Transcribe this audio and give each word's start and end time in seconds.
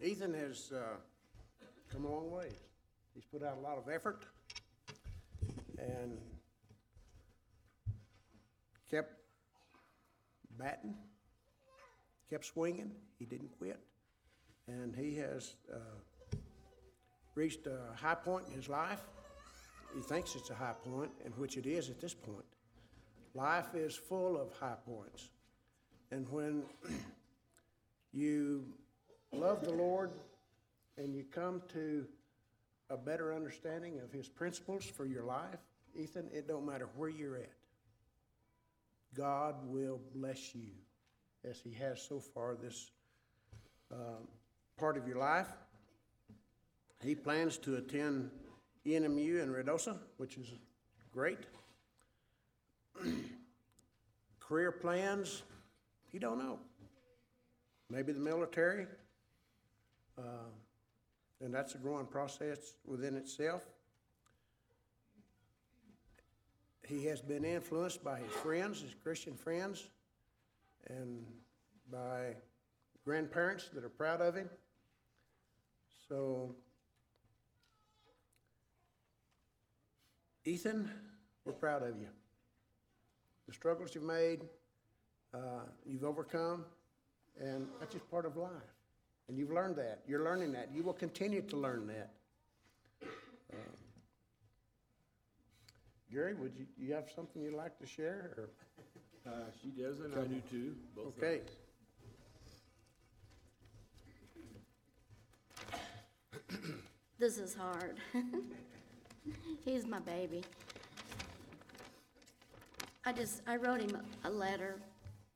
Ethan 0.00 0.32
has 0.34 0.70
uh, 0.72 0.96
come 1.92 2.04
a 2.04 2.08
long 2.08 2.30
way. 2.30 2.50
He's 3.14 3.24
put 3.24 3.42
out 3.42 3.56
a 3.58 3.60
lot 3.60 3.78
of 3.78 3.88
effort 3.88 4.24
and 5.76 6.16
kept 8.88 9.14
batting, 10.56 10.94
kept 12.30 12.44
swinging. 12.44 12.92
He 13.18 13.24
didn't 13.24 13.50
quit. 13.58 13.80
And 14.68 14.94
he 14.94 15.16
has 15.16 15.56
uh, 15.72 16.36
reached 17.34 17.66
a 17.66 17.78
high 17.96 18.14
point 18.14 18.46
in 18.48 18.54
his 18.54 18.68
life. 18.68 19.00
He 19.96 20.00
thinks 20.00 20.36
it's 20.36 20.50
a 20.50 20.54
high 20.54 20.74
point, 20.84 21.10
and 21.24 21.34
which 21.36 21.56
it 21.56 21.66
is 21.66 21.88
at 21.88 22.00
this 22.00 22.14
point. 22.14 22.44
Life 23.34 23.74
is 23.74 23.96
full 23.96 24.40
of 24.40 24.52
high 24.52 24.76
points. 24.86 25.30
And 26.12 26.28
when 26.28 26.62
you 28.12 28.64
love 29.32 29.64
the 29.64 29.72
Lord 29.72 30.10
and 30.96 31.14
you 31.14 31.24
come 31.24 31.62
to 31.72 32.06
a 32.90 32.96
better 32.96 33.34
understanding 33.34 34.00
of 34.00 34.12
His 34.12 34.28
principles 34.28 34.84
for 34.84 35.04
your 35.06 35.24
life, 35.24 35.60
Ethan, 35.94 36.28
it 36.32 36.48
don't 36.48 36.66
matter 36.66 36.88
where 36.96 37.10
you're 37.10 37.36
at. 37.36 37.52
God 39.16 39.54
will 39.66 40.00
bless 40.14 40.54
you 40.54 40.70
as 41.48 41.60
He 41.60 41.72
has 41.74 42.00
so 42.02 42.18
far 42.18 42.54
this 42.54 42.90
um, 43.92 44.26
part 44.76 44.96
of 44.96 45.06
your 45.06 45.18
life. 45.18 45.48
He 47.02 47.14
plans 47.14 47.58
to 47.58 47.76
attend 47.76 48.30
ENMU 48.86 49.42
in 49.42 49.52
Ruidoso, 49.52 49.96
which 50.16 50.36
is 50.36 50.48
great. 51.12 51.38
Career 54.40 54.72
plans, 54.72 55.42
he 56.10 56.18
don't 56.18 56.38
know. 56.38 56.58
Maybe 57.90 58.12
the 58.12 58.20
military, 58.20 58.86
uh, 60.18 60.50
and 61.40 61.54
that's 61.54 61.74
a 61.74 61.78
growing 61.78 62.06
process 62.06 62.74
within 62.84 63.14
itself. 63.14 63.66
He 66.86 67.04
has 67.04 67.20
been 67.20 67.44
influenced 67.44 68.02
by 68.02 68.18
his 68.18 68.32
friends, 68.32 68.80
his 68.80 68.94
Christian 69.02 69.34
friends, 69.34 69.88
and 70.88 71.24
by 71.92 72.34
grandparents 73.04 73.68
that 73.74 73.84
are 73.84 73.90
proud 73.90 74.20
of 74.20 74.34
him. 74.34 74.48
So, 76.08 76.54
Ethan, 80.44 80.90
we're 81.44 81.52
proud 81.52 81.82
of 81.82 81.98
you. 82.00 82.08
The 83.46 83.52
struggles 83.52 83.94
you've 83.94 84.04
made, 84.04 84.40
uh, 85.34 85.66
you've 85.86 86.04
overcome, 86.04 86.64
and 87.38 87.66
that's 87.78 87.92
just 87.92 88.10
part 88.10 88.24
of 88.24 88.36
life. 88.36 88.77
And 89.28 89.36
you've 89.38 89.50
learned 89.50 89.76
that. 89.76 90.00
You're 90.06 90.24
learning 90.24 90.52
that. 90.52 90.70
You 90.72 90.82
will 90.82 90.94
continue 90.94 91.42
to 91.42 91.56
learn 91.56 91.86
that. 91.88 92.10
Uh, 93.52 93.56
Gary, 96.10 96.34
would 96.34 96.52
you, 96.58 96.66
you 96.78 96.94
have 96.94 97.08
something 97.14 97.42
you'd 97.42 97.52
like 97.54 97.78
to 97.78 97.86
share? 97.86 98.30
Or? 98.36 98.48
Uh, 99.30 99.36
she 99.62 99.68
does, 99.68 100.00
and 100.00 100.14
I 100.14 100.24
do 100.24 100.40
too, 100.50 100.74
both 100.96 101.18
Okay. 101.22 101.38
sides. 101.38 101.52
This 107.18 107.36
is 107.38 107.54
hard. 107.54 107.96
He's 109.64 109.86
my 109.86 109.98
baby. 109.98 110.42
I 113.04 113.12
just, 113.12 113.42
I 113.46 113.56
wrote 113.56 113.80
him 113.80 113.98
a 114.24 114.30
letter. 114.30 114.76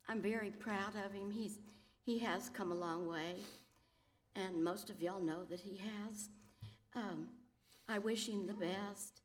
I'm 0.07 0.21
very 0.21 0.51
proud 0.51 0.93
of 1.05 1.11
him. 1.11 1.29
He's, 1.31 1.59
he 2.05 2.17
has 2.19 2.49
come 2.49 2.71
a 2.71 2.75
long 2.75 3.07
way, 3.07 3.35
and 4.35 4.63
most 4.63 4.89
of 4.89 5.01
y'all 5.01 5.21
know 5.21 5.43
that 5.49 5.59
he 5.59 5.77
has. 5.77 6.29
Um, 6.95 7.27
I 7.87 7.99
wish 7.99 8.27
him 8.27 8.47
the 8.47 8.53
best, 8.53 9.21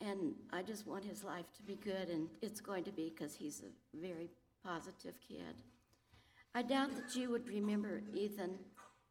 and 0.00 0.34
I 0.52 0.62
just 0.62 0.86
want 0.86 1.04
his 1.04 1.24
life 1.24 1.46
to 1.56 1.62
be 1.62 1.76
good, 1.76 2.08
and 2.08 2.28
it's 2.42 2.60
going 2.60 2.84
to 2.84 2.92
be 2.92 3.12
because 3.14 3.34
he's 3.34 3.62
a 3.62 3.96
very 3.96 4.30
positive 4.64 5.14
kid. 5.26 5.62
I 6.54 6.62
doubt 6.62 6.96
that 6.96 7.14
you 7.14 7.30
would 7.30 7.48
remember 7.48 8.02
Ethan, 8.14 8.58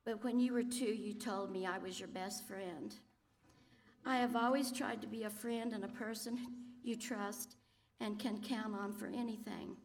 but 0.06 0.24
when 0.24 0.40
you 0.40 0.54
were 0.54 0.64
two, 0.64 0.86
you 0.86 1.14
told 1.14 1.52
me 1.52 1.66
I 1.66 1.78
was 1.78 2.00
your 2.00 2.10
best 2.10 2.48
friend. 2.48 2.96
I 4.06 4.18
have 4.18 4.36
always 4.36 4.72
tried 4.72 5.02
to 5.02 5.08
be 5.08 5.24
a 5.24 5.30
friend 5.30 5.74
and 5.74 5.84
a 5.84 5.90
person 5.90 6.40
you 6.84 6.96
trust 6.96 7.56
and 8.00 8.20
can 8.20 8.42
count 8.42 8.76
on 8.76 8.94
for 8.94 9.08
anything. 9.08 9.76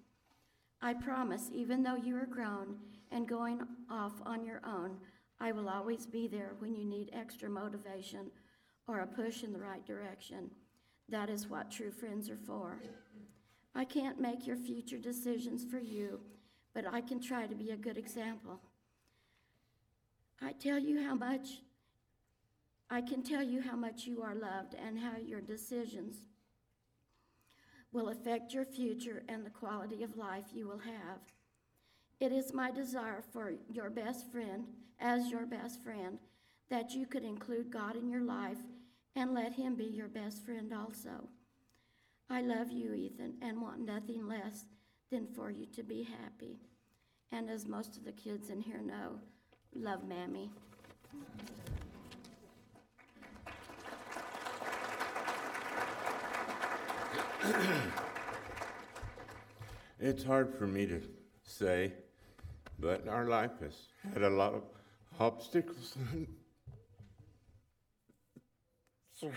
I 0.80 0.94
promise, 0.94 1.50
even 1.52 1.82
though 1.82 1.96
you 1.96 2.16
are 2.16 2.26
grown 2.26 2.76
and 3.10 3.28
going 3.28 3.60
off 3.90 4.12
on 4.24 4.44
your 4.44 4.60
own, 4.64 4.96
I 5.42 5.50
will 5.50 5.68
always 5.68 6.06
be 6.06 6.28
there 6.28 6.52
when 6.60 6.76
you 6.76 6.84
need 6.84 7.10
extra 7.12 7.50
motivation 7.50 8.30
or 8.86 9.00
a 9.00 9.06
push 9.08 9.42
in 9.42 9.52
the 9.52 9.58
right 9.58 9.84
direction. 9.84 10.48
That 11.08 11.28
is 11.28 11.48
what 11.48 11.68
true 11.68 11.90
friends 11.90 12.30
are 12.30 12.38
for. 12.46 12.78
I 13.74 13.84
can't 13.84 14.20
make 14.20 14.46
your 14.46 14.56
future 14.56 14.98
decisions 14.98 15.64
for 15.64 15.80
you, 15.80 16.20
but 16.74 16.84
I 16.86 17.00
can 17.00 17.20
try 17.20 17.48
to 17.48 17.56
be 17.56 17.70
a 17.72 17.76
good 17.76 17.98
example. 17.98 18.60
I 20.40 20.52
tell 20.52 20.78
you 20.78 21.02
how 21.02 21.16
much, 21.16 21.60
I 22.88 23.00
can 23.00 23.24
tell 23.24 23.42
you 23.42 23.62
how 23.62 23.74
much 23.74 24.06
you 24.06 24.22
are 24.22 24.36
loved 24.36 24.74
and 24.74 24.96
how 24.96 25.16
your 25.16 25.40
decisions 25.40 26.18
will 27.90 28.10
affect 28.10 28.54
your 28.54 28.64
future 28.64 29.24
and 29.28 29.44
the 29.44 29.50
quality 29.50 30.04
of 30.04 30.16
life 30.16 30.46
you 30.54 30.68
will 30.68 30.78
have. 30.78 31.18
It 32.20 32.30
is 32.30 32.54
my 32.54 32.70
desire 32.70 33.24
for 33.32 33.54
your 33.68 33.90
best 33.90 34.30
friend, 34.30 34.66
as 35.02 35.30
your 35.30 35.46
best 35.46 35.82
friend, 35.82 36.18
that 36.70 36.92
you 36.92 37.06
could 37.06 37.24
include 37.24 37.70
God 37.70 37.96
in 37.96 38.08
your 38.08 38.22
life 38.22 38.58
and 39.16 39.34
let 39.34 39.52
Him 39.52 39.74
be 39.74 39.84
your 39.84 40.08
best 40.08 40.44
friend 40.44 40.72
also. 40.72 41.28
I 42.30 42.40
love 42.40 42.70
you, 42.70 42.94
Ethan, 42.94 43.34
and 43.42 43.60
want 43.60 43.80
nothing 43.84 44.26
less 44.26 44.64
than 45.10 45.26
for 45.26 45.50
you 45.50 45.66
to 45.66 45.82
be 45.82 46.02
happy. 46.02 46.60
And 47.30 47.50
as 47.50 47.66
most 47.66 47.96
of 47.96 48.04
the 48.04 48.12
kids 48.12 48.48
in 48.48 48.60
here 48.60 48.80
know, 48.80 49.18
love 49.74 50.04
Mammy. 50.06 50.50
It's 60.04 60.24
hard 60.24 60.54
for 60.58 60.66
me 60.66 60.86
to 60.86 61.00
say, 61.44 61.92
but 62.78 63.06
our 63.08 63.26
life 63.26 63.52
has 63.60 63.88
had 64.12 64.22
a 64.22 64.30
lot 64.30 64.52
of 64.52 64.62
obstacles. 65.18 65.96
Sorry. 69.14 69.34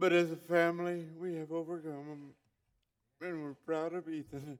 But 0.00 0.12
as 0.12 0.30
a 0.30 0.36
family, 0.36 1.06
we 1.18 1.34
have 1.34 1.50
overcome 1.50 2.06
them, 2.08 2.34
and 3.20 3.42
we're 3.42 3.54
proud 3.66 3.94
of 3.94 4.08
Ethan. 4.08 4.58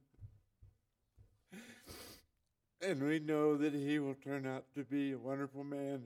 And 2.82 3.02
we 3.02 3.20
know 3.20 3.56
that 3.56 3.72
he 3.72 4.00
will 4.00 4.14
turn 4.14 4.46
out 4.46 4.64
to 4.74 4.82
be 4.82 5.12
a 5.12 5.18
wonderful 5.18 5.62
man. 5.62 6.02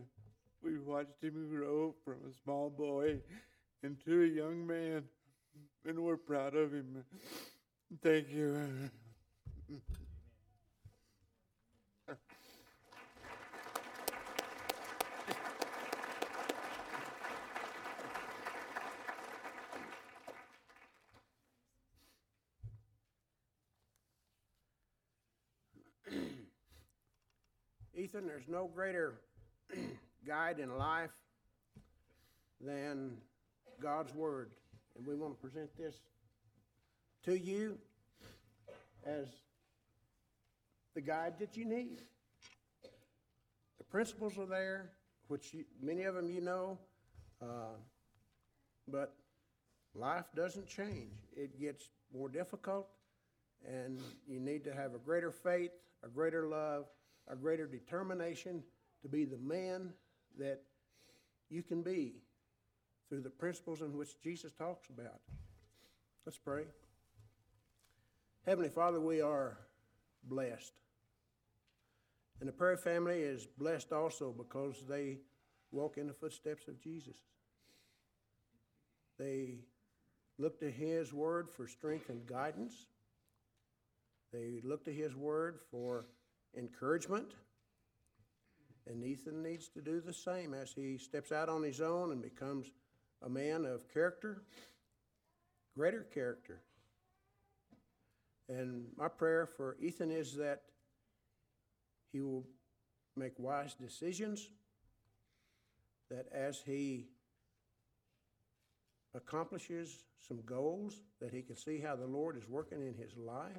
We've 0.62 0.84
watched 0.84 1.22
him 1.22 1.48
grow 1.50 1.94
from 2.04 2.18
a 2.28 2.32
small 2.44 2.68
boy 2.70 3.20
into 3.82 4.22
a 4.22 4.26
young 4.26 4.66
man, 4.66 5.04
and 5.86 5.98
we're 5.98 6.16
proud 6.18 6.54
of 6.54 6.72
him. 6.72 7.04
Thank 8.00 8.30
you. 8.30 8.90
Ethan, 27.94 28.26
there's 28.26 28.48
no 28.48 28.70
greater 28.74 29.20
guide 30.26 30.58
in 30.58 30.76
life 30.76 31.10
than 32.60 33.18
God's 33.80 34.14
Word. 34.14 34.50
And 34.96 35.06
we 35.06 35.14
want 35.14 35.34
to 35.34 35.40
present 35.40 35.68
this 35.76 35.96
to 37.24 37.38
you 37.38 37.78
as 39.04 39.26
the 40.94 41.00
guide 41.00 41.38
that 41.38 41.56
you 41.56 41.64
need. 41.64 42.02
The 43.78 43.84
principles 43.84 44.38
are 44.38 44.46
there, 44.46 44.90
which 45.28 45.54
you, 45.54 45.64
many 45.80 46.02
of 46.04 46.14
them 46.14 46.30
you 46.30 46.40
know, 46.40 46.78
uh, 47.40 47.76
but 48.88 49.14
life 49.94 50.26
doesn't 50.34 50.66
change. 50.66 51.12
It 51.36 51.60
gets 51.60 51.88
more 52.14 52.28
difficult, 52.28 52.88
and 53.66 54.00
you 54.26 54.40
need 54.40 54.64
to 54.64 54.74
have 54.74 54.94
a 54.94 54.98
greater 54.98 55.30
faith, 55.30 55.72
a 56.04 56.08
greater 56.08 56.46
love, 56.46 56.86
a 57.28 57.36
greater 57.36 57.66
determination 57.66 58.62
to 59.02 59.08
be 59.08 59.24
the 59.24 59.38
man 59.38 59.92
that 60.38 60.62
you 61.48 61.62
can 61.62 61.82
be 61.82 62.14
through 63.08 63.20
the 63.20 63.30
principles 63.30 63.82
in 63.82 63.96
which 63.96 64.20
Jesus 64.22 64.52
talks 64.52 64.88
about. 64.88 65.20
Let's 66.24 66.38
pray. 66.38 66.64
Heavenly 68.44 68.70
Father, 68.70 69.00
we 69.00 69.20
are 69.20 69.56
blessed. 70.24 70.72
And 72.40 72.48
the 72.48 72.52
Prairie 72.52 72.76
family 72.76 73.20
is 73.20 73.46
blessed 73.46 73.92
also 73.92 74.34
because 74.36 74.84
they 74.88 75.18
walk 75.70 75.96
in 75.96 76.08
the 76.08 76.12
footsteps 76.12 76.66
of 76.66 76.80
Jesus. 76.80 77.14
They 79.16 79.60
look 80.38 80.58
to 80.58 80.68
His 80.68 81.12
Word 81.12 81.48
for 81.48 81.68
strength 81.68 82.08
and 82.08 82.26
guidance. 82.26 82.74
They 84.32 84.60
look 84.64 84.84
to 84.86 84.92
His 84.92 85.14
Word 85.14 85.60
for 85.70 86.06
encouragement. 86.58 87.34
And 88.88 89.04
Ethan 89.04 89.40
needs 89.40 89.68
to 89.68 89.80
do 89.80 90.00
the 90.00 90.12
same 90.12 90.52
as 90.52 90.72
he 90.72 90.98
steps 90.98 91.30
out 91.30 91.48
on 91.48 91.62
his 91.62 91.80
own 91.80 92.10
and 92.10 92.20
becomes 92.20 92.72
a 93.24 93.28
man 93.28 93.64
of 93.64 93.88
character, 93.88 94.42
greater 95.76 96.02
character. 96.12 96.60
And 98.48 98.86
my 98.96 99.08
prayer 99.08 99.46
for 99.46 99.76
Ethan 99.80 100.10
is 100.10 100.36
that 100.36 100.62
he 102.12 102.20
will 102.20 102.44
make 103.16 103.32
wise 103.38 103.74
decisions, 103.74 104.50
that 106.10 106.26
as 106.32 106.60
he 106.64 107.06
accomplishes 109.14 110.04
some 110.26 110.40
goals, 110.44 111.00
that 111.20 111.32
he 111.32 111.42
can 111.42 111.56
see 111.56 111.78
how 111.78 111.96
the 111.96 112.06
Lord 112.06 112.36
is 112.36 112.48
working 112.48 112.86
in 112.86 112.94
his 112.94 113.16
life, 113.16 113.56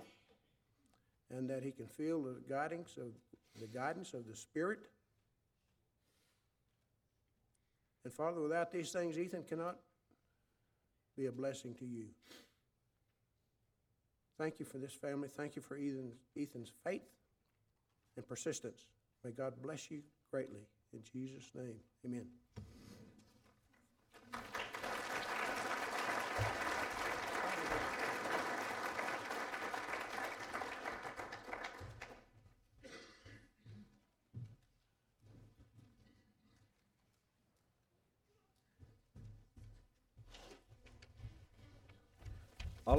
and 1.30 1.50
that 1.50 1.64
he 1.64 1.72
can 1.72 1.88
feel 1.88 2.22
the 2.22 2.42
guidance 2.48 2.98
of 2.98 3.14
the 3.60 3.68
guidance 3.68 4.14
of 4.14 4.28
the 4.28 4.36
Spirit. 4.36 4.80
And 8.04 8.14
Father, 8.14 8.42
without 8.42 8.72
these 8.72 8.92
things, 8.92 9.18
Ethan 9.18 9.44
cannot 9.44 9.78
be 11.16 11.28
a 11.28 11.32
blessing 11.32 11.76
to 11.76 11.86
you. 11.86 12.08
Thank 14.38 14.60
you 14.60 14.66
for 14.66 14.78
this 14.78 14.94
family. 14.94 15.28
Thank 15.28 15.56
you 15.56 15.62
for 15.62 15.78
Ethan's, 15.78 16.16
Ethan's 16.36 16.72
faith 16.84 17.04
and 18.18 18.28
persistence. 18.28 18.88
May 19.24 19.32
God 19.32 19.54
bless 19.62 19.90
you 19.92 20.02
greatly. 20.32 20.68
In 20.94 21.02
Jesus' 21.12 21.52
name, 21.56 21.76
amen. 22.06 22.26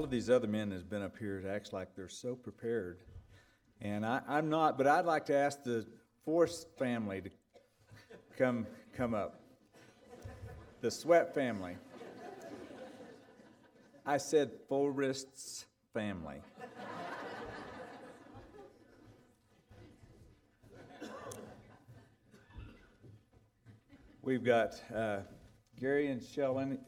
All 0.05 0.06
of 0.06 0.11
these 0.11 0.29
other 0.29 0.47
men 0.47 0.69
that's 0.69 0.83
been 0.83 1.01
up 1.01 1.17
here 1.17 1.39
it 1.39 1.47
acts 1.47 1.73
like 1.73 1.97
they're 1.97 2.11
so 2.11 2.35
prepared. 2.35 2.99
And 3.81 4.05
I, 4.05 4.21
i'm 4.29 4.51
not 4.51 4.77
but 4.77 4.87
i'd 4.87 5.06
like 5.06 5.25
to 5.27 5.35
ask 5.35 5.65
the 5.65 5.87
force 6.27 6.67
family 6.79 7.23
to 7.23 7.31
come 8.37 8.67
come 8.93 9.15
up. 9.15 9.41
The 10.83 10.91
sweat 10.91 11.35
family. 11.35 11.79
I 14.05 14.19
said 14.19 14.51
forrest's 14.69 15.65
family. 15.95 16.43
We've 24.21 24.45
got 24.45 24.75
uh, 24.95 25.21
gary 25.81 26.09
and 26.09 26.23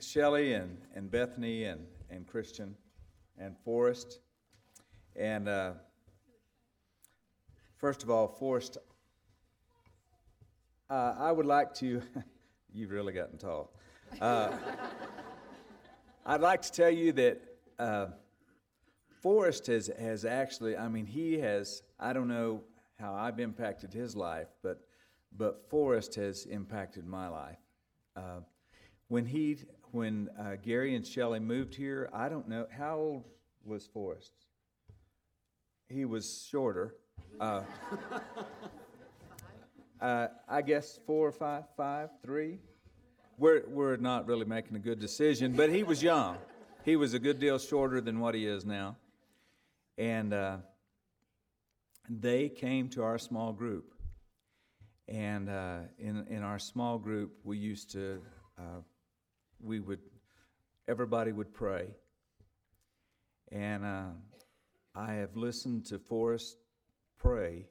shelley 0.01 0.53
and, 0.53 0.77
and 0.95 1.11
bethany 1.11 1.65
and, 1.65 1.81
and 2.11 2.27
christian 2.27 2.77
and 3.39 3.57
Forrest. 3.65 4.21
And 5.15 5.49
uh, 5.49 5.73
first 7.77 8.03
of 8.03 8.11
all, 8.11 8.29
Forrest, 8.29 8.79
uh, 10.91 11.15
I 11.19 11.33
would 11.33 11.47
like 11.47 11.75
to, 11.75 12.03
you've 12.73 12.91
really 12.91 13.13
gotten 13.13 13.39
tall. 13.39 13.73
Uh, 14.21 14.57
I'd 16.25 16.41
like 16.41 16.63
to 16.63 16.73
tell 16.73 16.91
you 16.91 17.13
that 17.13 17.41
uh, 17.79 18.07
Forrest 19.23 19.67
has, 19.67 19.91
has 19.99 20.25
actually, 20.25 20.77
I 20.77 20.89
mean, 20.89 21.07
he 21.07 21.39
has, 21.39 21.83
I 21.99 22.13
don't 22.13 22.29
know 22.29 22.63
how 22.99 23.15
I've 23.15 23.41
impacted 23.41 23.93
his 23.93 24.17
life, 24.17 24.49
but, 24.63 24.81
but 25.37 25.69
Forrest 25.69 26.15
has 26.15 26.47
impacted 26.47 27.07
my 27.07 27.29
life. 27.29 27.59
Uh, 28.17 28.41
when 29.09 29.27
he 29.27 29.59
when 29.97 30.29
uh, 30.39 30.57
Gary 30.63 30.95
and 30.95 31.07
Shelley 31.07 31.41
moved 31.41 31.75
here, 31.75 32.11
I 32.13 32.29
don't 32.29 32.47
know 32.49 32.67
how 32.71 32.97
old 32.97 33.25
was 33.65 33.87
Forrest. 33.87 34.35
He 35.89 36.05
was 36.05 36.47
shorter. 36.51 36.95
Uh, 37.41 37.63
uh, 40.01 40.29
I 40.47 40.61
guess 40.61 41.01
four 41.07 41.27
or 41.27 41.33
five, 41.33 41.65
five, 41.79 42.11
three. 42.23 42.59
We're 43.39 43.63
we're 43.69 43.97
not 43.97 44.27
really 44.27 44.45
making 44.45 44.77
a 44.77 44.81
good 44.81 45.01
decision, 45.01 45.53
but 45.53 45.71
he 45.71 45.83
was 45.83 46.03
young. 46.03 46.37
He 46.85 46.97
was 46.97 47.15
a 47.15 47.19
good 47.19 47.39
deal 47.39 47.59
shorter 47.59 48.03
than 48.03 48.21
what 48.21 48.35
he 48.35 48.47
is 48.47 48.67
now, 48.67 48.97
and 49.97 50.35
uh, 50.35 50.59
they 52.11 52.51
came 52.51 52.91
to 52.91 53.03
our 53.03 53.19
small 53.19 53.53
group. 53.53 53.95
And 55.09 55.49
uh, 55.49 55.79
in 55.99 56.27
in 56.29 56.43
our 56.43 56.59
small 56.59 56.99
group, 56.99 57.33
we 57.45 57.57
used 57.57 57.93
to 57.93 58.21
uh, 58.59 58.81
we 59.61 59.81
would, 59.81 60.01
everybody 60.89 61.33
would 61.33 61.53
pray. 61.53 61.89
And 63.53 63.85
uh, 63.85 64.09
I 64.95 65.15
have 65.15 65.37
listened 65.37 65.87
to 65.87 65.99
Forrest 65.99 66.57
pray, 67.19 67.67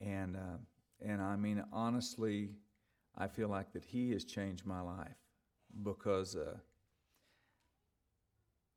and 0.00 0.36
uh, 0.36 0.58
and 1.00 1.20
I 1.20 1.36
mean 1.36 1.64
honestly, 1.72 2.50
I 3.16 3.26
feel 3.28 3.48
like 3.48 3.72
that 3.72 3.84
he 3.84 4.12
has 4.12 4.24
changed 4.24 4.66
my 4.66 4.80
life 4.80 5.16
because 5.82 6.36
uh, 6.36 6.56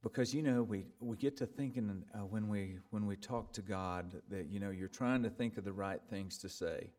because 0.04 0.34
you 0.34 0.42
know 0.42 0.64
we 0.64 0.86
we 1.00 1.18
get 1.18 1.38
to 1.38 1.46
thinking 1.46 2.04
uh, 2.14 2.20
when 2.20 2.48
we 2.48 2.78
when 2.92 3.06
we 3.06 3.16
talk 3.16 3.54
to 3.54 3.62
God 3.62 4.22
that 4.30 4.48
you 4.50 4.60
know 4.60 4.70
you're 4.70 4.88
trying 4.88 5.24
to 5.24 5.30
think 5.30 5.58
of 5.58 5.64
the 5.64 5.74
right 5.74 6.02
things 6.10 6.38
to 6.40 6.50
say, 6.50 6.90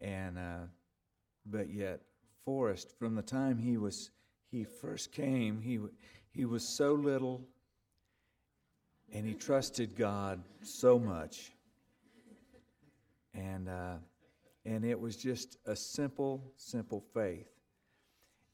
and 0.00 0.38
uh, 0.38 0.66
but 1.46 1.70
yet 1.72 2.00
Forrest, 2.44 2.92
from 2.98 3.14
the 3.14 3.22
time 3.22 3.58
he 3.58 3.76
was 3.76 4.10
he 4.50 4.64
first 4.64 5.12
came, 5.12 5.60
he 5.60 5.78
he 6.30 6.44
was 6.44 6.66
so 6.66 6.92
little, 6.92 7.46
and 9.12 9.26
he 9.26 9.34
trusted 9.34 9.96
God 9.96 10.42
so 10.62 10.98
much, 10.98 11.52
and 13.34 13.68
uh, 13.68 13.94
and 14.64 14.84
it 14.84 14.98
was 14.98 15.16
just 15.16 15.56
a 15.66 15.76
simple, 15.76 16.52
simple 16.56 17.04
faith, 17.14 17.48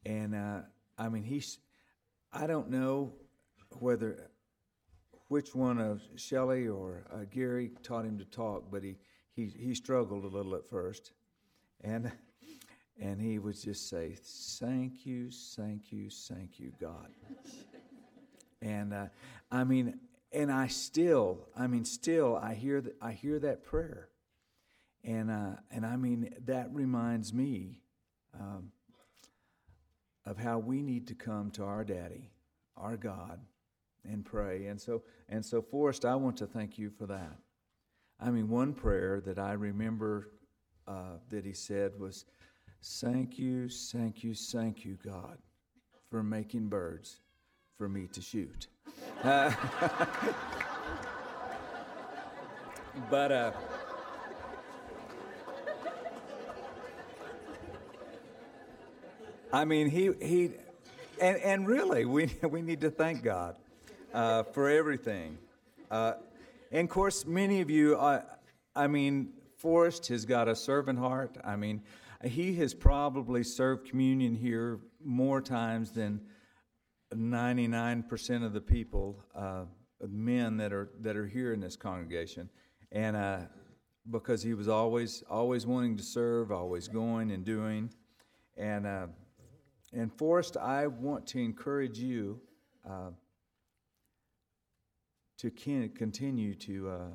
and 0.04 0.35
uh, 0.35 0.61
I 0.97 1.09
mean 1.09 1.23
he's, 1.23 1.59
I 2.33 2.47
don't 2.47 2.71
know 2.71 3.12
whether 3.80 4.30
which 5.28 5.54
one 5.54 5.78
of 5.78 6.02
Shelley 6.16 6.68
or 6.68 7.04
uh, 7.12 7.25
Gary 7.30 7.71
taught 7.83 8.04
him 8.04 8.18
to 8.18 8.25
talk, 8.25 8.71
but 8.71 8.83
he, 8.83 8.97
he 9.33 9.47
he 9.47 9.75
struggled 9.75 10.25
a 10.25 10.28
little 10.28 10.54
at 10.54 10.68
first, 10.68 11.12
and 11.83 12.11
and 13.00 13.21
he 13.21 13.38
would 13.38 13.61
just 13.61 13.88
say, 13.88 14.17
Thank 14.61 15.07
you, 15.07 15.31
thank 15.31 15.93
you, 15.93 16.11
thank 16.11 16.59
you, 16.59 16.73
God. 16.81 17.09
and 18.62 18.93
uh, 18.93 19.07
I 19.50 19.64
mean, 19.64 20.00
and 20.33 20.52
I 20.52 20.67
still, 20.67 21.49
I 21.57 21.67
mean, 21.67 21.85
still, 21.85 22.37
I 22.37 22.55
hear 22.55 22.81
that, 22.81 22.97
I 23.00 23.12
hear 23.12 23.38
that 23.38 23.64
prayer. 23.64 24.09
And, 25.05 25.31
uh, 25.31 25.52
and 25.71 25.87
I 25.87 25.97
mean, 25.97 26.35
that 26.45 26.69
reminds 26.73 27.33
me 27.33 27.81
um, 28.38 28.73
of 30.26 30.37
how 30.37 30.59
we 30.59 30.83
need 30.83 31.07
to 31.09 31.14
come 31.14 31.50
to 31.52 31.64
our 31.64 31.85
daddy, 31.85 32.31
our 32.76 32.97
God, 32.97 33.40
and 34.05 34.25
pray. 34.25 34.67
And 34.67 34.81
so, 34.81 35.02
and 35.28 35.45
so, 35.45 35.62
Forrest, 35.62 36.05
I 36.05 36.14
want 36.17 36.37
to 36.38 36.47
thank 36.47 36.78
you 36.78 36.90
for 36.90 37.07
that. 37.07 37.38
I 38.21 38.31
mean, 38.31 38.49
one 38.49 38.75
prayer 38.75 39.23
that 39.25 39.38
I 39.38 39.52
remember 39.52 40.33
uh, 40.87 41.19
that 41.31 41.45
he 41.45 41.52
said 41.52 41.99
was, 41.99 42.25
Thank 42.82 43.38
you, 43.38 43.68
thank 43.68 44.23
you, 44.25 44.35
thank 44.35 44.85
you, 44.85 44.99
God, 45.04 45.38
for 46.11 46.23
making 46.23 46.68
birds 46.68 47.20
for 47.76 47.88
me 47.88 48.06
to 48.08 48.20
shoot. 48.20 48.68
But, 53.11 53.32
uh, 53.32 53.52
I 59.52 59.64
mean, 59.64 59.88
he, 59.88 60.11
he 60.20 60.50
and, 61.20 61.37
and 61.38 61.66
really, 61.66 62.04
we, 62.04 62.30
we 62.50 62.61
need 62.61 62.80
to 62.82 62.90
thank 62.90 63.23
God 63.23 63.56
uh, 64.12 64.42
for 64.42 64.68
everything. 64.68 65.38
Uh, 65.90 66.14
and 66.70 66.88
of 66.88 66.90
course, 66.92 67.25
many 67.25 67.61
of 67.61 67.70
you, 67.70 67.97
uh, 67.97 68.23
I 68.75 68.88
mean, 68.88 69.30
Forrest 69.56 70.08
has 70.08 70.25
got 70.25 70.49
a 70.49 70.54
servant 70.54 70.99
heart. 70.99 71.37
I 71.44 71.56
mean, 71.56 71.82
he 72.25 72.55
has 72.57 72.75
probably 72.75 73.45
served 73.45 73.89
communion 73.89 74.35
here 74.35 74.81
more 75.05 75.41
times 75.41 75.93
than 75.93 76.21
99% 77.15 78.45
of 78.45 78.53
the 78.53 78.61
people 78.61 79.23
uh, 79.35 79.65
men 80.07 80.57
that 80.57 80.73
are 80.73 80.91
that 81.01 81.17
are 81.17 81.27
here 81.27 81.53
in 81.53 81.61
this 81.61 81.77
congregation, 81.77 82.49
and 82.93 83.17
uh, 83.17 83.41
because 84.11 84.43
he 84.43 84.55
was 84.55 84.69
always 84.69 85.23
always 85.31 85.67
wanting 85.67 85.97
to 85.97 86.03
serve, 86.03 86.53
always 86.53 86.89
going 86.89 87.31
and 87.31 87.45
doing, 87.45 87.91
and 88.57 88.87
uh, 88.87 89.07
and 89.93 90.13
Forrest, 90.13 90.57
I 90.57 90.87
want 90.87 91.27
to 91.29 91.39
encourage 91.39 91.99
you 91.99 92.41
uh, 92.89 93.11
to 95.39 95.51
continue 95.51 96.55
to 96.55 96.91
uh, 96.91 97.11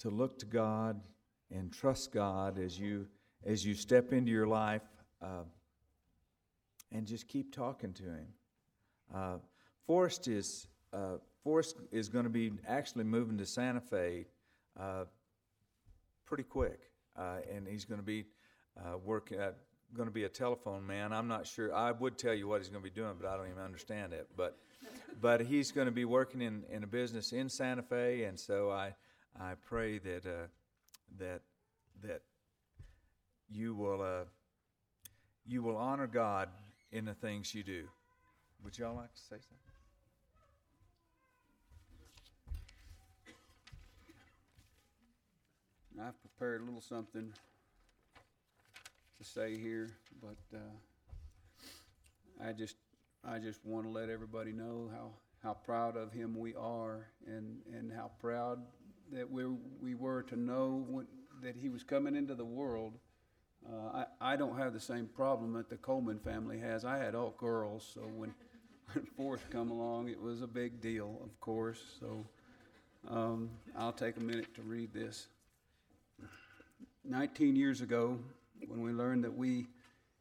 to 0.00 0.10
look 0.10 0.38
to 0.40 0.46
God 0.46 1.00
and 1.50 1.72
trust 1.72 2.12
God 2.12 2.58
as 2.58 2.78
you 2.78 3.06
as 3.44 3.64
you 3.64 3.74
step 3.74 4.12
into 4.12 4.30
your 4.30 4.46
life, 4.46 4.82
uh, 5.22 5.44
and 6.92 7.06
just 7.06 7.28
keep 7.28 7.54
talking 7.54 7.92
to 7.94 8.04
Him. 8.04 8.26
Uh, 9.14 9.36
Forrest 9.86 10.28
is 10.28 10.68
uh, 10.92 11.16
Forrest 11.42 11.76
is 11.92 12.08
going 12.08 12.24
to 12.24 12.30
be 12.30 12.52
actually 12.66 13.04
moving 13.04 13.38
to 13.38 13.46
Santa 13.46 13.80
Fe 13.80 14.26
uh, 14.78 15.04
pretty 16.24 16.42
quick, 16.42 16.80
uh, 17.16 17.36
and 17.54 17.66
he's 17.66 17.84
going 17.84 18.00
to 18.00 18.06
be 18.06 18.26
uh, 18.78 18.98
working. 19.04 19.40
Uh, 19.40 19.52
going 19.94 20.08
to 20.08 20.14
be 20.14 20.24
a 20.24 20.28
telephone 20.28 20.86
man. 20.86 21.14
I'm 21.14 21.28
not 21.28 21.46
sure. 21.46 21.74
I 21.74 21.92
would 21.92 22.18
tell 22.18 22.34
you 22.34 22.46
what 22.46 22.60
he's 22.60 22.68
going 22.68 22.82
to 22.82 22.90
be 22.90 22.94
doing, 22.94 23.14
but 23.18 23.26
I 23.26 23.36
don't 23.38 23.48
even 23.48 23.62
understand 23.62 24.12
it. 24.12 24.28
But 24.36 24.58
but 25.20 25.40
he's 25.40 25.72
going 25.72 25.86
to 25.86 25.92
be 25.92 26.04
working 26.04 26.42
in, 26.42 26.64
in 26.70 26.84
a 26.84 26.86
business 26.86 27.32
in 27.32 27.48
Santa 27.48 27.82
Fe, 27.82 28.24
and 28.24 28.38
so 28.38 28.70
I 28.70 28.94
I 29.40 29.54
pray 29.54 29.98
that 29.98 30.26
uh, 30.26 30.46
that 31.18 31.42
that 32.02 32.22
you 33.50 33.74
will 33.74 34.02
uh, 34.02 34.24
you 35.46 35.62
will 35.62 35.76
honor 35.76 36.06
God 36.06 36.48
in 36.92 37.04
the 37.04 37.14
things 37.14 37.54
you 37.54 37.62
do. 37.62 37.84
Would 38.64 38.78
y'all 38.78 38.96
like 38.96 39.14
to 39.14 39.20
say 39.20 39.36
something? 39.36 39.56
I've 46.00 46.20
prepared 46.20 46.60
a 46.60 46.64
little 46.64 46.80
something 46.80 47.32
to 49.18 49.24
say 49.24 49.58
here, 49.58 49.90
but 50.22 50.36
uh, 50.54 50.60
I 52.46 52.52
just 52.52 52.76
I 53.26 53.38
just 53.38 53.64
want 53.64 53.84
to 53.84 53.90
let 53.90 54.08
everybody 54.08 54.52
know 54.52 54.88
how, 54.92 55.10
how 55.42 55.54
proud 55.54 55.96
of 55.96 56.12
him 56.12 56.38
we 56.38 56.54
are, 56.54 57.08
and, 57.26 57.58
and 57.74 57.92
how 57.92 58.12
proud 58.20 58.60
that 59.12 59.28
we 59.28 59.44
we 59.82 59.94
were 59.94 60.22
to 60.24 60.36
know 60.36 60.84
when, 60.88 61.06
that 61.42 61.56
he 61.56 61.68
was 61.68 61.82
coming 61.82 62.14
into 62.14 62.34
the 62.34 62.44
world. 62.44 62.94
Uh, 63.70 64.04
I 64.20 64.32
I 64.32 64.36
don't 64.36 64.56
have 64.56 64.72
the 64.72 64.80
same 64.80 65.06
problem 65.06 65.52
that 65.54 65.68
the 65.68 65.76
Coleman 65.76 66.18
family 66.18 66.58
has. 66.58 66.84
I 66.84 66.96
had 66.96 67.14
all 67.14 67.34
girls, 67.38 67.88
so 67.94 68.00
when 68.00 68.34
when 68.92 69.04
Forrest 69.16 69.44
come 69.50 69.70
along, 69.70 70.08
it 70.08 70.20
was 70.20 70.42
a 70.42 70.46
big 70.46 70.80
deal, 70.80 71.20
of 71.22 71.38
course. 71.40 71.80
So 72.00 72.26
um, 73.08 73.50
I'll 73.76 73.92
take 73.92 74.16
a 74.16 74.20
minute 74.20 74.54
to 74.54 74.62
read 74.62 74.92
this. 74.92 75.28
19 77.04 77.56
years 77.56 77.80
ago, 77.80 78.18
when 78.66 78.82
we 78.82 78.92
learned 78.92 79.24
that 79.24 79.34
we 79.34 79.66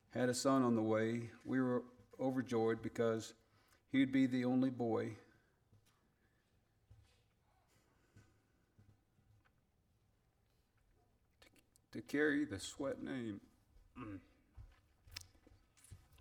had 0.09 0.29
a 0.29 0.33
son 0.33 0.63
on 0.63 0.75
the 0.75 0.81
way, 0.81 1.29
we 1.43 1.59
were 1.59 1.83
overjoyed 2.19 2.81
because 2.81 3.33
he'd 3.91 4.11
be 4.11 4.25
the 4.25 4.45
only 4.45 4.69
boy. 4.69 5.11
To 11.97 12.03
carry 12.03 12.45
the 12.45 12.59
sweat 12.59 13.01
name. 13.01 13.41
Mm. 13.99 14.19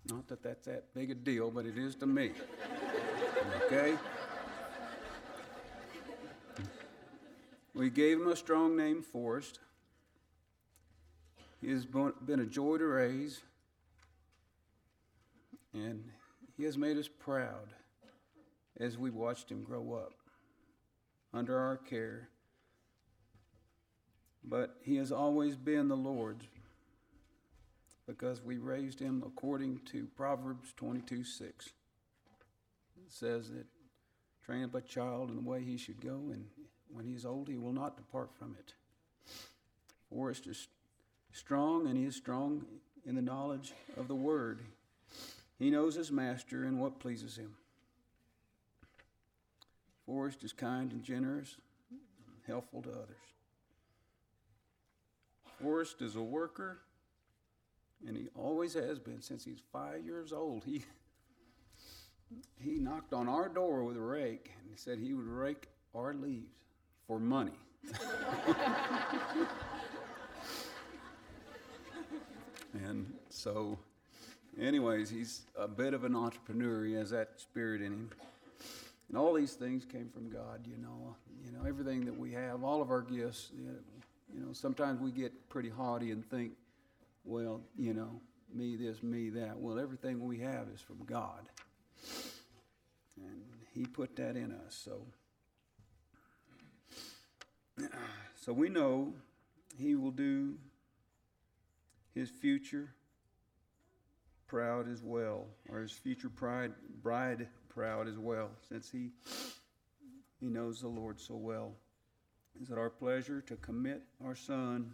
Not 0.09 0.27
that 0.27 0.41
that's 0.41 0.65
that 0.65 0.91
big 0.95 1.11
a 1.11 1.13
deal, 1.13 1.51
but 1.51 1.67
it 1.67 1.77
is 1.77 1.93
to 1.97 2.07
me. 2.07 2.31
Okay? 3.63 3.95
We 7.75 7.91
gave 7.91 8.19
him 8.19 8.27
a 8.27 8.35
strong 8.35 8.75
name, 8.75 9.03
Forrest. 9.03 9.59
He 11.61 11.69
has 11.69 11.85
been 11.85 12.39
a 12.39 12.45
joy 12.47 12.79
to 12.79 12.85
raise, 12.85 13.43
and 15.75 16.05
he 16.57 16.63
has 16.63 16.75
made 16.75 16.97
us 16.97 17.07
proud 17.07 17.75
as 18.79 18.97
we 18.97 19.11
watched 19.11 19.51
him 19.51 19.63
grow 19.63 19.93
up 19.93 20.13
under 21.35 21.55
our 21.55 21.77
care. 21.77 22.29
But 24.49 24.77
he 24.81 24.95
has 24.97 25.11
always 25.11 25.57
been 25.57 25.87
the 25.89 25.97
Lord's 25.97 26.45
because 28.07 28.41
we 28.41 28.57
raised 28.57 28.99
him 28.99 29.21
according 29.25 29.81
to 29.91 30.07
Proverbs 30.15 30.73
22 30.77 31.23
6. 31.25 31.65
It 31.65 31.73
says 33.09 33.49
that 33.49 33.65
train 34.45 34.63
up 34.63 34.75
a 34.75 34.81
child 34.81 35.29
in 35.29 35.35
the 35.35 35.41
way 35.41 35.61
he 35.61 35.77
should 35.77 35.99
go, 35.99 36.29
and 36.31 36.45
when 36.89 37.05
he 37.05 37.13
is 37.13 37.25
old, 37.25 37.49
he 37.49 37.57
will 37.57 37.73
not 37.73 37.97
depart 37.97 38.29
from 38.39 38.55
it. 38.57 38.73
Forrest 40.09 40.47
is 40.47 40.69
strong, 41.33 41.87
and 41.87 41.97
he 41.97 42.05
is 42.05 42.15
strong 42.15 42.65
in 43.05 43.15
the 43.15 43.21
knowledge 43.21 43.73
of 43.97 44.07
the 44.07 44.15
word. 44.15 44.61
He 45.59 45.69
knows 45.69 45.95
his 45.95 46.11
master 46.11 46.63
and 46.63 46.79
what 46.79 46.99
pleases 46.99 47.37
him. 47.37 47.55
Forrest 50.05 50.45
is 50.45 50.53
kind 50.53 50.93
and 50.93 51.03
generous, 51.03 51.57
helpful 52.45 52.81
to 52.83 52.91
others. 52.91 53.36
Forrest 55.61 56.01
is 56.01 56.15
a 56.15 56.21
worker, 56.21 56.79
and 58.07 58.15
he 58.15 58.27
always 58.35 58.73
has 58.75 58.99
been 58.99 59.21
since 59.21 59.43
he's 59.43 59.59
five 59.71 60.05
years 60.05 60.31
old. 60.31 60.63
He 60.63 60.83
he 62.59 62.79
knocked 62.79 63.13
on 63.13 63.29
our 63.29 63.47
door 63.49 63.83
with 63.83 63.97
a 63.97 64.01
rake 64.01 64.51
and 64.67 64.77
said 64.77 64.99
he 64.99 65.13
would 65.13 65.27
rake 65.27 65.69
our 65.95 66.13
leaves 66.13 66.59
for 67.07 67.19
money. 67.19 67.53
and 72.73 73.13
so, 73.29 73.79
anyways, 74.59 75.09
he's 75.09 75.43
a 75.57 75.67
bit 75.67 75.93
of 75.93 76.03
an 76.03 76.15
entrepreneur. 76.15 76.85
He 76.85 76.93
has 76.93 77.11
that 77.11 77.39
spirit 77.39 77.81
in 77.81 77.93
him. 77.93 78.09
And 79.09 79.17
all 79.17 79.33
these 79.33 79.53
things 79.53 79.85
came 79.85 80.09
from 80.09 80.29
God, 80.29 80.67
you 80.67 80.77
know. 80.77 81.15
You 81.45 81.51
know, 81.53 81.63
everything 81.65 82.03
that 82.05 82.17
we 82.17 82.33
have, 82.33 82.63
all 82.63 82.81
of 82.81 82.91
our 82.91 83.01
gifts, 83.01 83.51
you 83.57 83.67
know, 83.67 83.75
you 84.33 84.39
know 84.39 84.53
sometimes 84.53 84.99
we 84.99 85.11
get 85.11 85.49
pretty 85.49 85.69
haughty 85.69 86.11
and 86.11 86.27
think, 86.29 86.53
well, 87.23 87.61
you 87.77 87.93
know, 87.93 88.21
me 88.53 88.75
this, 88.75 89.03
me 89.03 89.29
that. 89.29 89.57
Well, 89.57 89.79
everything 89.79 90.25
we 90.25 90.39
have 90.39 90.67
is 90.73 90.81
from 90.81 91.03
God. 91.05 91.49
And 93.17 93.41
he 93.73 93.85
put 93.85 94.15
that 94.17 94.35
in 94.35 94.51
us. 94.51 94.79
So 94.83 95.01
so 98.35 98.53
we 98.53 98.69
know 98.69 99.13
he 99.77 99.95
will 99.95 100.11
do 100.11 100.55
his 102.13 102.29
future 102.29 102.89
proud 104.47 104.89
as 104.89 105.03
well, 105.03 105.45
or 105.69 105.79
his 105.79 105.91
future 105.91 106.29
pride, 106.29 106.71
bride 107.03 107.47
proud 107.69 108.07
as 108.07 108.17
well, 108.17 108.49
since 108.67 108.89
he 108.89 109.11
he 110.39 110.47
knows 110.47 110.81
the 110.81 110.87
Lord 110.87 111.19
so 111.19 111.35
well. 111.35 111.73
Is 112.61 112.69
it 112.69 112.77
our 112.77 112.89
pleasure 112.89 113.41
to 113.41 113.55
commit 113.57 114.01
our 114.23 114.35
son 114.35 114.93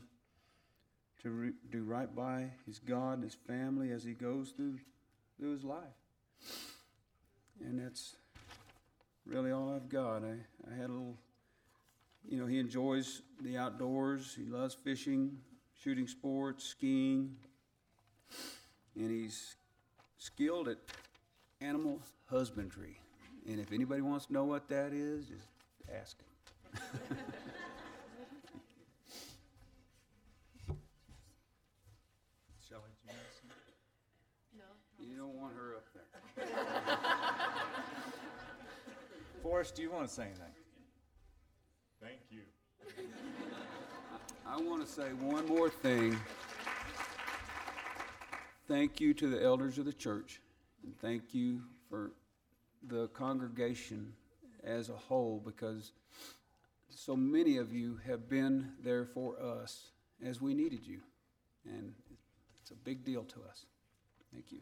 to 1.22 1.29
re- 1.29 1.51
do 1.72 1.84
right 1.84 2.13
by 2.13 2.51
his 2.65 2.79
God 2.79 3.13
and 3.13 3.24
his 3.24 3.36
family 3.48 3.91
as 3.91 4.03
he 4.03 4.13
goes 4.13 4.51
through 4.51 4.79
through 5.39 5.53
his 5.53 5.63
life? 5.63 5.79
And 7.62 7.79
that's 7.79 8.15
really 9.25 9.51
all 9.51 9.74
I've 9.74 9.89
got. 9.89 10.24
I, 10.24 10.36
I 10.70 10.75
had 10.75 10.89
a 10.89 10.93
little, 10.93 11.17
you 12.27 12.38
know, 12.38 12.46
he 12.46 12.60
enjoys 12.60 13.22
the 13.41 13.58
outdoors. 13.58 14.36
He 14.38 14.46
loves 14.46 14.75
fishing, 14.75 15.38
shooting 15.82 16.08
sports, 16.08 16.65
skiing, 16.65 17.36
and 18.96 19.10
he's 19.10 19.55
skilled 20.17 20.67
at 20.67 20.77
animal 21.62 22.00
husbandry. 22.29 23.00
And 23.48 23.60
if 23.60 23.72
anybody 23.72 24.01
wants 24.01 24.27
to 24.27 24.34
know 24.34 24.46
what 24.46 24.67
that 24.70 24.93
is, 24.93 25.25
just 25.25 25.48
ask 25.93 26.17
him. 26.20 26.27
Shelley, 32.67 32.82
do 33.05 33.13
you 33.13 33.17
want 33.20 34.79
to 35.00 35.05
You 35.05 35.17
don't 35.17 35.36
want 35.36 35.53
her 35.55 35.75
up 35.75 35.86
there. 35.93 36.05
Forrest, 39.53 39.75
do 39.75 39.83
you 39.83 39.91
want 39.91 40.07
to 40.07 40.12
say 40.12 40.24
anything? 40.24 40.45
Thank 42.01 42.22
you. 42.31 42.41
I 44.48 44.60
want 44.60 44.83
to 44.83 44.91
say 44.91 45.10
one 45.10 45.48
more 45.48 45.69
thing. 45.69 46.19
Thank 48.67 49.00
you 49.00 49.13
to 49.13 49.29
the 49.29 49.43
elders 49.43 49.77
of 49.77 49.86
the 49.86 49.93
church, 49.93 50.41
and 50.83 50.98
thank 50.98 51.36
you 51.36 51.62
for 51.88 52.13
the 52.88 53.10
congregation 53.10 54.13
as 54.63 54.89
a 54.89 54.93
whole, 54.93 55.39
because 55.45 55.91
so 56.89 57.15
many 57.15 57.57
of 57.57 57.72
you 57.72 58.00
have 58.07 58.27
been 58.27 58.72
there 58.83 59.05
for 59.05 59.39
us 59.39 59.91
as 60.25 60.41
we 60.41 60.55
needed 60.55 60.83
you. 60.83 61.01
And 61.63 61.93
it's 62.60 62.72
a 62.72 62.75
big 62.83 63.05
deal 63.05 63.22
to 63.22 63.43
us. 63.48 63.67
Thank 64.33 64.51
you. 64.51 64.62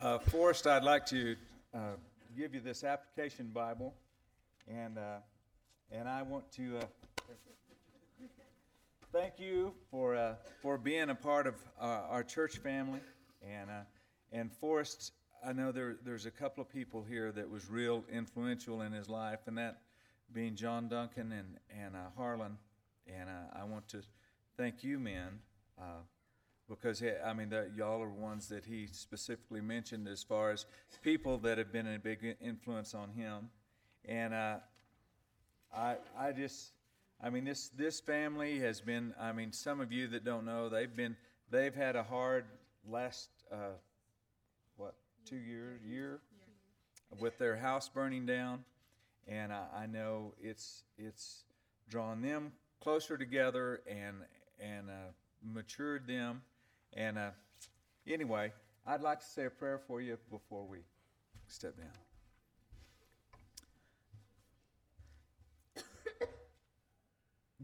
Uh, 0.00 0.18
Forrest, 0.18 0.66
I'd 0.66 0.82
like 0.82 1.04
to 1.06 1.36
uh, 1.74 1.78
give 2.34 2.54
you 2.54 2.60
this 2.60 2.84
application 2.84 3.50
Bible, 3.52 3.92
and 4.66 4.96
uh, 4.96 5.18
and 5.92 6.08
I 6.08 6.22
want 6.22 6.50
to 6.52 6.78
uh, 6.78 6.84
thank 9.12 9.34
you 9.38 9.74
for 9.90 10.16
uh, 10.16 10.36
for 10.62 10.78
being 10.78 11.10
a 11.10 11.14
part 11.14 11.46
of 11.46 11.54
uh, 11.78 11.84
our 12.08 12.22
church 12.22 12.56
family, 12.56 13.00
and 13.46 13.68
uh, 13.68 13.82
and 14.32 14.50
Forrest. 14.50 15.12
I 15.44 15.52
know 15.52 15.70
there 15.70 15.96
there's 16.02 16.24
a 16.24 16.30
couple 16.30 16.62
of 16.62 16.70
people 16.70 17.04
here 17.06 17.30
that 17.32 17.50
was 17.50 17.68
real 17.68 18.02
influential 18.10 18.80
in 18.80 18.92
his 18.92 19.10
life, 19.10 19.40
and 19.48 19.58
that 19.58 19.82
being 20.32 20.56
John 20.56 20.88
Duncan 20.88 21.30
and 21.30 21.58
and 21.78 21.94
Harlan, 22.16 22.56
and 23.06 23.28
I 23.52 23.64
want 23.64 23.86
to 23.88 24.00
thank 24.56 24.82
you, 24.82 24.98
men. 24.98 25.40
Because 26.70 27.02
I 27.26 27.32
mean, 27.32 27.52
y'all 27.76 28.00
are 28.00 28.08
ones 28.08 28.48
that 28.48 28.64
he 28.64 28.86
specifically 28.92 29.60
mentioned 29.60 30.06
as 30.06 30.22
far 30.22 30.52
as 30.52 30.66
people 31.02 31.36
that 31.38 31.58
have 31.58 31.72
been 31.72 31.88
a 31.88 31.98
big 31.98 32.36
influence 32.40 32.94
on 32.94 33.10
him, 33.10 33.50
and 34.04 34.32
uh, 34.32 34.58
I 35.76 35.96
I 36.16 36.30
just 36.30 36.70
I 37.20 37.28
mean 37.28 37.44
this 37.44 37.70
this 37.70 37.98
family 37.98 38.60
has 38.60 38.80
been 38.80 39.12
I 39.20 39.32
mean 39.32 39.52
some 39.52 39.80
of 39.80 39.90
you 39.90 40.06
that 40.08 40.24
don't 40.24 40.44
know 40.44 40.68
they've 40.68 40.94
been 40.94 41.16
they've 41.50 41.74
had 41.74 41.96
a 41.96 42.04
hard 42.04 42.44
last 42.88 43.30
uh, 43.50 43.74
what 44.76 44.94
two 45.24 45.38
years 45.38 45.80
year 45.82 46.20
with 47.18 47.36
their 47.38 47.56
house 47.56 47.88
burning 47.88 48.26
down, 48.26 48.64
and 49.26 49.52
I, 49.52 49.64
I 49.74 49.86
know 49.86 50.34
it's 50.40 50.84
it's 50.96 51.42
drawn 51.88 52.22
them 52.22 52.52
closer 52.80 53.18
together 53.18 53.82
and 53.88 54.18
and 54.60 54.88
uh, 54.88 55.10
matured 55.42 56.06
them. 56.06 56.42
And 56.92 57.18
uh, 57.18 57.30
anyway, 58.06 58.52
I'd 58.86 59.02
like 59.02 59.20
to 59.20 59.26
say 59.26 59.46
a 59.46 59.50
prayer 59.50 59.78
for 59.78 60.00
you 60.00 60.18
before 60.30 60.66
we 60.66 60.78
step 61.46 61.76
down. 61.76 61.88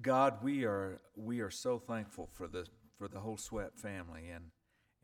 God, 0.03 0.43
we 0.43 0.65
are 0.65 1.01
we 1.17 1.41
are 1.41 1.51
so 1.51 1.79
thankful 1.79 2.29
for 2.33 2.47
the 2.47 2.67
for 2.99 3.09
the 3.09 3.19
whole 3.19 3.37
Sweat 3.37 3.77
family, 3.77 4.29
and 4.29 4.51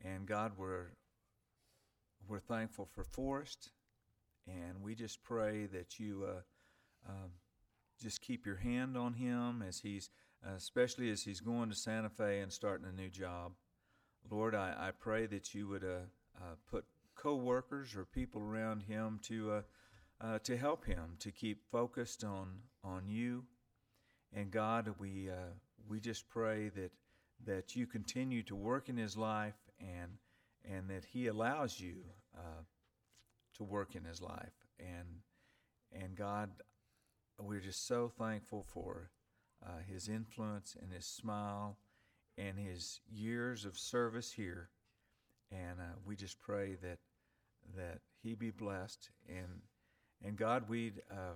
and 0.03 0.27
God, 0.27 0.53
we're 0.57 0.91
we're 2.27 2.39
thankful 2.39 2.85
for 2.85 3.03
Forrest, 3.03 3.71
and 4.47 4.81
we 4.81 4.95
just 4.95 5.23
pray 5.23 5.65
that 5.67 5.99
you 5.99 6.25
uh, 6.27 6.41
um, 7.09 7.31
just 8.01 8.21
keep 8.21 8.45
your 8.45 8.57
hand 8.57 8.95
on 8.95 9.13
him 9.13 9.63
as 9.67 9.79
he's, 9.79 10.09
uh, 10.45 10.55
especially 10.55 11.09
as 11.09 11.23
he's 11.23 11.41
going 11.41 11.69
to 11.69 11.75
Santa 11.75 12.09
Fe 12.09 12.41
and 12.41 12.51
starting 12.51 12.87
a 12.87 12.91
new 12.91 13.09
job. 13.09 13.53
Lord, 14.29 14.55
I, 14.55 14.73
I 14.77 14.91
pray 14.91 15.25
that 15.27 15.53
you 15.53 15.67
would 15.67 15.83
uh, 15.83 16.05
uh, 16.37 16.55
put 16.69 16.85
co-workers 17.15 17.95
or 17.95 18.05
people 18.05 18.41
around 18.41 18.83
him 18.83 19.19
to 19.23 19.51
uh, 19.51 19.61
uh, 20.21 20.39
to 20.39 20.57
help 20.57 20.85
him 20.85 21.15
to 21.19 21.31
keep 21.31 21.69
focused 21.71 22.23
on 22.23 22.47
on 22.83 23.07
you. 23.07 23.43
And 24.33 24.51
God, 24.51 24.93
we 24.99 25.29
uh, 25.29 25.53
we 25.87 25.99
just 25.99 26.27
pray 26.29 26.69
that 26.69 26.91
that 27.45 27.75
you 27.75 27.85
continue 27.85 28.43
to 28.43 28.55
work 28.55 28.89
in 28.89 28.97
his 28.97 29.17
life 29.17 29.69
and 29.79 30.11
and 30.65 30.89
that 30.89 31.05
he 31.05 31.27
allows 31.27 31.79
you 31.79 31.95
uh, 32.35 32.63
to 33.55 33.63
work 33.63 33.95
in 33.95 34.03
his 34.05 34.21
life. 34.21 34.65
And 34.79 35.21
and 35.91 36.15
God, 36.15 36.49
we're 37.39 37.59
just 37.59 37.87
so 37.87 38.09
thankful 38.17 38.63
for 38.63 39.11
his 39.87 40.09
influence 40.09 40.75
and 40.81 40.91
his 40.91 41.05
smile 41.05 41.77
and 42.37 42.57
his 42.57 43.01
years 43.11 43.65
of 43.65 43.77
service 43.77 44.31
here. 44.31 44.69
And 45.51 45.79
uh, 45.79 45.95
we 46.05 46.15
just 46.15 46.39
pray 46.39 46.75
that 46.81 46.99
that 47.77 47.99
he 48.21 48.33
be 48.33 48.51
blessed. 48.51 49.09
And 49.29 49.61
and 50.23 50.37
God, 50.37 50.65
we 50.67 50.93
uh, 51.11 51.35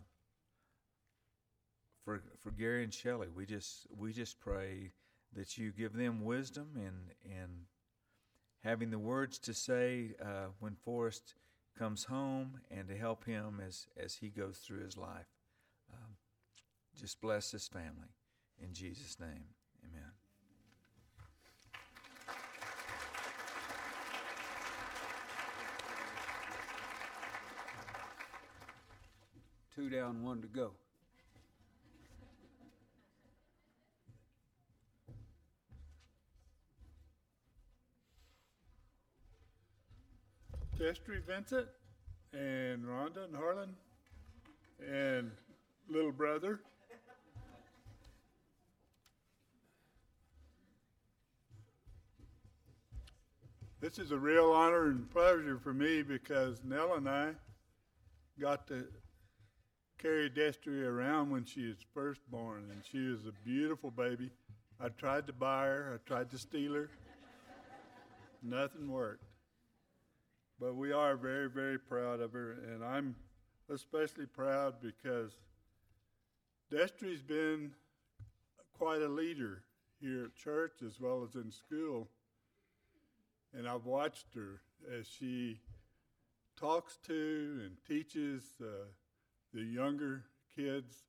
for 2.04 2.22
for 2.40 2.52
Gary 2.52 2.84
and 2.84 2.94
Shelley, 2.94 3.28
we 3.34 3.46
just 3.46 3.88
we 3.96 4.14
just 4.14 4.40
pray 4.40 4.92
that 5.34 5.58
you 5.58 5.72
give 5.72 5.94
them 5.94 6.24
wisdom 6.24 6.70
and 6.76 7.12
and 7.40 7.66
having 8.64 8.90
the 8.90 9.00
words 9.00 9.38
to 9.40 9.54
say 9.54 10.16
uh, 10.22 10.48
when 10.60 10.76
Forrest 10.76 11.36
comes 11.78 12.06
home, 12.06 12.60
and 12.72 12.88
to 12.88 12.98
help 12.98 13.26
him 13.26 13.62
as 13.66 13.88
as 14.04 14.16
he 14.16 14.30
goes 14.30 14.58
through 14.58 14.84
his 14.84 14.98
life. 14.98 15.28
Um, 15.94 16.16
just 17.00 17.22
bless 17.22 17.52
this 17.52 17.68
family 17.68 18.10
in 18.60 18.74
Jesus' 18.74 19.20
name, 19.20 19.46
Amen. 19.84 20.12
Two 29.78 29.92
down, 29.92 30.24
one 30.24 30.42
to 30.42 30.48
go. 30.48 30.72
Destry 40.80 41.24
Vincent 41.28 41.68
and 42.34 42.86
Rhonda 42.86 43.26
and 43.26 43.36
Harlan 43.36 43.76
and 44.84 45.30
little 45.88 46.12
brother. 46.12 46.60
This 53.80 54.00
is 54.00 54.10
a 54.10 54.18
real 54.18 54.52
honor 54.54 54.88
and 54.88 55.08
pleasure 55.12 55.60
for 55.60 55.72
me 55.72 56.02
because 56.02 56.64
Nell 56.64 56.96
and 56.96 57.08
I 57.08 57.34
got 58.40 58.66
to 58.70 58.88
carry 59.98 60.30
Destry 60.30 60.86
around 60.86 61.32
when 61.32 61.46
she 61.46 61.68
was 61.68 61.78
first 61.94 62.22
born, 62.30 62.66
and 62.72 62.82
she 62.90 63.08
was 63.10 63.26
a 63.26 63.32
beautiful 63.44 63.92
baby. 63.92 64.30
I 64.80 64.90
tried 64.90 65.28
to 65.28 65.34
buy 65.34 65.66
her, 65.66 66.00
I 66.00 66.08
tried 66.08 66.30
to 66.32 66.38
steal 66.38 66.74
her. 66.74 66.90
Nothing 68.44 68.92
worked. 68.92 69.24
But 70.60 70.76
we 70.76 70.92
are 70.92 71.16
very, 71.16 71.50
very 71.50 71.80
proud 71.80 72.20
of 72.20 72.34
her, 72.34 72.58
and 72.72 72.84
I'm 72.84 73.16
especially 73.74 74.26
proud 74.26 74.76
because 74.82 75.32
Destry's 76.72 77.22
been 77.22 77.72
quite 78.78 79.02
a 79.02 79.08
leader 79.08 79.64
here 80.00 80.26
at 80.26 80.36
church 80.36 80.82
as 80.86 81.00
well 81.00 81.24
as 81.28 81.36
in 81.36 81.52
school. 81.52 82.08
And 83.54 83.68
I've 83.68 83.86
watched 83.86 84.36
her 84.36 84.62
as 84.96 85.08
she 85.08 85.60
talks 86.60 86.98
to 87.08 87.62
and 87.64 87.78
teaches 87.88 88.44
uh, 88.62 88.86
the 89.54 89.62
younger 89.62 90.24
kids. 90.56 91.04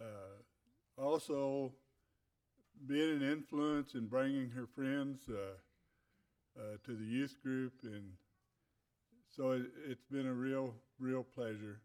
Uh, 0.00 1.00
also, 1.00 1.72
being 2.86 3.16
an 3.16 3.22
influence 3.22 3.94
in 3.94 4.06
bringing 4.06 4.50
her 4.50 4.66
friends 4.66 5.20
uh, 5.28 6.60
uh, 6.60 6.76
to 6.84 6.96
the 6.96 7.04
youth 7.04 7.36
group 7.42 7.72
and 7.82 8.12
so 9.36 9.52
it, 9.52 9.62
it's 9.88 10.04
been 10.04 10.26
a 10.26 10.32
real, 10.32 10.74
real 10.98 11.24
pleasure. 11.24 11.80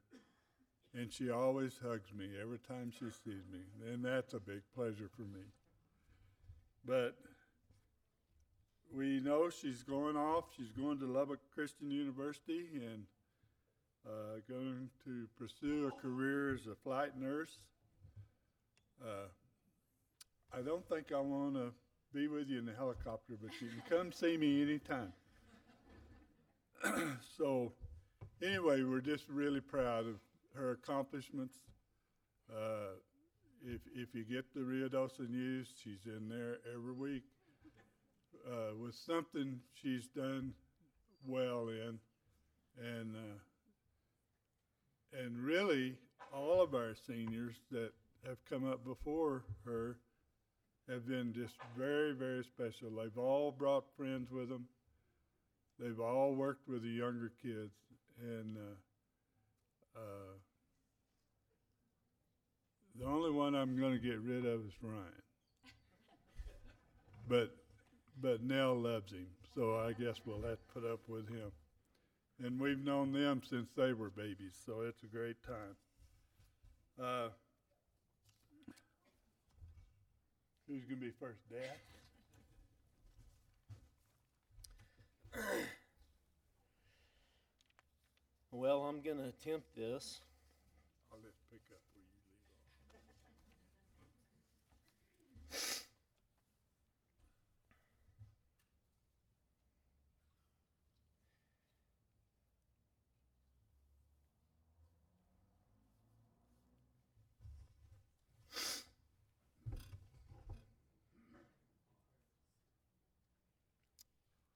And 0.94 1.12
she 1.12 1.30
always 1.30 1.80
hugs 1.84 2.14
me 2.14 2.30
every 2.42 2.60
time 2.60 2.92
she 2.92 3.06
sees 3.06 3.44
me. 3.52 3.60
And 3.92 4.04
that's 4.04 4.34
a 4.34 4.40
big 4.40 4.62
pleasure 4.76 5.10
for 5.16 5.22
me. 5.22 5.46
But 6.86 7.16
we 8.94 9.20
know 9.20 9.50
she's 9.50 9.84
going 9.84 10.16
off. 10.16 10.46
She's 10.58 10.72
going 10.72 11.00
to 11.00 11.06
Lubbock 11.06 11.40
Christian 11.54 11.92
University 11.92 12.66
and 12.74 13.04
uh, 14.08 14.40
going 14.50 14.90
to 15.06 15.28
pursue 15.38 15.88
a 15.88 16.02
career 16.02 16.54
as 16.54 16.68
a 16.68 16.76
flight 16.84 17.18
nurse. 17.18 17.58
Uh, 19.02 19.28
I 20.54 20.62
don't 20.62 20.88
think 20.90 21.12
I 21.12 21.20
want 21.20 21.56
to 21.56 21.72
be 22.14 22.28
with 22.28 22.48
you 22.48 22.60
in 22.60 22.66
the 22.66 22.74
helicopter, 22.74 23.36
but 23.42 23.52
you 23.62 23.70
can 23.70 23.98
come 23.98 24.12
see 24.12 24.36
me 24.38 24.62
anytime 24.62 25.14
so 27.38 27.74
anyway, 28.42 28.84
we're 28.84 29.02
just 29.02 29.28
really 29.28 29.60
proud 29.60 30.08
of 30.08 30.16
her 30.56 30.72
accomplishments. 30.72 31.56
Uh, 32.50 32.96
if 33.64 33.82
if 33.94 34.16
you 34.16 34.24
get 34.24 34.46
the 34.54 34.62
Ruidoso 34.62 35.30
News, 35.30 35.68
she's 35.84 36.06
in 36.06 36.30
there 36.30 36.58
every 36.74 36.94
week 36.94 37.24
uh, 38.48 38.76
with 38.82 38.96
something 38.96 39.60
she's 39.74 40.08
done 40.08 40.54
well 41.26 41.68
in, 41.68 42.00
and 42.82 43.16
uh, 43.16 43.38
and 45.14 45.38
really 45.44 45.96
all 46.34 46.62
of 46.62 46.74
our 46.76 46.94
seniors 47.08 47.56
that 47.72 47.92
have 48.26 48.38
come 48.50 48.70
up 48.70 48.84
before 48.86 49.44
her 49.66 49.98
have 50.90 51.08
been 51.08 51.34
just 51.34 51.54
very 51.78 52.14
very 52.14 52.44
special. 52.44 52.90
They've 52.92 53.18
all 53.18 53.52
brought 53.52 53.86
friends 53.98 54.32
with 54.32 54.50
them. 54.50 54.68
They've 55.80 56.00
all 56.00 56.34
worked 56.34 56.68
with 56.68 56.84
the 56.84 56.90
younger 56.90 57.32
kids, 57.42 57.72
and 58.22 58.58
uh, 58.58 60.00
uh, 60.00 60.34
the 63.00 63.06
only 63.06 63.32
one 63.32 63.56
I'm 63.56 63.80
going 63.80 63.94
to 63.94 64.00
get 64.00 64.20
rid 64.20 64.46
of 64.46 64.62
is 64.66 64.74
Ryan. 64.82 65.06
but 67.30 67.56
but 68.22 68.44
Nell 68.44 68.76
loves 68.76 69.12
him, 69.14 69.28
so 69.56 69.78
I 69.78 69.94
guess 69.94 70.16
we'll 70.26 70.42
have 70.42 70.58
to 70.58 70.74
put 70.74 70.92
up 70.92 71.00
with 71.08 71.30
him. 71.30 71.52
And 72.44 72.60
we've 72.60 72.84
known 72.84 73.14
them 73.14 73.42
since 73.48 73.70
they 73.76 73.94
were 73.94 74.10
babies, 74.10 74.58
so 74.66 74.82
it's 74.82 75.04
a 75.04 75.08
great 75.08 75.38
time. 75.44 75.76
Uh, 77.02 77.30
who's 80.68 80.84
gonna 80.86 81.00
be 81.00 81.12
first, 81.20 81.42
Dad? 81.50 81.78
Well, 88.52 88.82
I'm 88.82 89.02
going 89.02 89.18
to 89.18 89.26
attempt 89.26 89.76
this. 89.76 90.22
I'll 91.12 91.20
just 91.20 91.38
pick 91.52 91.62
up 91.72 91.80
where 91.94 92.04
you 92.04 92.10
leave 92.28 92.44
off. 95.54 95.86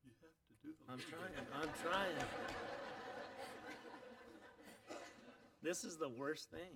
You 0.04 0.12
have 0.22 0.36
to 0.50 0.56
do 0.68 0.74
the 0.78 0.83
I'm 0.94 1.00
trying. 1.00 1.48
I'm 1.60 1.70
trying. 1.82 2.12
This 5.64 5.84
is 5.84 5.98
the 5.98 6.10
worst 6.10 6.52
thing. 6.52 6.70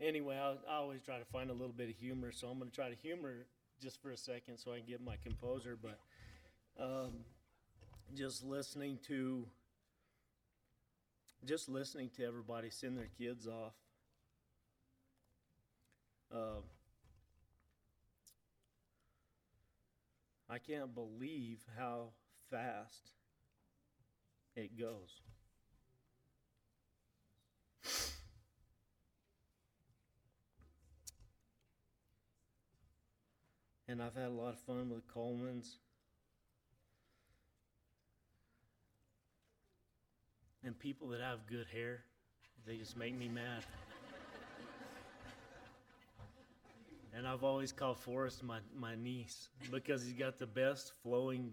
anyway, 0.00 0.36
I, 0.36 0.56
I 0.68 0.78
always 0.78 1.02
try 1.02 1.20
to 1.20 1.24
find 1.26 1.50
a 1.50 1.52
little 1.52 1.72
bit 1.72 1.88
of 1.88 1.94
humor, 1.94 2.32
so 2.32 2.48
I'm 2.48 2.58
going 2.58 2.68
to 2.68 2.74
try 2.74 2.88
to 2.88 2.96
humor 2.96 3.46
just 3.80 4.02
for 4.02 4.10
a 4.10 4.16
second 4.16 4.58
so 4.58 4.72
I 4.72 4.78
can 4.78 4.88
get 4.88 5.00
my 5.00 5.14
composure. 5.22 5.78
But 5.80 6.00
um, 6.82 7.12
just 8.16 8.44
listening 8.44 8.98
to, 9.06 9.46
just 11.44 11.68
listening 11.68 12.10
to 12.16 12.24
everybody 12.24 12.70
send 12.70 12.98
their 12.98 13.10
kids 13.16 13.46
off. 13.46 13.74
Uh, 16.34 16.62
I 20.56 20.58
can't 20.58 20.94
believe 20.94 21.58
how 21.78 22.12
fast 22.50 23.10
it 24.54 24.70
goes. 24.80 25.20
And 33.86 34.02
I've 34.02 34.14
had 34.14 34.28
a 34.28 34.30
lot 34.30 34.54
of 34.54 34.58
fun 34.60 34.88
with 34.88 35.06
Coleman's. 35.12 35.76
And 40.64 40.78
people 40.78 41.08
that 41.08 41.20
have 41.20 41.46
good 41.46 41.66
hair, 41.70 42.00
they 42.66 42.78
just 42.78 42.96
make 42.96 43.14
me 43.14 43.28
mad. 43.28 43.62
And 47.16 47.26
I've 47.26 47.44
always 47.44 47.72
called 47.72 47.98
Forrest 47.98 48.42
my, 48.42 48.58
my 48.78 48.94
niece 48.94 49.48
because 49.70 50.04
he's 50.04 50.12
got 50.12 50.38
the 50.38 50.46
best 50.46 50.92
flowing 51.02 51.50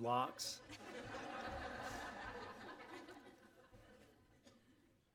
locks. 0.00 0.60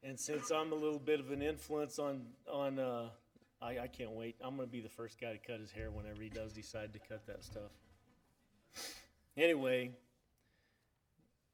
and 0.04 0.20
since 0.20 0.52
I'm 0.52 0.72
a 0.72 0.76
little 0.76 1.00
bit 1.00 1.20
of 1.20 1.32
an 1.32 1.42
influence 1.42 1.98
on 1.98 2.22
on 2.48 2.78
uh, 2.78 3.10
I, 3.60 3.80
I 3.80 3.88
can't 3.88 4.12
wait. 4.12 4.36
I'm 4.40 4.56
gonna 4.56 4.68
be 4.68 4.82
the 4.82 4.90
first 4.90 5.20
guy 5.20 5.32
to 5.32 5.40
cut 5.40 5.60
his 5.60 5.72
hair 5.72 5.90
whenever 5.90 6.22
he 6.22 6.30
does 6.30 6.54
decide 6.54 6.94
to 6.94 7.00
cut 7.00 7.26
that 7.26 7.44
stuff. 7.44 7.72
Anyway, 9.36 9.92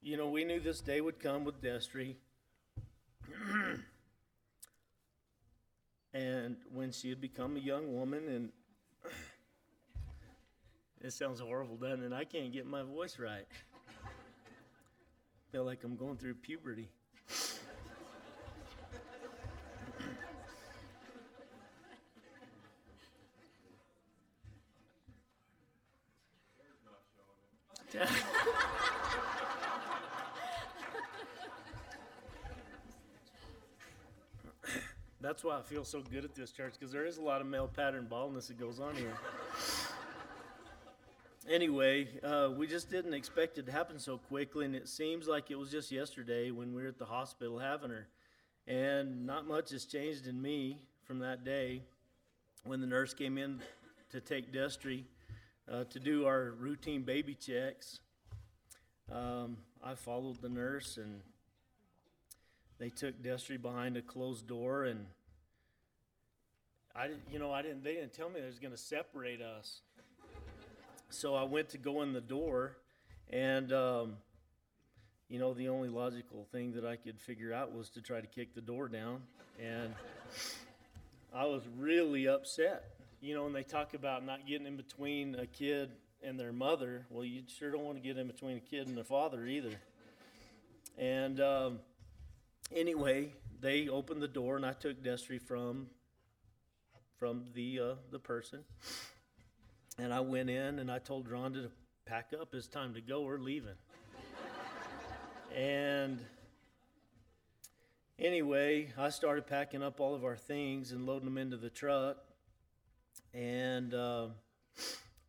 you 0.02 0.18
know, 0.18 0.30
we 0.30 0.44
knew 0.44 0.60
this 0.60 0.82
day 0.82 1.00
would 1.00 1.20
come 1.20 1.46
with 1.46 1.62
Destry. 1.62 2.16
and 6.18 6.58
when 6.74 6.92
she 6.92 7.10
had 7.10 7.22
become 7.22 7.56
a 7.58 7.60
young 7.60 7.94
woman 7.94 8.28
and 8.28 8.50
it 11.02 11.14
sounds 11.14 11.40
horrible 11.40 11.78
doesn't 11.78 12.04
it? 12.04 12.14
I 12.14 12.24
can't 12.24 12.52
get 12.52 12.66
my 12.66 12.82
voice 12.82 13.20
right. 13.20 13.46
Feel 15.52 15.64
like 15.64 15.84
i'm 15.84 15.96
going 15.96 16.18
through 16.18 16.36
puberty 16.36 16.90
That's 35.28 35.44
why 35.44 35.57
I 35.57 35.57
feel 35.68 35.84
so 35.84 36.02
good 36.10 36.24
at 36.24 36.34
this 36.34 36.52
church 36.52 36.76
because 36.80 36.94
there 36.94 37.06
is 37.06 37.18
a 37.18 37.22
lot 37.22 37.42
of 37.42 37.48
male 37.48 37.68
pattern 37.68 38.08
baldness 38.10 38.48
that 38.48 38.58
goes 38.58 38.80
on 38.80 38.96
here. 38.96 39.12
anyway, 41.50 42.08
uh, 42.24 42.50
we 42.56 42.66
just 42.66 42.90
didn't 42.90 43.14
expect 43.14 43.58
it 43.58 43.66
to 43.66 43.72
happen 43.74 44.00
so 44.00 44.18
quickly, 44.18 44.64
and 44.64 44.74
it 44.74 44.88
seems 44.88 45.28
like 45.28 45.52
it 45.52 45.60
was 45.60 45.70
just 45.70 45.92
yesterday 45.92 46.52
when 46.52 46.74
we 46.74 46.84
were 46.84 46.88
at 46.88 46.98
the 46.98 47.06
hospital 47.06 47.60
having 47.60 47.90
her. 47.90 48.08
And 48.66 49.26
not 49.26 49.46
much 49.46 49.72
has 49.72 49.84
changed 49.84 50.26
in 50.26 50.42
me 50.42 50.80
from 51.04 51.20
that 51.20 51.44
day 51.44 51.82
when 52.64 52.80
the 52.80 52.88
nurse 52.88 53.14
came 53.14 53.38
in 53.38 53.60
to 54.12 54.22
take 54.22 54.54
Destry 54.54 55.04
uh, 55.70 55.84
to 55.90 56.00
do 56.00 56.26
our 56.26 56.52
routine 56.58 57.02
baby 57.02 57.36
checks. 57.36 58.00
Um, 59.12 59.58
I 59.84 59.96
followed 59.96 60.42
the 60.42 60.50
nurse 60.50 60.96
and 60.96 61.20
they 62.80 62.90
took 62.90 63.22
Destry 63.22 63.62
behind 63.62 63.98
a 63.98 64.02
closed 64.02 64.48
door 64.48 64.86
and 64.86 65.08
I 66.98 67.08
didn't, 67.08 67.22
you 67.32 67.38
know, 67.38 67.52
I 67.52 67.62
didn't, 67.62 67.84
they 67.84 67.94
didn't 67.94 68.14
tell 68.14 68.28
me 68.28 68.40
they 68.40 68.48
was 68.48 68.58
going 68.58 68.74
to 68.74 68.78
separate 68.78 69.40
us. 69.40 69.82
So 71.12 71.36
I 71.36 71.44
went 71.44 71.70
to 71.70 71.78
go 71.78 72.02
in 72.02 72.12
the 72.12 72.22
door 72.22 72.78
and, 73.30 73.72
um, 73.72 74.14
you 75.30 75.38
know, 75.38 75.54
the 75.54 75.70
only 75.70 75.90
logical 75.90 76.48
thing 76.52 76.74
that 76.74 76.86
I 76.86 76.96
could 76.96 77.20
figure 77.20 77.54
out 77.54 77.72
was 77.72 77.90
to 77.92 78.02
try 78.02 78.20
to 78.20 78.26
kick 78.26 78.56
the 78.56 78.62
door 78.62 78.88
down. 78.88 79.22
And 79.62 79.94
I 81.36 81.46
was 81.46 81.62
really 81.78 82.28
upset. 82.28 82.86
You 83.22 83.36
know, 83.36 83.44
when 83.44 83.54
they 83.54 83.64
talk 83.64 83.94
about 83.94 84.26
not 84.26 84.48
getting 84.48 84.66
in 84.66 84.76
between 84.76 85.36
a 85.36 85.46
kid 85.46 85.92
and 86.24 86.40
their 86.40 86.52
mother, 86.52 87.06
well, 87.12 87.24
you 87.24 87.44
sure 87.48 87.72
don't 87.72 87.84
want 87.84 87.98
to 87.98 88.04
get 88.04 88.18
in 88.18 88.26
between 88.26 88.58
a 88.58 88.62
kid 88.62 88.88
and 88.88 88.98
their 88.98 89.04
father 89.04 89.46
either. 89.46 89.76
And 90.98 91.40
um, 91.42 91.80
anyway, 92.76 93.34
they 93.60 93.88
opened 93.88 94.22
the 94.22 94.28
door, 94.28 94.56
and 94.56 94.66
I 94.66 94.74
took 94.74 95.04
Destry 95.04 95.40
from 95.40 95.88
from 97.18 97.46
the 97.54 97.80
uh, 97.80 97.96
the 98.12 98.20
person, 98.20 98.60
and 99.98 100.14
I 100.14 100.20
went 100.20 100.50
in 100.50 100.80
and 100.80 100.92
I 100.92 101.00
told 101.00 101.28
Rhonda 101.28 101.64
to 101.64 101.72
pack 102.06 102.34
up. 102.40 102.54
It's 102.54 102.68
time 102.68 102.94
to 102.94 103.02
go. 103.02 103.24
We're 103.24 103.40
leaving. 103.40 103.76
and 105.56 106.20
anyway, 108.20 108.94
I 108.98 109.10
started 109.10 109.48
packing 109.48 109.82
up 109.82 110.00
all 110.00 110.14
of 110.14 110.24
our 110.24 110.38
things 110.38 110.92
and 110.92 111.06
loading 111.06 111.26
them 111.26 111.38
into 111.38 111.58
the 111.58 111.70
truck. 111.70 112.18
And 113.34 113.94
uh, 113.94 114.28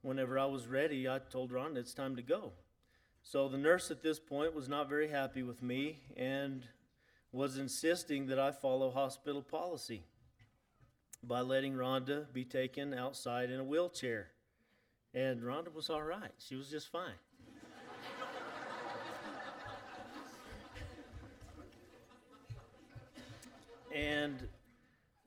whenever 0.02 0.38
I 0.38 0.46
was 0.46 0.66
ready, 0.66 1.08
I 1.08 1.18
told 1.18 1.52
Rhonda 1.52 1.78
it's 1.78 1.94
time 1.94 2.16
to 2.16 2.22
go. 2.22 2.52
So 3.22 3.48
the 3.48 3.58
nurse 3.58 3.90
at 3.90 4.02
this 4.02 4.18
point 4.18 4.54
was 4.54 4.68
not 4.68 4.88
very 4.88 5.08
happy 5.08 5.42
with 5.42 5.62
me 5.62 6.00
and 6.16 6.66
was 7.32 7.58
insisting 7.58 8.26
that 8.28 8.38
I 8.38 8.52
follow 8.52 8.90
hospital 8.90 9.42
policy 9.42 10.04
by 11.22 11.40
letting 11.40 11.74
Rhonda 11.74 12.32
be 12.32 12.44
taken 12.44 12.94
outside 12.94 13.50
in 13.50 13.60
a 13.60 13.64
wheelchair. 13.64 14.28
And 15.14 15.42
Rhonda 15.42 15.72
was 15.72 15.90
all 15.90 16.02
right, 16.02 16.32
she 16.38 16.54
was 16.54 16.70
just 16.70 16.88
fine. 16.88 17.12
and 23.94 24.48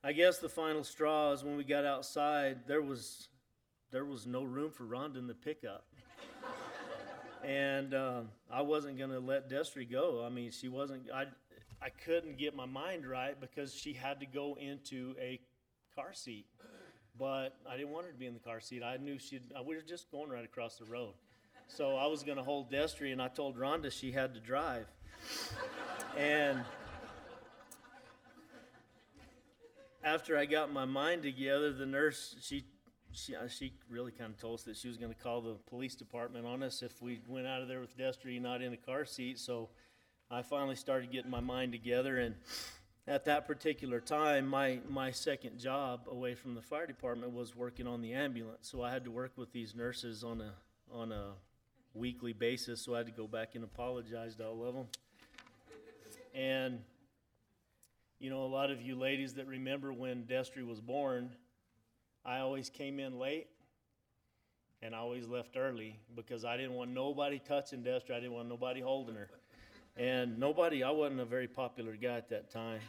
I 0.03 0.13
guess 0.13 0.39
the 0.39 0.49
final 0.49 0.83
straw 0.83 1.31
is 1.31 1.43
when 1.43 1.57
we 1.57 1.63
got 1.63 1.85
outside, 1.85 2.59
there 2.67 2.81
was 2.81 3.27
there 3.91 4.05
was 4.05 4.25
no 4.25 4.43
room 4.43 4.71
for 4.71 4.85
Rhonda 4.85 5.17
in 5.17 5.27
the 5.27 5.33
pickup. 5.33 5.85
and 7.43 7.93
um, 7.93 8.29
I 8.49 8.61
wasn't 8.61 8.97
going 8.97 9.09
to 9.11 9.19
let 9.19 9.49
Destry 9.49 9.89
go. 9.89 10.23
I 10.25 10.29
mean, 10.29 10.51
she 10.51 10.69
wasn't, 10.69 11.11
I, 11.13 11.25
I 11.81 11.89
couldn't 11.89 12.37
get 12.37 12.55
my 12.55 12.65
mind 12.65 13.05
right 13.05 13.39
because 13.39 13.73
she 13.73 13.93
had 13.93 14.19
to 14.21 14.25
go 14.25 14.57
into 14.59 15.13
a 15.19 15.39
car 15.95 16.13
seat. 16.13 16.45
But 17.19 17.55
I 17.69 17.77
didn't 17.77 17.91
want 17.91 18.05
her 18.05 18.11
to 18.11 18.17
be 18.17 18.25
in 18.25 18.33
the 18.33 18.39
car 18.39 18.59
seat. 18.59 18.83
I 18.83 18.97
knew 18.97 19.19
she'd, 19.19 19.43
we 19.65 19.75
were 19.75 19.81
just 19.81 20.09
going 20.11 20.29
right 20.29 20.45
across 20.45 20.77
the 20.77 20.85
road. 20.85 21.13
So 21.67 21.95
I 21.95 22.07
was 22.07 22.23
going 22.23 22.37
to 22.37 22.43
hold 22.43 22.71
Destry, 22.71 23.11
and 23.11 23.21
I 23.21 23.27
told 23.27 23.57
Rhonda 23.57 23.91
she 23.91 24.11
had 24.11 24.33
to 24.33 24.39
drive. 24.39 24.87
and 26.17 26.63
after 30.03 30.37
I 30.37 30.45
got 30.45 30.71
my 30.73 30.85
mind 30.85 31.23
together, 31.23 31.71
the 31.71 31.85
nurse, 31.85 32.35
she 32.41 32.65
she, 33.13 33.35
uh, 33.35 33.47
she 33.47 33.73
really 33.89 34.11
kind 34.11 34.33
of 34.33 34.39
told 34.39 34.59
us 34.59 34.63
that 34.63 34.77
she 34.77 34.87
was 34.87 34.97
going 34.97 35.13
to 35.13 35.19
call 35.19 35.41
the 35.41 35.55
police 35.69 35.95
department 35.95 36.45
on 36.45 36.63
us 36.63 36.81
if 36.81 37.01
we 37.01 37.19
went 37.27 37.45
out 37.45 37.61
of 37.61 37.67
there 37.67 37.81
with 37.81 37.97
Destry 37.97 38.41
not 38.41 38.61
in 38.61 38.73
a 38.73 38.77
car 38.77 39.05
seat. 39.05 39.37
So 39.37 39.69
I 40.29 40.41
finally 40.41 40.75
started 40.75 41.11
getting 41.11 41.29
my 41.29 41.41
mind 41.41 41.73
together. 41.73 42.19
And 42.19 42.35
at 43.11 43.25
that 43.25 43.45
particular 43.45 43.99
time, 43.99 44.47
my, 44.47 44.79
my 44.87 45.11
second 45.11 45.59
job 45.59 46.07
away 46.09 46.33
from 46.33 46.55
the 46.55 46.61
fire 46.61 46.87
department 46.87 47.33
was 47.33 47.53
working 47.53 47.85
on 47.85 48.01
the 48.01 48.13
ambulance. 48.13 48.69
So 48.71 48.81
I 48.81 48.89
had 48.89 49.03
to 49.03 49.11
work 49.11 49.33
with 49.35 49.51
these 49.51 49.75
nurses 49.75 50.23
on 50.23 50.39
a, 50.39 50.53
on 50.93 51.11
a 51.11 51.31
weekly 51.93 52.31
basis. 52.31 52.79
So 52.81 52.95
I 52.95 52.99
had 52.99 53.07
to 53.07 53.11
go 53.11 53.27
back 53.27 53.55
and 53.55 53.65
apologize 53.65 54.35
to 54.35 54.47
all 54.47 54.65
of 54.65 54.75
them. 54.75 54.87
And 56.33 56.79
you 58.17 58.29
know, 58.29 58.43
a 58.43 58.47
lot 58.47 58.71
of 58.71 58.81
you 58.81 58.95
ladies 58.95 59.33
that 59.33 59.45
remember 59.45 59.91
when 59.91 60.23
Destry 60.23 60.65
was 60.65 60.79
born, 60.79 61.31
I 62.23 62.37
always 62.37 62.69
came 62.69 62.97
in 62.97 63.19
late 63.19 63.47
and 64.81 64.95
I 64.95 64.99
always 64.99 65.27
left 65.27 65.57
early 65.57 65.99
because 66.15 66.45
I 66.45 66.55
didn't 66.55 66.75
want 66.75 66.91
nobody 66.91 67.39
touching 67.39 67.83
Destry. 67.83 68.11
I 68.11 68.21
didn't 68.21 68.33
want 68.33 68.47
nobody 68.47 68.79
holding 68.79 69.15
her. 69.15 69.29
And 69.97 70.39
nobody, 70.39 70.81
I 70.83 70.91
wasn't 70.91 71.19
a 71.19 71.25
very 71.25 71.49
popular 71.49 71.97
guy 71.97 72.15
at 72.15 72.29
that 72.29 72.49
time. 72.49 72.79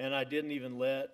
And 0.00 0.14
I 0.14 0.24
didn't 0.24 0.52
even 0.52 0.78
let, 0.78 1.10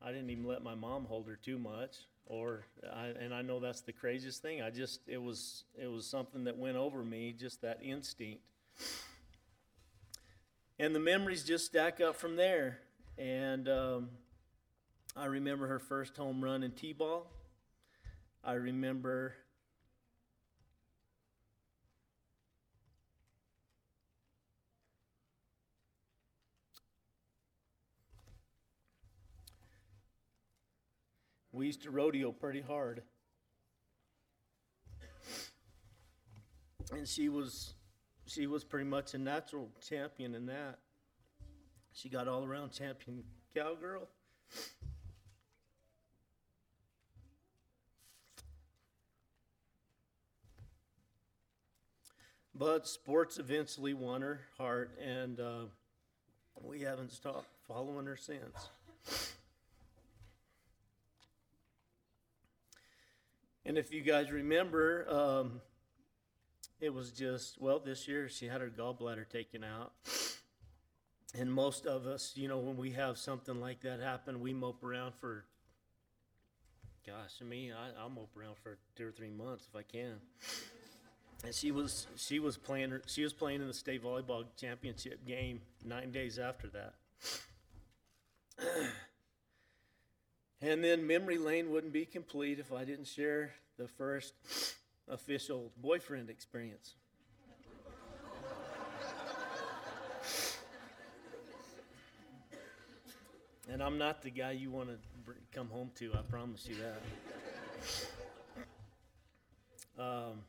I 0.00 0.12
didn't 0.12 0.30
even 0.30 0.46
let 0.46 0.62
my 0.62 0.74
mom 0.74 1.04
hold 1.04 1.26
her 1.26 1.36
too 1.36 1.58
much. 1.58 1.96
Or, 2.26 2.64
I, 2.94 3.06
and 3.06 3.34
I 3.34 3.42
know 3.42 3.58
that's 3.58 3.80
the 3.80 3.92
craziest 3.92 4.42
thing. 4.42 4.62
I 4.62 4.70
just, 4.70 5.00
it 5.08 5.20
was, 5.20 5.64
it 5.74 5.86
was 5.86 6.06
something 6.06 6.44
that 6.44 6.56
went 6.56 6.76
over 6.76 7.02
me, 7.02 7.34
just 7.38 7.62
that 7.62 7.80
instinct 7.82 8.42
and 10.78 10.94
the 10.94 11.00
memories 11.00 11.44
just 11.44 11.66
stack 11.66 12.00
up 12.00 12.16
from 12.16 12.36
there. 12.36 12.78
And 13.16 13.68
um, 13.68 14.10
I 15.16 15.26
remember 15.26 15.66
her 15.66 15.78
first 15.78 16.16
home 16.16 16.42
run 16.42 16.62
in 16.62 16.70
T-ball. 16.72 17.26
I 18.44 18.52
remember 18.52 19.34
we 31.58 31.66
used 31.66 31.82
to 31.82 31.90
rodeo 31.90 32.30
pretty 32.30 32.60
hard. 32.60 33.02
And 36.92 37.06
she 37.06 37.28
was 37.28 37.74
she 38.26 38.46
was 38.46 38.62
pretty 38.62 38.88
much 38.88 39.14
a 39.14 39.18
natural 39.18 39.68
champion 39.86 40.36
in 40.36 40.46
that. 40.46 40.78
She 41.92 42.08
got 42.08 42.28
all 42.28 42.44
around 42.44 42.70
champion 42.70 43.24
cowgirl. 43.52 44.08
But 52.54 52.86
sports 52.86 53.38
eventually 53.38 53.94
won 53.94 54.22
her 54.22 54.40
heart, 54.56 54.92
and 55.04 55.40
uh, 55.40 55.64
we 56.60 56.80
haven't 56.80 57.12
stopped 57.12 57.48
following 57.66 58.06
her 58.06 58.16
since. 58.16 59.28
And 63.68 63.76
if 63.76 63.92
you 63.92 64.00
guys 64.00 64.32
remember, 64.32 65.06
um, 65.10 65.60
it 66.80 66.88
was 66.88 67.10
just, 67.12 67.60
well, 67.60 67.78
this 67.78 68.08
year 68.08 68.26
she 68.30 68.46
had 68.46 68.62
her 68.62 68.70
gallbladder 68.70 69.28
taken 69.28 69.62
out. 69.62 69.92
And 71.38 71.52
most 71.52 71.84
of 71.84 72.06
us, 72.06 72.32
you 72.34 72.48
know, 72.48 72.56
when 72.56 72.78
we 72.78 72.92
have 72.92 73.18
something 73.18 73.60
like 73.60 73.82
that 73.82 74.00
happen, 74.00 74.40
we 74.40 74.54
mope 74.54 74.82
around 74.82 75.12
for, 75.16 75.44
gosh, 77.06 77.42
me, 77.46 77.70
I, 77.70 77.90
I'll 78.00 78.08
mope 78.08 78.34
around 78.40 78.56
for 78.56 78.78
two 78.96 79.06
or 79.06 79.12
three 79.12 79.28
months 79.28 79.68
if 79.70 79.76
I 79.76 79.82
can. 79.82 80.14
And 81.44 81.54
she 81.54 81.70
was 81.70 82.06
she 82.16 82.40
was 82.40 82.56
playing 82.56 82.98
she 83.06 83.22
was 83.22 83.34
playing 83.34 83.60
in 83.60 83.68
the 83.68 83.74
state 83.74 84.02
volleyball 84.02 84.44
championship 84.58 85.24
game 85.26 85.60
nine 85.84 86.10
days 86.10 86.38
after 86.38 86.68
that. 86.68 86.94
and 90.60 90.82
then 90.82 91.06
memory 91.06 91.38
lane 91.38 91.70
wouldn't 91.70 91.92
be 91.92 92.04
complete 92.04 92.58
if 92.58 92.72
I 92.72 92.84
didn't 92.84 93.06
share 93.06 93.52
the 93.76 93.86
first 93.86 94.34
official 95.08 95.70
boyfriend 95.80 96.30
experience. 96.30 96.94
and 103.70 103.82
I'm 103.82 103.98
not 103.98 104.22
the 104.22 104.30
guy 104.30 104.52
you 104.52 104.70
want 104.70 104.88
to 104.88 104.96
br- 105.24 105.32
come 105.52 105.68
home 105.68 105.90
to, 105.96 106.12
I 106.14 106.22
promise 106.22 106.66
you 106.66 106.76
that. 106.76 107.02
Um, 110.02 110.42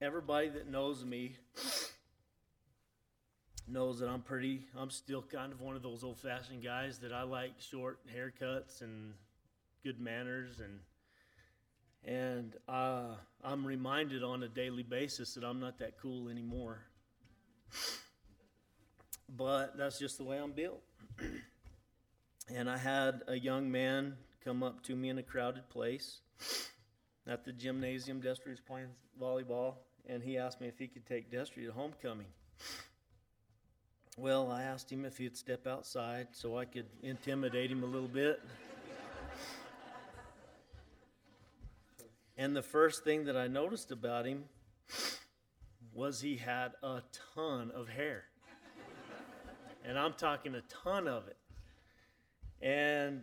everybody 0.00 0.50
that 0.50 0.68
knows 0.68 1.04
me 1.04 1.36
knows 3.68 3.98
that 4.00 4.08
I'm 4.08 4.22
pretty, 4.22 4.66
I'm 4.76 4.90
still 4.90 5.22
kind 5.22 5.52
of 5.52 5.60
one 5.60 5.76
of 5.76 5.82
those 5.82 6.04
old 6.04 6.18
fashioned 6.18 6.62
guys 6.62 6.98
that 6.98 7.12
I 7.12 7.22
like 7.22 7.52
short 7.58 7.98
haircuts 8.14 8.82
and 8.82 9.14
good 9.82 10.00
manners 10.00 10.60
and 10.60 10.80
and 12.04 12.54
uh, 12.68 13.14
I'm 13.42 13.66
reminded 13.66 14.22
on 14.22 14.44
a 14.44 14.48
daily 14.48 14.84
basis 14.84 15.34
that 15.34 15.42
I'm 15.42 15.58
not 15.58 15.78
that 15.80 15.98
cool 16.00 16.28
anymore. 16.28 16.78
But 19.36 19.76
that's 19.76 19.98
just 19.98 20.16
the 20.18 20.24
way 20.24 20.38
I'm 20.38 20.52
built. 20.52 20.82
and 22.54 22.70
I 22.70 22.78
had 22.78 23.22
a 23.26 23.36
young 23.36 23.70
man 23.72 24.16
come 24.44 24.62
up 24.62 24.84
to 24.84 24.94
me 24.94 25.08
in 25.08 25.18
a 25.18 25.22
crowded 25.22 25.68
place 25.68 26.20
at 27.26 27.44
the 27.44 27.52
gymnasium. 27.52 28.22
Destry 28.22 28.50
was 28.50 28.60
playing 28.60 28.90
volleyball, 29.20 29.74
and 30.08 30.22
he 30.22 30.38
asked 30.38 30.60
me 30.60 30.68
if 30.68 30.78
he 30.78 30.86
could 30.86 31.06
take 31.06 31.32
Destry 31.32 31.66
to 31.66 31.72
homecoming. 31.72 32.26
Well, 34.18 34.50
I 34.50 34.62
asked 34.62 34.90
him 34.90 35.04
if 35.04 35.18
he'd 35.18 35.36
step 35.36 35.66
outside 35.66 36.28
so 36.32 36.56
I 36.56 36.64
could 36.64 36.86
intimidate 37.02 37.70
him 37.70 37.82
a 37.82 37.86
little 37.86 38.08
bit. 38.08 38.40
And 42.38 42.56
the 42.56 42.62
first 42.62 43.04
thing 43.04 43.26
that 43.26 43.36
I 43.36 43.46
noticed 43.46 43.92
about 43.92 44.24
him 44.24 44.44
was 45.92 46.22
he 46.22 46.36
had 46.36 46.72
a 46.82 47.02
ton 47.34 47.70
of 47.74 47.90
hair. 47.90 48.24
And 49.84 49.98
I'm 49.98 50.14
talking 50.14 50.54
a 50.54 50.62
ton 50.82 51.06
of 51.08 51.28
it. 51.28 51.36
And 52.62 53.22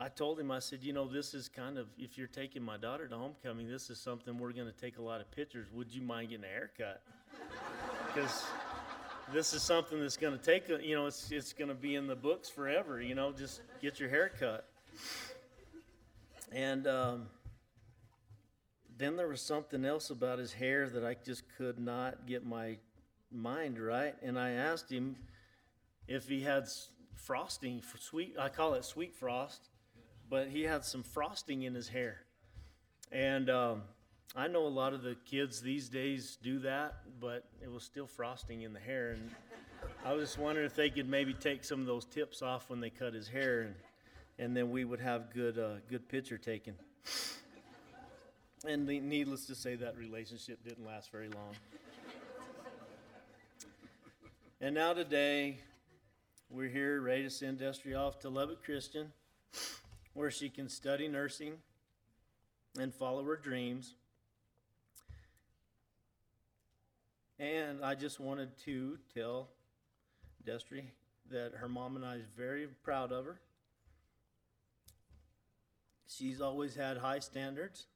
I 0.00 0.08
told 0.08 0.40
him, 0.40 0.50
I 0.50 0.58
said, 0.58 0.82
you 0.82 0.92
know, 0.92 1.06
this 1.06 1.34
is 1.34 1.48
kind 1.48 1.78
of, 1.78 1.86
if 1.96 2.18
you're 2.18 2.26
taking 2.26 2.62
my 2.62 2.76
daughter 2.76 3.06
to 3.06 3.16
homecoming, 3.16 3.68
this 3.68 3.90
is 3.90 4.00
something 4.00 4.38
we're 4.38 4.52
going 4.52 4.66
to 4.66 4.80
take 4.80 4.98
a 4.98 5.02
lot 5.02 5.20
of 5.20 5.30
pictures. 5.30 5.68
Would 5.72 5.94
you 5.94 6.02
mind 6.02 6.30
getting 6.30 6.44
a 6.44 6.48
haircut? 6.48 7.02
Because 8.12 8.44
this 9.32 9.52
is 9.52 9.62
something 9.62 10.00
that's 10.00 10.16
going 10.16 10.36
to 10.36 10.44
take, 10.44 10.68
you 10.68 10.94
know, 10.94 11.06
it's, 11.06 11.30
it's 11.30 11.52
going 11.52 11.68
to 11.68 11.74
be 11.74 11.94
in 11.94 12.06
the 12.06 12.16
books 12.16 12.48
forever, 12.48 13.00
you 13.00 13.14
know, 13.14 13.32
just 13.32 13.60
get 13.80 14.00
your 14.00 14.08
hair 14.08 14.30
cut. 14.38 14.68
And, 16.52 16.86
um, 16.86 17.26
then 19.00 19.16
there 19.16 19.28
was 19.28 19.40
something 19.40 19.86
else 19.86 20.10
about 20.10 20.38
his 20.38 20.52
hair 20.52 20.86
that 20.90 21.06
I 21.06 21.16
just 21.24 21.44
could 21.56 21.78
not 21.78 22.26
get 22.26 22.44
my 22.44 22.76
mind 23.32 23.78
right. 23.78 24.14
And 24.22 24.38
I 24.38 24.50
asked 24.50 24.92
him 24.92 25.16
if 26.06 26.28
he 26.28 26.42
had 26.42 26.68
frosting 27.14 27.80
for 27.80 27.96
sweet, 27.96 28.34
I 28.38 28.50
call 28.50 28.74
it 28.74 28.84
sweet 28.84 29.14
frost, 29.14 29.70
but 30.28 30.48
he 30.48 30.64
had 30.64 30.84
some 30.84 31.02
frosting 31.02 31.62
in 31.62 31.74
his 31.74 31.88
hair. 31.88 32.18
And 33.10 33.48
um, 33.48 33.82
I 34.36 34.46
know 34.46 34.64
a 34.64 34.68
lot 34.68 34.92
of 34.92 35.02
the 35.02 35.16
kids 35.24 35.60
these 35.60 35.88
days 35.88 36.38
do 36.40 36.60
that, 36.60 37.00
but 37.18 37.46
it 37.60 37.70
was 37.70 37.82
still 37.82 38.06
frosting 38.06 38.62
in 38.62 38.72
the 38.72 38.78
hair. 38.78 39.10
And 39.10 39.30
I 40.04 40.12
was 40.12 40.28
just 40.28 40.38
wondering 40.38 40.66
if 40.66 40.76
they 40.76 40.88
could 40.88 41.08
maybe 41.08 41.34
take 41.34 41.64
some 41.64 41.80
of 41.80 41.86
those 41.86 42.04
tips 42.04 42.40
off 42.40 42.70
when 42.70 42.78
they 42.78 42.90
cut 42.90 43.12
his 43.12 43.26
hair, 43.26 43.62
and, 43.62 43.74
and 44.38 44.56
then 44.56 44.70
we 44.70 44.84
would 44.84 45.00
have 45.00 45.34
good, 45.34 45.58
uh, 45.58 45.80
good 45.88 46.08
picture 46.08 46.38
taken. 46.38 46.74
And 48.64 48.86
needless 48.86 49.46
to 49.46 49.56
say, 49.56 49.74
that 49.74 49.96
relationship 49.96 50.62
didn't 50.62 50.86
last 50.86 51.10
very 51.10 51.28
long. 51.28 51.56
and 54.60 54.76
now 54.76 54.92
today, 54.92 55.58
we're 56.50 56.68
here 56.68 57.00
ready 57.00 57.24
to 57.24 57.30
send 57.30 57.58
Destry 57.58 57.98
off 57.98 58.20
to 58.20 58.28
Lubbock 58.28 58.62
Christian, 58.62 59.12
where 60.14 60.30
she 60.30 60.48
can 60.48 60.68
study 60.68 61.08
nursing 61.08 61.54
and 62.78 62.94
follow 62.94 63.24
her 63.24 63.36
dreams. 63.36 63.94
And 67.40 67.84
I 67.84 67.96
just 67.96 68.20
wanted 68.20 68.56
to 68.66 68.98
tell 69.12 69.48
Destry 70.46 70.84
that 71.30 71.54
her 71.56 71.68
mom 71.68 71.96
and 71.96 72.04
I 72.04 72.16
is 72.16 72.26
very 72.36 72.68
proud 72.84 73.10
of 73.10 73.24
her. 73.24 73.40
She's 76.06 76.40
always 76.40 76.76
had 76.76 76.98
high 76.98 77.20
standards 77.20 77.86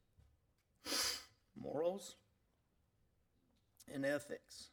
morals, 1.64 2.16
and 3.92 4.04
ethics. 4.04 4.68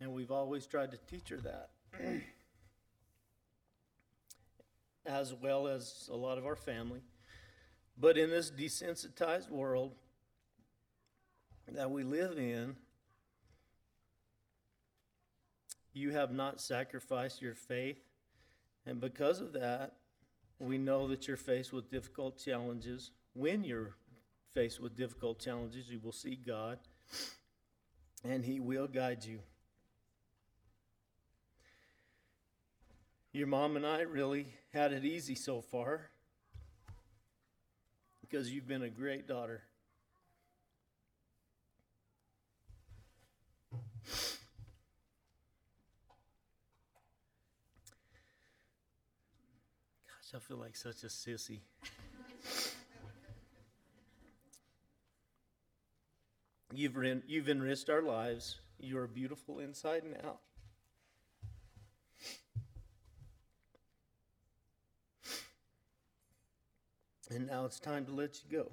And 0.00 0.12
we've 0.12 0.30
always 0.30 0.66
tried 0.66 0.90
to 0.92 0.98
teach 1.08 1.28
her 1.28 1.38
that. 1.38 1.70
as 5.04 5.34
well 5.34 5.66
as 5.66 6.08
a 6.12 6.16
lot 6.16 6.38
of 6.38 6.46
our 6.46 6.56
family. 6.56 7.00
But 7.98 8.16
in 8.16 8.30
this 8.30 8.50
desensitized 8.50 9.50
world 9.50 9.94
that 11.68 11.90
we 11.90 12.04
live 12.04 12.38
in, 12.38 12.76
you 15.92 16.10
have 16.10 16.32
not 16.32 16.60
sacrificed 16.60 17.40
your 17.40 17.54
faith. 17.54 17.98
And 18.86 19.00
because 19.00 19.40
of 19.40 19.52
that, 19.52 19.94
we 20.58 20.78
know 20.78 21.08
that 21.08 21.26
you're 21.26 21.36
faced 21.36 21.72
with 21.72 21.90
difficult 21.90 22.38
challenges. 22.38 23.10
When 23.34 23.64
you're 23.64 23.94
faced 24.54 24.80
with 24.80 24.96
difficult 24.96 25.38
challenges, 25.38 25.88
you 25.88 26.00
will 26.02 26.12
see 26.12 26.36
God 26.36 26.78
and 28.24 28.44
He 28.44 28.60
will 28.60 28.86
guide 28.86 29.24
you. 29.24 29.40
Your 33.32 33.46
mom 33.46 33.76
and 33.76 33.86
I 33.86 34.02
really 34.02 34.46
had 34.74 34.92
it 34.92 35.04
easy 35.04 35.34
so 35.34 35.62
far 35.62 36.10
because 38.20 38.52
you've 38.52 38.68
been 38.68 38.82
a 38.82 38.90
great 38.90 39.26
daughter. 39.26 39.62
Gosh, 50.06 50.34
I 50.34 50.38
feel 50.38 50.56
like 50.56 50.76
such 50.76 51.04
a 51.04 51.06
sissy. 51.06 51.60
You've, 56.74 56.96
ren- 56.96 57.22
you've 57.26 57.48
enriched 57.50 57.90
our 57.90 58.00
lives. 58.02 58.58
You 58.78 58.98
are 58.98 59.06
beautiful 59.06 59.58
inside 59.58 60.04
and 60.04 60.16
out. 60.24 60.40
And 67.30 67.46
now 67.46 67.64
it's 67.64 67.80
time 67.80 68.04
to 68.06 68.12
let 68.12 68.40
you 68.42 68.58
go. 68.58 68.72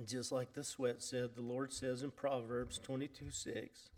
And 0.00 0.08
just 0.08 0.32
like 0.32 0.54
the 0.54 0.64
sweat 0.64 1.02
said, 1.02 1.34
the 1.34 1.42
Lord 1.42 1.74
says 1.74 2.02
in 2.02 2.10
Proverbs 2.10 2.78
22 2.78 3.30
6 3.30 3.90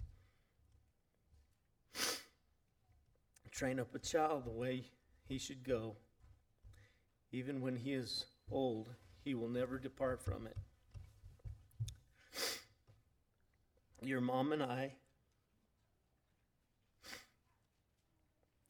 train 3.53 3.79
up 3.79 3.95
a 3.95 4.01
child 4.01 4.45
the 4.45 4.51
way 4.51 4.87
he 5.29 5.39
should 5.39 5.63
go. 5.63 5.95
Even 7.31 7.61
when 7.61 7.77
he 7.77 7.93
is 7.93 8.25
old, 8.51 8.89
he 9.23 9.37
will 9.37 9.49
never 9.49 9.79
depart 9.79 10.21
from 10.21 10.49
it. 10.49 10.57
Your 14.03 14.21
mom 14.21 14.53
and 14.53 14.65
I 14.65 14.95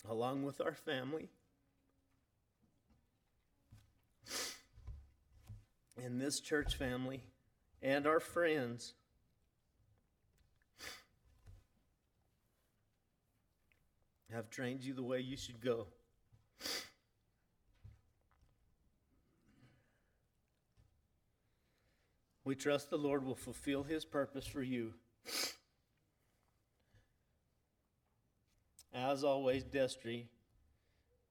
along 0.06 0.42
with 0.42 0.60
our 0.60 0.74
family. 0.74 1.30
And 6.04 6.20
this 6.20 6.40
church 6.40 6.74
family 6.74 7.22
and 7.80 8.08
our 8.08 8.18
friends. 8.18 8.94
Have 14.32 14.50
trained 14.50 14.82
you 14.82 14.94
the 14.94 15.02
way 15.02 15.20
you 15.20 15.36
should 15.36 15.60
go. 15.60 15.86
We 22.44 22.56
trust 22.56 22.90
the 22.90 22.98
Lord 22.98 23.24
will 23.24 23.36
fulfill 23.36 23.84
his 23.84 24.04
purpose 24.04 24.46
for 24.46 24.62
you. 24.62 24.94
As 28.92 29.22
always, 29.22 29.62
Destry, 29.62 30.24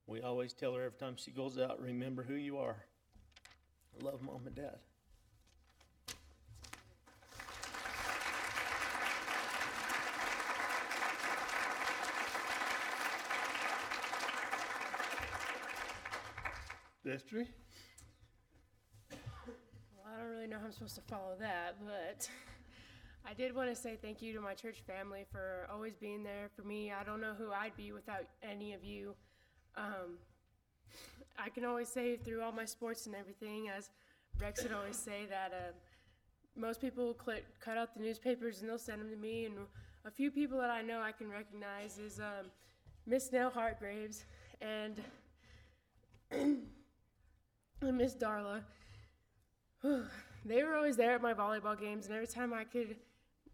we 0.07 0.21
always 0.21 0.53
tell 0.53 0.73
her 0.75 0.83
every 0.83 0.97
time 0.97 1.15
she 1.17 1.31
goes 1.31 1.57
out, 1.57 1.81
remember 1.81 2.23
who 2.23 2.35
you 2.35 2.57
are. 2.57 2.85
Love 3.99 4.21
mom 4.21 4.41
and 4.47 4.55
dad. 4.55 4.77
Destry? 17.05 17.47
Well, 19.09 20.05
I 20.07 20.19
don't 20.19 20.29
really 20.29 20.47
know 20.47 20.59
how 20.59 20.65
I'm 20.65 20.71
supposed 20.71 20.95
to 20.95 21.01
follow 21.01 21.35
that, 21.39 21.77
but 21.83 22.29
I 23.29 23.33
did 23.33 23.55
want 23.55 23.69
to 23.69 23.75
say 23.75 23.97
thank 24.01 24.21
you 24.21 24.33
to 24.33 24.41
my 24.41 24.53
church 24.53 24.81
family 24.85 25.25
for 25.31 25.67
always 25.71 25.95
being 25.95 26.23
there 26.23 26.49
for 26.55 26.61
me. 26.61 26.91
I 26.91 27.03
don't 27.03 27.19
know 27.19 27.33
who 27.37 27.51
I'd 27.51 27.75
be 27.75 27.91
without 27.91 28.25
any 28.43 28.73
of 28.73 28.83
you. 28.83 29.15
Um, 29.75 30.17
I 31.37 31.49
can 31.49 31.65
always 31.65 31.89
say 31.89 32.17
through 32.17 32.41
all 32.41 32.51
my 32.51 32.65
sports 32.65 33.05
and 33.05 33.15
everything, 33.15 33.69
as 33.69 33.89
Rex 34.39 34.63
would 34.63 34.73
always 34.73 34.97
say, 34.97 35.25
that 35.29 35.51
uh, 35.53 35.71
most 36.55 36.81
people 36.81 37.15
cl- 37.25 37.41
cut 37.59 37.77
out 37.77 37.93
the 37.95 38.01
newspapers 38.01 38.61
and 38.61 38.69
they'll 38.69 38.77
send 38.77 39.01
them 39.01 39.09
to 39.09 39.15
me. 39.15 39.45
And 39.45 39.55
a 40.05 40.11
few 40.11 40.31
people 40.31 40.59
that 40.59 40.69
I 40.69 40.81
know 40.81 41.01
I 41.01 41.11
can 41.11 41.29
recognize 41.29 41.97
is 41.97 42.19
um, 42.19 42.47
Miss 43.05 43.31
Nell 43.31 43.49
Hartgraves 43.49 44.25
and 44.61 45.01
Miss 47.81 48.15
Darla. 48.15 48.61
they 50.45 50.63
were 50.63 50.75
always 50.75 50.97
there 50.97 51.15
at 51.15 51.21
my 51.21 51.33
volleyball 51.33 51.79
games, 51.79 52.05
and 52.05 52.15
every 52.15 52.27
time 52.27 52.53
I 52.53 52.63
could, 52.63 52.95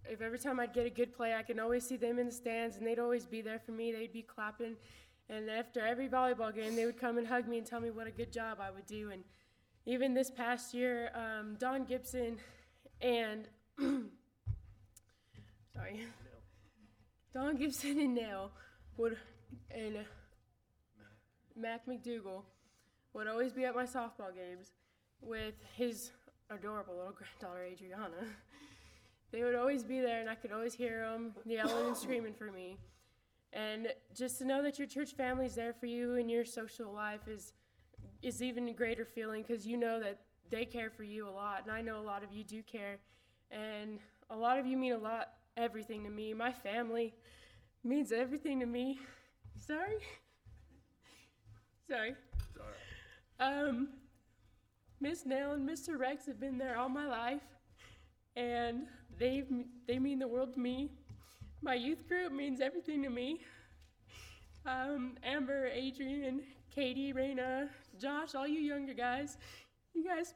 if 0.10 0.22
every 0.22 0.40
time 0.40 0.60
I'd 0.60 0.74
get 0.74 0.86
a 0.86 0.90
good 0.90 1.16
play, 1.16 1.34
I 1.34 1.44
could 1.44 1.60
always 1.60 1.88
see 1.88 1.96
them 1.96 2.20
in 2.20 2.28
the 2.28 2.32
stands, 2.32 2.78
and 2.78 2.86
they'd 2.86 3.00
always 3.00 3.26
be 3.26 3.42
there 3.42 3.60
for 3.60 3.72
me. 3.72 3.92
They'd 3.92 4.14
be 4.14 4.22
clapping, 4.22 4.76
and 5.30 5.50
after 5.50 5.86
every 5.86 6.08
volleyball 6.08 6.54
game, 6.54 6.76
they 6.76 6.86
would 6.86 7.00
come 7.00 7.18
and 7.18 7.28
hug 7.28 7.48
me 7.48 7.58
and 7.58 7.68
tell 7.68 7.82
me 7.82 7.92
what 7.92 8.08
a 8.08 8.12
good 8.12 8.32
job 8.32 8.60
I 8.62 8.72
would 8.72 8.86
do. 8.86 9.12
And 9.12 9.24
even 9.86 10.14
this 10.14 10.30
past 10.32 10.74
year, 10.74 11.12
um, 11.16 11.56
Don 11.60 11.86
Gibson 11.86 12.38
and 13.02 13.48
sorry, 15.74 16.06
Don 17.34 17.56
Gibson 17.58 18.00
and 18.00 18.16
Nell 18.16 18.52
would 18.98 19.18
and 19.72 19.98
Mac 21.56 21.86
McDougal 21.88 22.44
would 23.14 23.28
always 23.28 23.52
be 23.52 23.66
at 23.66 23.76
my 23.76 23.86
softball 23.86 24.34
games 24.36 24.72
with 25.22 25.56
his 25.76 26.12
adorable 26.50 26.96
little 26.96 27.14
granddaughter 27.14 27.64
Adriana. 27.64 28.28
They 29.32 29.44
would 29.44 29.56
always 29.56 29.84
be 29.84 30.00
there, 30.00 30.22
and 30.22 30.30
I 30.30 30.36
could 30.36 30.54
always 30.54 30.74
hear 30.74 31.02
them 31.02 31.34
yelling 31.46 31.88
and 31.88 31.98
screaming 31.98 32.34
for 32.34 32.50
me. 32.52 32.78
And 33.54 33.88
just 34.16 34.38
to 34.40 34.46
know 34.46 34.62
that 34.64 34.78
your 34.78 34.88
church 34.88 35.14
family's 35.14 35.56
there 35.56 35.74
for 35.74 35.86
you 35.86 36.16
in 36.16 36.30
your 36.30 36.46
social 36.46 36.92
life 36.92 37.28
is 37.28 37.54
is 38.22 38.42
even 38.42 38.68
a 38.68 38.74
greater 38.74 39.06
feeling 39.06 39.44
because 39.48 39.66
you 39.66 39.78
know 39.78 40.00
that 40.00 40.20
they 40.50 40.66
care 40.66 40.90
for 40.90 41.04
you 41.04 41.28
a 41.28 41.30
lot, 41.30 41.64
and 41.64 41.72
I 41.72 41.82
know 41.82 42.00
a 42.00 42.02
lot 42.02 42.24
of 42.24 42.32
you 42.32 42.44
do 42.44 42.64
care, 42.64 42.98
and 43.52 44.00
a 44.30 44.36
lot 44.36 44.60
of 44.60 44.66
you 44.66 44.78
mean 44.78 44.94
a 44.94 44.98
lot, 44.98 45.34
everything 45.56 46.04
to 46.04 46.10
me. 46.10 46.34
My 46.34 46.52
family 46.52 47.14
means 47.84 48.12
everything 48.12 48.60
to 48.62 48.66
me. 48.66 49.00
Sorry. 49.60 49.98
Sorry. 51.90 52.16
Sorry. 52.56 52.76
Um, 53.40 53.90
Miss 55.00 55.26
Nell 55.26 55.54
and 55.54 55.68
Mr. 55.68 55.98
Rex 55.98 56.26
have 56.26 56.40
been 56.40 56.58
there 56.58 56.78
all 56.78 56.90
my 56.90 57.08
life, 57.08 57.42
and 58.36 58.88
they 59.20 59.44
they 59.88 60.00
mean 60.00 60.20
the 60.20 60.28
world 60.28 60.54
to 60.54 60.60
me. 60.60 60.92
My 61.62 61.74
youth 61.74 62.08
group 62.08 62.32
means 62.32 62.62
everything 62.62 63.02
to 63.04 63.10
me. 63.10 63.42
Um, 64.66 65.18
Amber, 65.24 65.68
Adrian, 65.68 66.42
Katie, 66.74 67.14
Raina, 67.14 67.70
Josh, 68.00 68.36
all 68.36 68.48
you 68.48 68.60
younger 68.60 68.94
guys, 68.94 69.38
you 69.94 70.06
guys, 70.06 70.34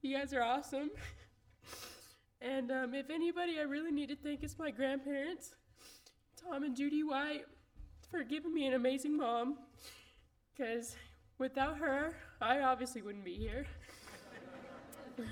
you 0.00 0.16
guys 0.16 0.32
are 0.32 0.42
awesome. 0.42 0.90
And 2.40 2.70
um, 2.70 2.94
if 2.94 3.10
anybody 3.10 3.58
I 3.58 3.62
really 3.62 3.90
need 3.90 4.08
to 4.10 4.16
thank 4.16 4.42
is 4.42 4.58
my 4.58 4.70
grandparents, 4.70 5.54
Tom 6.36 6.62
and 6.62 6.76
Judy 6.76 7.02
White, 7.02 7.44
for 8.10 8.22
giving 8.22 8.52
me 8.52 8.66
an 8.66 8.74
amazing 8.74 9.16
mom. 9.16 9.56
Because 10.54 10.94
without 11.38 11.78
her, 11.78 12.14
I 12.40 12.60
obviously 12.60 13.02
wouldn't 13.02 13.24
be 13.24 13.34
here. 13.34 13.66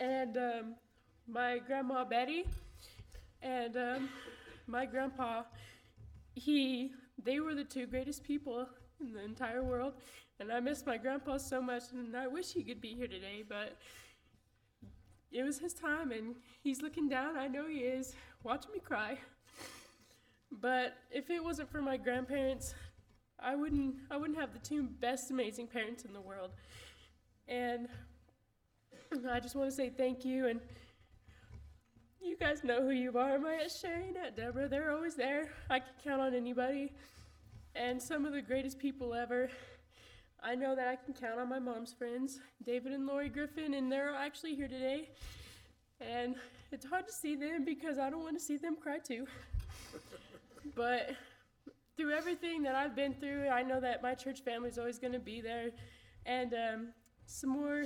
and 0.00 0.36
um, 0.36 0.74
my 1.26 1.58
grandma 1.66 2.04
Betty 2.04 2.44
and 3.42 3.76
um, 3.76 4.08
my 4.68 4.86
grandpa, 4.86 5.42
he, 6.34 6.92
they 7.22 7.40
were 7.40 7.54
the 7.54 7.64
two 7.64 7.86
greatest 7.86 8.22
people 8.22 8.68
in 9.00 9.12
the 9.12 9.24
entire 9.24 9.62
world. 9.62 9.94
And 10.40 10.52
I 10.52 10.60
miss 10.60 10.86
my 10.86 10.98
grandpa 10.98 11.38
so 11.38 11.60
much, 11.60 11.84
and 11.92 12.16
I 12.16 12.28
wish 12.28 12.52
he 12.52 12.62
could 12.62 12.80
be 12.80 12.94
here 12.94 13.08
today, 13.08 13.44
but 13.48 13.76
it 15.32 15.42
was 15.42 15.58
his 15.58 15.74
time, 15.74 16.12
and 16.12 16.36
he's 16.62 16.80
looking 16.80 17.08
down. 17.08 17.36
I 17.36 17.48
know 17.48 17.66
he 17.66 17.78
is, 17.78 18.14
watching 18.44 18.72
me 18.72 18.78
cry. 18.78 19.18
But 20.50 20.94
if 21.10 21.28
it 21.28 21.42
wasn't 21.42 21.70
for 21.70 21.82
my 21.82 21.96
grandparents, 21.96 22.74
I 23.38 23.54
wouldn't 23.54 23.96
I 24.10 24.16
wouldn't 24.16 24.38
have 24.38 24.52
the 24.52 24.58
two 24.58 24.82
best 24.82 25.30
amazing 25.30 25.66
parents 25.66 26.04
in 26.04 26.12
the 26.12 26.20
world. 26.20 26.50
And 27.46 27.88
I 29.30 29.40
just 29.40 29.54
want 29.54 29.70
to 29.70 29.76
say 29.76 29.90
thank 29.90 30.24
you 30.24 30.46
and 30.46 30.60
you 32.20 32.36
guys 32.36 32.64
know 32.64 32.82
who 32.82 32.90
you 32.90 33.16
are. 33.16 33.38
My 33.38 33.66
and 33.84 34.16
Aunt 34.16 34.36
Deborah, 34.36 34.68
they're 34.68 34.92
always 34.92 35.14
there. 35.14 35.50
I 35.70 35.78
can 35.78 35.92
count 36.02 36.20
on 36.20 36.34
anybody. 36.34 36.92
And 37.74 38.00
some 38.00 38.24
of 38.24 38.32
the 38.32 38.42
greatest 38.42 38.78
people 38.78 39.14
ever. 39.14 39.50
I 40.42 40.54
know 40.54 40.74
that 40.76 40.86
I 40.86 40.96
can 40.96 41.14
count 41.14 41.38
on 41.40 41.48
my 41.48 41.58
mom's 41.58 41.92
friends, 41.92 42.38
David 42.64 42.92
and 42.92 43.06
Lori 43.06 43.28
Griffin, 43.28 43.74
and 43.74 43.90
they're 43.90 44.14
actually 44.14 44.54
here 44.54 44.68
today. 44.68 45.08
And 46.00 46.36
it's 46.70 46.86
hard 46.86 47.06
to 47.06 47.12
see 47.12 47.34
them 47.34 47.64
because 47.64 47.98
I 47.98 48.10
don't 48.10 48.22
want 48.22 48.38
to 48.38 48.44
see 48.44 48.56
them 48.56 48.76
cry 48.76 48.98
too. 48.98 49.26
but 50.74 51.10
through 51.96 52.12
everything 52.12 52.62
that 52.62 52.74
I've 52.74 52.94
been 52.94 53.14
through, 53.14 53.48
I 53.48 53.62
know 53.62 53.80
that 53.80 54.02
my 54.02 54.14
church 54.14 54.42
family 54.42 54.68
is 54.68 54.78
always 54.78 54.98
going 54.98 55.12
to 55.12 55.18
be 55.18 55.40
there. 55.40 55.70
And 56.24 56.54
um, 56.54 56.88
some 57.26 57.50
more, 57.50 57.84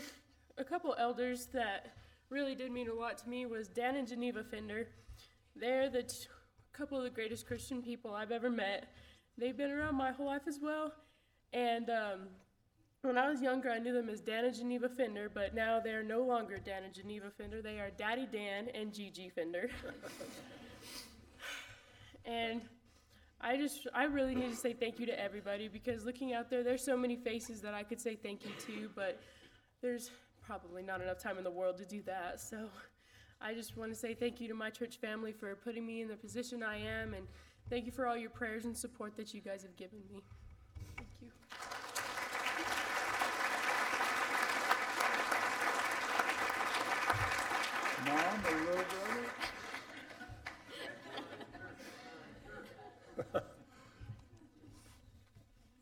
a 0.58 0.64
couple 0.64 0.94
elders 0.98 1.46
that 1.54 1.94
really 2.32 2.54
did 2.54 2.72
mean 2.72 2.88
a 2.88 2.94
lot 2.94 3.18
to 3.18 3.28
me 3.28 3.46
was 3.46 3.68
Dan 3.68 3.94
and 3.96 4.08
Geneva 4.08 4.42
Fender. 4.42 4.88
They're 5.54 5.90
the 5.90 6.02
t- 6.02 6.26
couple 6.72 6.96
of 6.96 7.04
the 7.04 7.10
greatest 7.10 7.46
Christian 7.46 7.82
people 7.82 8.14
I've 8.14 8.32
ever 8.32 8.50
met. 8.50 8.86
They've 9.36 9.56
been 9.56 9.70
around 9.70 9.96
my 9.96 10.12
whole 10.12 10.26
life 10.26 10.48
as 10.48 10.58
well. 10.60 10.92
And 11.52 11.90
um, 11.90 12.20
when 13.02 13.18
I 13.18 13.28
was 13.28 13.42
younger, 13.42 13.70
I 13.70 13.78
knew 13.78 13.92
them 13.92 14.08
as 14.08 14.22
Dan 14.22 14.46
and 14.46 14.54
Geneva 14.54 14.88
Fender, 14.88 15.30
but 15.32 15.54
now 15.54 15.78
they're 15.78 16.02
no 16.02 16.22
longer 16.22 16.58
Dan 16.58 16.84
and 16.84 16.94
Geneva 16.94 17.30
Fender. 17.36 17.60
They 17.60 17.78
are 17.78 17.90
Daddy 17.98 18.26
Dan 18.32 18.68
and 18.74 18.94
Gigi 18.94 19.28
Fender. 19.28 19.68
and 22.24 22.62
I 23.42 23.58
just, 23.58 23.86
I 23.92 24.04
really 24.04 24.34
need 24.34 24.50
to 24.50 24.56
say 24.56 24.72
thank 24.72 24.98
you 24.98 25.04
to 25.06 25.20
everybody 25.20 25.68
because 25.68 26.06
looking 26.06 26.32
out 26.32 26.48
there, 26.48 26.64
there's 26.64 26.84
so 26.84 26.96
many 26.96 27.16
faces 27.16 27.60
that 27.60 27.74
I 27.74 27.82
could 27.82 28.00
say 28.00 28.16
thank 28.16 28.44
you 28.46 28.52
to, 28.66 28.88
but 28.94 29.20
there's 29.82 30.10
probably 30.60 30.82
not 30.82 31.00
enough 31.00 31.18
time 31.18 31.38
in 31.38 31.44
the 31.44 31.50
world 31.50 31.78
to 31.78 31.84
do 31.86 32.02
that. 32.02 32.38
So 32.38 32.68
I 33.40 33.54
just 33.54 33.74
want 33.74 33.90
to 33.90 33.98
say 33.98 34.12
thank 34.12 34.38
you 34.38 34.48
to 34.48 34.54
my 34.54 34.68
church 34.68 34.98
family 34.98 35.32
for 35.32 35.54
putting 35.54 35.86
me 35.86 36.02
in 36.02 36.08
the 36.08 36.16
position 36.16 36.62
I 36.62 36.76
am, 36.76 37.14
and 37.14 37.26
thank 37.70 37.86
you 37.86 37.92
for 37.92 38.06
all 38.06 38.18
your 38.18 38.28
prayers 38.28 38.66
and 38.66 38.76
support 38.76 39.16
that 39.16 39.32
you 39.32 39.40
guys 39.40 39.62
have 39.62 39.74
given 39.76 40.00
me. 40.12 40.22
Thank 40.94 41.08
you. 41.22 41.30
Mom 48.06 48.44
or 48.44 48.60
little 48.60 48.84
brother? 53.32 53.46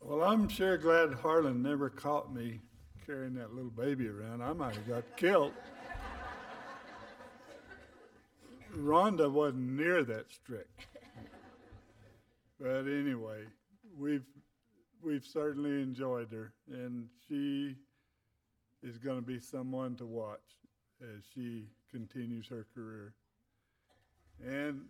Well, 0.01 0.23
I'm 0.23 0.49
sure 0.49 0.79
glad 0.79 1.14
Harlan 1.14 1.61
never 1.61 1.91
caught 1.91 2.33
me 2.33 2.61
carrying 3.11 3.34
that 3.34 3.52
little 3.52 3.70
baby 3.70 4.08
around. 4.08 4.40
I 4.40 4.52
might 4.52 4.76
have 4.76 4.86
got 4.86 5.16
killed. 5.16 5.52
Rhonda 8.76 9.28
wasn't 9.28 9.72
near 9.72 10.04
that 10.04 10.30
strict. 10.30 10.86
But 12.61 12.86
anyway, 12.86 13.46
we've 13.98 14.26
we've 15.02 15.24
certainly 15.24 15.82
enjoyed 15.82 16.30
her, 16.30 16.52
and 16.70 17.08
she 17.26 17.74
is 18.84 18.98
going 18.98 19.16
to 19.16 19.26
be 19.26 19.40
someone 19.40 19.96
to 19.96 20.06
watch 20.06 20.38
as 21.02 21.24
she 21.34 21.64
continues 21.90 22.46
her 22.46 22.64
career. 22.74 23.14
And 24.46 24.82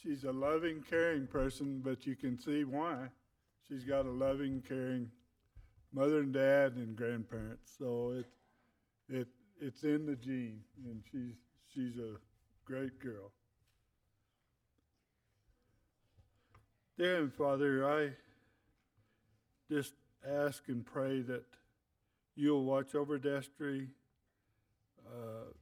she's 0.00 0.22
a 0.22 0.32
loving, 0.32 0.84
caring 0.88 1.26
person, 1.26 1.80
but 1.84 2.06
you 2.06 2.14
can 2.14 2.38
see 2.38 2.62
why. 2.62 3.08
She's 3.68 3.82
got 3.82 4.06
a 4.06 4.10
loving, 4.10 4.62
caring 4.68 5.10
mother 5.92 6.20
and 6.20 6.32
dad 6.32 6.74
and 6.76 6.96
grandparents. 6.96 7.72
So 7.78 8.12
it 8.18 8.26
it 9.08 9.28
it's 9.60 9.84
in 9.84 10.06
the 10.06 10.16
gene, 10.16 10.60
and 10.84 11.02
she's 11.10 11.36
she's 11.72 11.98
a 11.98 12.16
great 12.64 12.98
girl. 13.00 13.30
Dear 16.98 17.30
Father, 17.36 17.88
I 17.88 18.10
just 19.70 19.94
ask 20.28 20.62
and 20.68 20.84
pray 20.84 21.20
that 21.22 21.44
you'll 22.36 22.64
watch 22.64 22.94
over 22.94 23.18
Destry, 23.18 23.88
uh, 25.06 25.52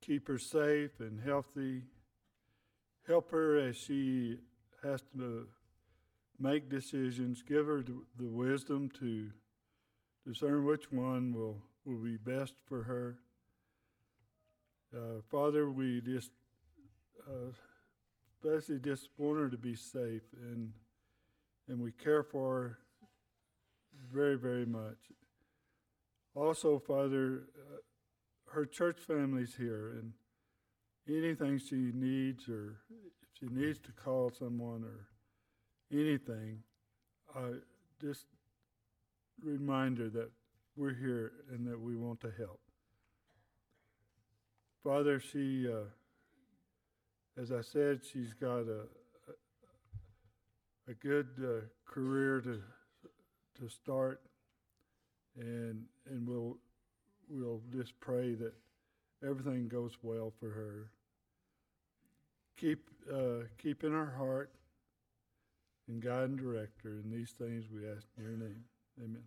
keep 0.00 0.28
her 0.28 0.38
safe 0.38 1.00
and 1.00 1.20
healthy, 1.20 1.82
help 3.06 3.30
her 3.30 3.58
as 3.58 3.76
she 3.76 4.38
has 4.82 5.02
to 5.16 5.46
make 6.38 6.68
decisions, 6.68 7.42
give 7.42 7.66
her 7.66 7.82
the, 7.82 8.26
wisdom 8.26 8.90
to 8.98 9.30
discern 10.26 10.64
which 10.64 10.90
one 10.90 11.32
will, 11.32 11.62
will 11.84 12.02
be 12.02 12.16
best 12.16 12.54
for 12.66 12.82
her. 12.84 13.18
Uh, 14.94 15.20
Father, 15.30 15.70
we 15.70 16.00
just 16.00 16.30
uh, 17.28 17.52
especially 18.34 18.78
just 18.78 19.08
want 19.16 19.38
her 19.38 19.48
to 19.48 19.56
be 19.56 19.74
safe 19.74 20.22
and 20.42 20.72
and 21.68 21.80
we 21.80 21.92
care 21.92 22.22
for 22.22 22.62
her 22.62 22.78
very 24.12 24.36
very 24.36 24.66
much. 24.66 24.98
Also, 26.34 26.78
Father, 26.78 27.44
uh, 27.56 27.78
her 28.52 28.64
church 28.64 28.98
family's 28.98 29.54
here, 29.54 29.92
and 29.98 30.12
anything 31.08 31.58
she 31.58 31.90
needs, 31.94 32.48
or 32.48 32.76
if 32.90 33.28
she 33.38 33.46
needs 33.46 33.78
to 33.80 33.92
call 33.92 34.30
someone 34.30 34.82
or 34.84 35.08
anything, 35.92 36.58
uh, 37.36 37.58
just 38.00 38.26
reminder 39.42 40.08
that 40.10 40.30
we're 40.76 40.94
here 40.94 41.32
and 41.50 41.66
that 41.66 41.78
we 41.80 41.96
want 41.96 42.20
to 42.20 42.30
help. 42.36 42.60
Father, 44.82 45.20
she, 45.20 45.68
uh, 45.68 45.84
as 47.40 47.52
I 47.52 47.60
said, 47.60 48.00
she's 48.04 48.32
got 48.32 48.66
a 48.68 48.86
a, 49.28 50.90
a 50.90 50.94
good 50.94 51.28
uh, 51.40 51.66
career 51.86 52.40
to 52.40 52.60
to 53.60 53.68
start, 53.68 54.20
and 55.38 55.84
and 56.10 56.26
we'll 56.26 56.58
we'll 57.28 57.60
just 57.70 57.98
pray 58.00 58.34
that 58.34 58.52
everything 59.26 59.68
goes 59.68 59.96
well 60.02 60.32
for 60.40 60.50
her. 60.50 60.90
Keep 62.56 62.90
uh, 63.12 63.46
keep 63.58 63.84
in 63.84 63.92
her 63.92 64.14
heart 64.18 64.50
and 65.88 66.02
guide 66.02 66.30
and 66.30 66.38
direct 66.38 66.82
her 66.82 67.00
in 67.04 67.10
these 67.10 67.32
things 67.32 67.64
we 67.72 67.88
ask 67.88 68.06
in 68.16 68.24
your 68.24 68.32
name. 68.32 68.64
Amen. 69.02 69.22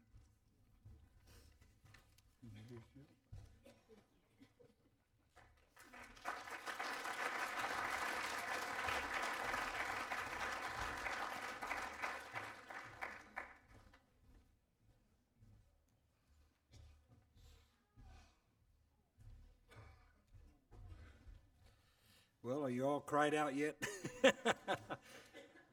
Well, 22.44 22.64
are 22.64 22.70
you 22.70 22.88
all 22.88 23.00
cried 23.00 23.34
out 23.34 23.56
yet? 23.56 23.76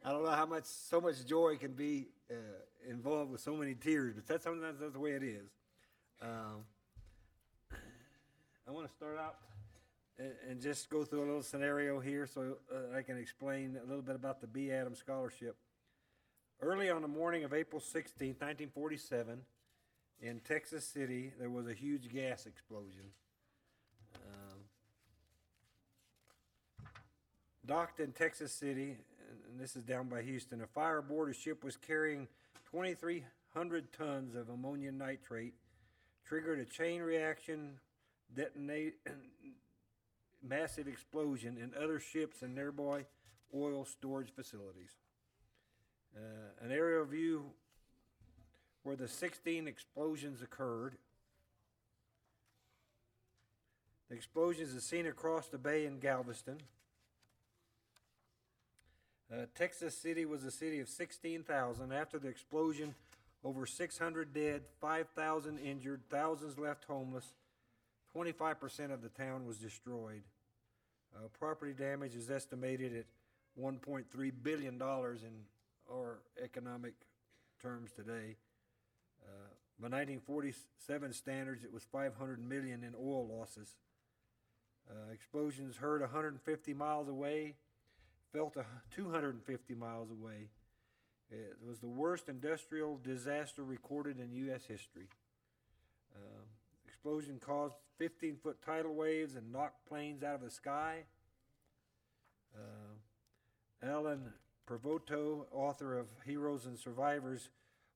I 0.04 0.10
don't 0.10 0.24
know 0.24 0.30
how 0.30 0.46
much, 0.46 0.64
so 0.64 1.00
much 1.00 1.24
joy 1.24 1.56
can 1.56 1.72
be 1.72 2.08
uh, 2.28 2.34
involved 2.90 3.30
with 3.30 3.40
so 3.40 3.56
many 3.56 3.74
tears, 3.74 4.14
but 4.14 4.26
that's 4.26 4.42
sometimes 4.42 4.80
that's 4.80 4.92
the 4.92 4.98
way 4.98 5.12
it 5.12 5.22
is. 5.22 5.48
Um, 6.20 6.64
I 8.66 8.72
want 8.72 8.88
to 8.88 8.92
start 8.92 9.16
out 9.16 9.36
and, 10.18 10.32
and 10.48 10.60
just 10.60 10.90
go 10.90 11.04
through 11.04 11.20
a 11.20 11.26
little 11.26 11.42
scenario 11.42 12.00
here 12.00 12.26
so 12.26 12.56
uh, 12.72 12.96
I 12.96 13.02
can 13.02 13.16
explain 13.16 13.78
a 13.80 13.86
little 13.86 14.02
bit 14.02 14.16
about 14.16 14.40
the 14.40 14.48
B. 14.48 14.72
Adams 14.72 14.98
Scholarship. 14.98 15.56
Early 16.60 16.90
on 16.90 17.02
the 17.02 17.08
morning 17.08 17.44
of 17.44 17.52
April 17.52 17.80
16, 17.80 18.28
1947, 18.28 19.40
in 20.20 20.40
Texas 20.40 20.84
City, 20.84 21.32
there 21.38 21.50
was 21.50 21.66
a 21.66 21.74
huge 21.74 22.08
gas 22.12 22.46
explosion. 22.46 23.10
Um, 24.14 24.58
docked 27.66 28.00
in 28.00 28.12
Texas 28.12 28.52
City, 28.52 28.98
and 29.50 29.60
this 29.60 29.76
is 29.76 29.82
down 29.82 30.08
by 30.08 30.22
Houston. 30.22 30.62
A 30.62 30.66
fire 30.66 30.98
aboard 30.98 31.30
a 31.30 31.34
ship 31.34 31.64
was 31.64 31.76
carrying 31.76 32.28
2,300 32.70 33.92
tons 33.92 34.34
of 34.34 34.48
ammonium 34.48 34.98
nitrate, 34.98 35.54
triggered 36.24 36.58
a 36.58 36.64
chain 36.64 37.02
reaction, 37.02 37.78
detonate 38.34 38.94
massive 40.42 40.88
explosion 40.88 41.56
in 41.56 41.72
other 41.82 42.00
ships 42.00 42.42
and 42.42 42.54
nearby 42.54 43.04
oil 43.54 43.84
storage 43.84 44.30
facilities. 44.34 44.96
Uh, 46.16 46.64
an 46.64 46.72
aerial 46.72 47.04
view 47.04 47.44
where 48.82 48.96
the 48.96 49.08
16 49.08 49.68
explosions 49.68 50.42
occurred. 50.42 50.96
The 54.10 54.16
explosions 54.16 54.76
are 54.76 54.80
seen 54.80 55.06
across 55.06 55.48
the 55.48 55.58
bay 55.58 55.86
in 55.86 56.00
Galveston. 56.00 56.58
Uh, 59.32 59.46
Texas 59.54 59.96
City 59.96 60.26
was 60.26 60.44
a 60.44 60.50
city 60.50 60.80
of 60.80 60.88
16,000. 60.88 61.90
After 61.90 62.18
the 62.18 62.28
explosion, 62.28 62.94
over 63.42 63.64
600 63.64 64.34
dead, 64.34 64.62
5,000 64.80 65.58
injured, 65.58 66.02
thousands 66.10 66.58
left 66.58 66.84
homeless. 66.84 67.32
25% 68.14 68.92
of 68.92 69.00
the 69.00 69.08
town 69.08 69.46
was 69.46 69.56
destroyed. 69.56 70.22
Uh, 71.16 71.28
property 71.38 71.72
damage 71.72 72.14
is 72.14 72.30
estimated 72.30 72.94
at 72.94 73.06
$1.3 73.58 74.32
billion 74.42 74.74
in 74.74 75.34
our 75.90 76.18
economic 76.42 76.92
terms 77.62 77.90
today. 77.92 78.36
Uh, 79.22 79.48
by 79.80 79.88
1947 79.88 81.12
standards, 81.14 81.64
it 81.64 81.72
was 81.72 81.84
500 81.84 82.38
million 82.38 82.84
in 82.84 82.94
oil 82.94 83.26
losses. 83.26 83.76
Uh, 84.90 85.12
explosions 85.12 85.76
heard 85.76 86.02
150 86.02 86.74
miles 86.74 87.08
away, 87.08 87.54
felt 88.32 88.56
a 88.56 88.64
250 88.94 89.74
miles 89.74 90.10
away. 90.10 90.48
It 91.30 91.56
was 91.66 91.78
the 91.78 91.88
worst 91.88 92.28
industrial 92.28 92.98
disaster 93.02 93.64
recorded 93.64 94.18
in 94.18 94.32
U.S. 94.46 94.64
history. 94.66 95.08
Um, 96.14 96.44
explosion 96.86 97.40
caused 97.40 97.74
15 97.98 98.36
foot 98.42 98.58
tidal 98.64 98.94
waves 98.94 99.34
and 99.34 99.50
knocked 99.50 99.86
planes 99.88 100.22
out 100.22 100.34
of 100.34 100.42
the 100.42 100.50
sky. 100.50 101.04
Uh, 102.54 103.86
Alan 103.86 104.32
Pervoto, 104.68 105.46
author 105.50 105.98
of 105.98 106.06
Heroes 106.26 106.66
and 106.66 106.78
Survivors, 106.78 107.48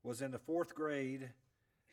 was 0.02 0.22
in 0.22 0.30
the 0.30 0.38
fourth 0.38 0.74
grade 0.74 1.30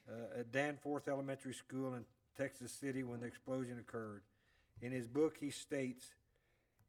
uh, 0.10 0.40
at 0.40 0.52
Danforth 0.52 1.08
Elementary 1.08 1.54
School 1.54 1.94
in 1.94 2.06
Texas 2.38 2.72
City 2.72 3.04
when 3.04 3.20
the 3.20 3.28
explosion 3.28 3.80
occurred. 3.80 4.22
In 4.82 4.92
his 4.92 5.08
book, 5.08 5.38
he 5.40 5.50
states, 5.50 6.14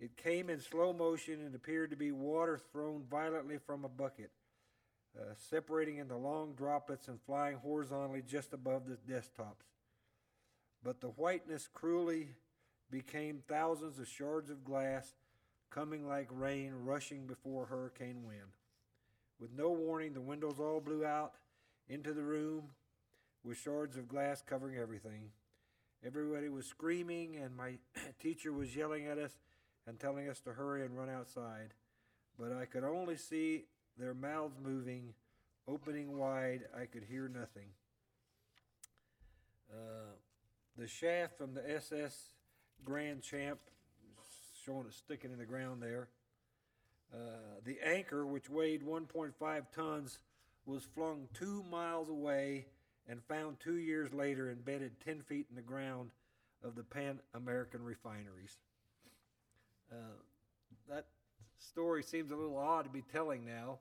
It 0.01 0.17
came 0.17 0.51
in 0.51 0.61
slow 0.61 0.93
motion 0.93 1.41
and 1.41 1.55
appeared 1.55 1.91
to 1.91 1.97
be 1.97 2.13
water 2.13 2.59
thrown 2.73 3.05
violently 3.11 3.59
from 3.59 3.85
a 3.85 3.89
bucket, 3.89 4.31
uh, 5.19 5.35
separating 5.51 5.99
into 5.99 6.17
long 6.17 6.55
droplets 6.55 7.09
and 7.09 7.21
flying 7.23 7.57
horizontally 7.57 8.23
just 8.27 8.53
above 8.53 8.87
the 8.87 8.97
desktops. 9.11 9.67
But 10.83 11.01
the 11.01 11.09
whiteness 11.09 11.69
cruelly 11.73 12.29
became 12.91 13.43
thousands 13.49 13.99
of 13.99 14.09
shards 14.09 14.51
of 14.51 14.65
glass 14.65 15.15
coming 15.71 16.07
like 16.07 16.29
rain 16.31 16.73
rushing 16.85 17.27
before 17.27 17.67
hurricane 17.67 18.25
wind. 18.25 18.57
With 19.41 19.53
no 19.53 19.71
warning, 19.71 20.13
the 20.13 20.21
windows 20.21 20.61
all 20.61 20.81
blew 20.81 21.05
out 21.05 21.33
into 21.89 22.13
the 22.13 22.23
room 22.23 22.65
with 23.43 23.59
shards 23.59 23.97
of 23.97 24.09
glass 24.09 24.43
covering 24.43 24.77
everything. 24.77 25.31
Everybody 26.05 26.49
was 26.49 26.67
screaming, 26.67 27.37
and 27.37 27.57
my 27.57 27.79
teacher 28.21 28.53
was 28.53 28.77
yelling 28.77 29.07
at 29.07 29.19
us 29.19 29.37
and 29.87 29.99
telling 29.99 30.29
us 30.29 30.41
to 30.41 30.53
hurry 30.53 30.85
and 30.85 30.97
run 30.97 31.11
outside. 31.11 31.75
But 32.39 32.53
I 32.53 32.65
could 32.65 32.85
only 32.85 33.17
see 33.17 33.65
their 33.99 34.15
mouths 34.15 34.57
moving, 34.63 35.15
opening 35.69 36.17
wide. 36.17 36.63
I 36.77 36.87
could 36.87 37.05
hear 37.05 37.29
nothing. 37.29 37.69
Uh, 39.71 40.15
the 40.77 40.87
shaft 40.87 41.39
from 41.39 41.55
the 41.55 41.69
SS 41.69 42.35
Grandcamp, 42.85 43.59
showing 44.65 44.87
it 44.87 44.95
sticking 44.95 45.33
in 45.33 45.39
the 45.39 45.45
ground 45.45 45.83
there. 45.83 46.09
Uh, 47.13 47.61
the 47.65 47.79
anchor, 47.85 48.27
which 48.27 48.51
weighed 48.51 48.83
1.5 48.83 49.63
tons, 49.75 50.19
was 50.67 50.83
flung 50.95 51.29
two 51.35 51.65
miles 51.71 52.09
away 52.09 52.67
and 53.09 53.23
found 53.23 53.61
two 53.61 53.77
years 53.77 54.13
later 54.13 54.51
embedded 54.51 54.93
10 55.05 55.21
feet 55.23 55.47
in 55.51 55.57
the 55.57 55.63
ground 55.63 56.11
of 56.65 56.75
the 56.75 56.83
Pan 56.83 57.21
American 57.35 57.85
refineries. 57.85 58.57
Uh, 59.95 60.95
that 60.95 61.07
story 61.59 62.03
seems 62.03 62.31
a 62.31 62.37
little 62.37 62.57
odd 62.57 62.85
to 62.85 62.91
be 62.91 63.03
telling 63.13 63.45
now, 63.45 63.79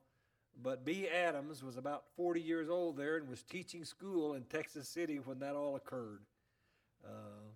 but 0.61 0.85
B. 0.85 1.07
Adams 1.07 1.63
was 1.63 1.77
about 1.77 2.03
40 2.15 2.39
years 2.39 2.69
old 2.69 2.97
there 2.97 3.17
and 3.17 3.27
was 3.27 3.41
teaching 3.41 3.83
school 3.83 4.33
in 4.33 4.43
Texas 4.43 4.87
City 4.87 5.17
when 5.23 5.39
that 5.39 5.55
all 5.55 5.75
occurred. 5.75 6.21
Uh, 7.03 7.49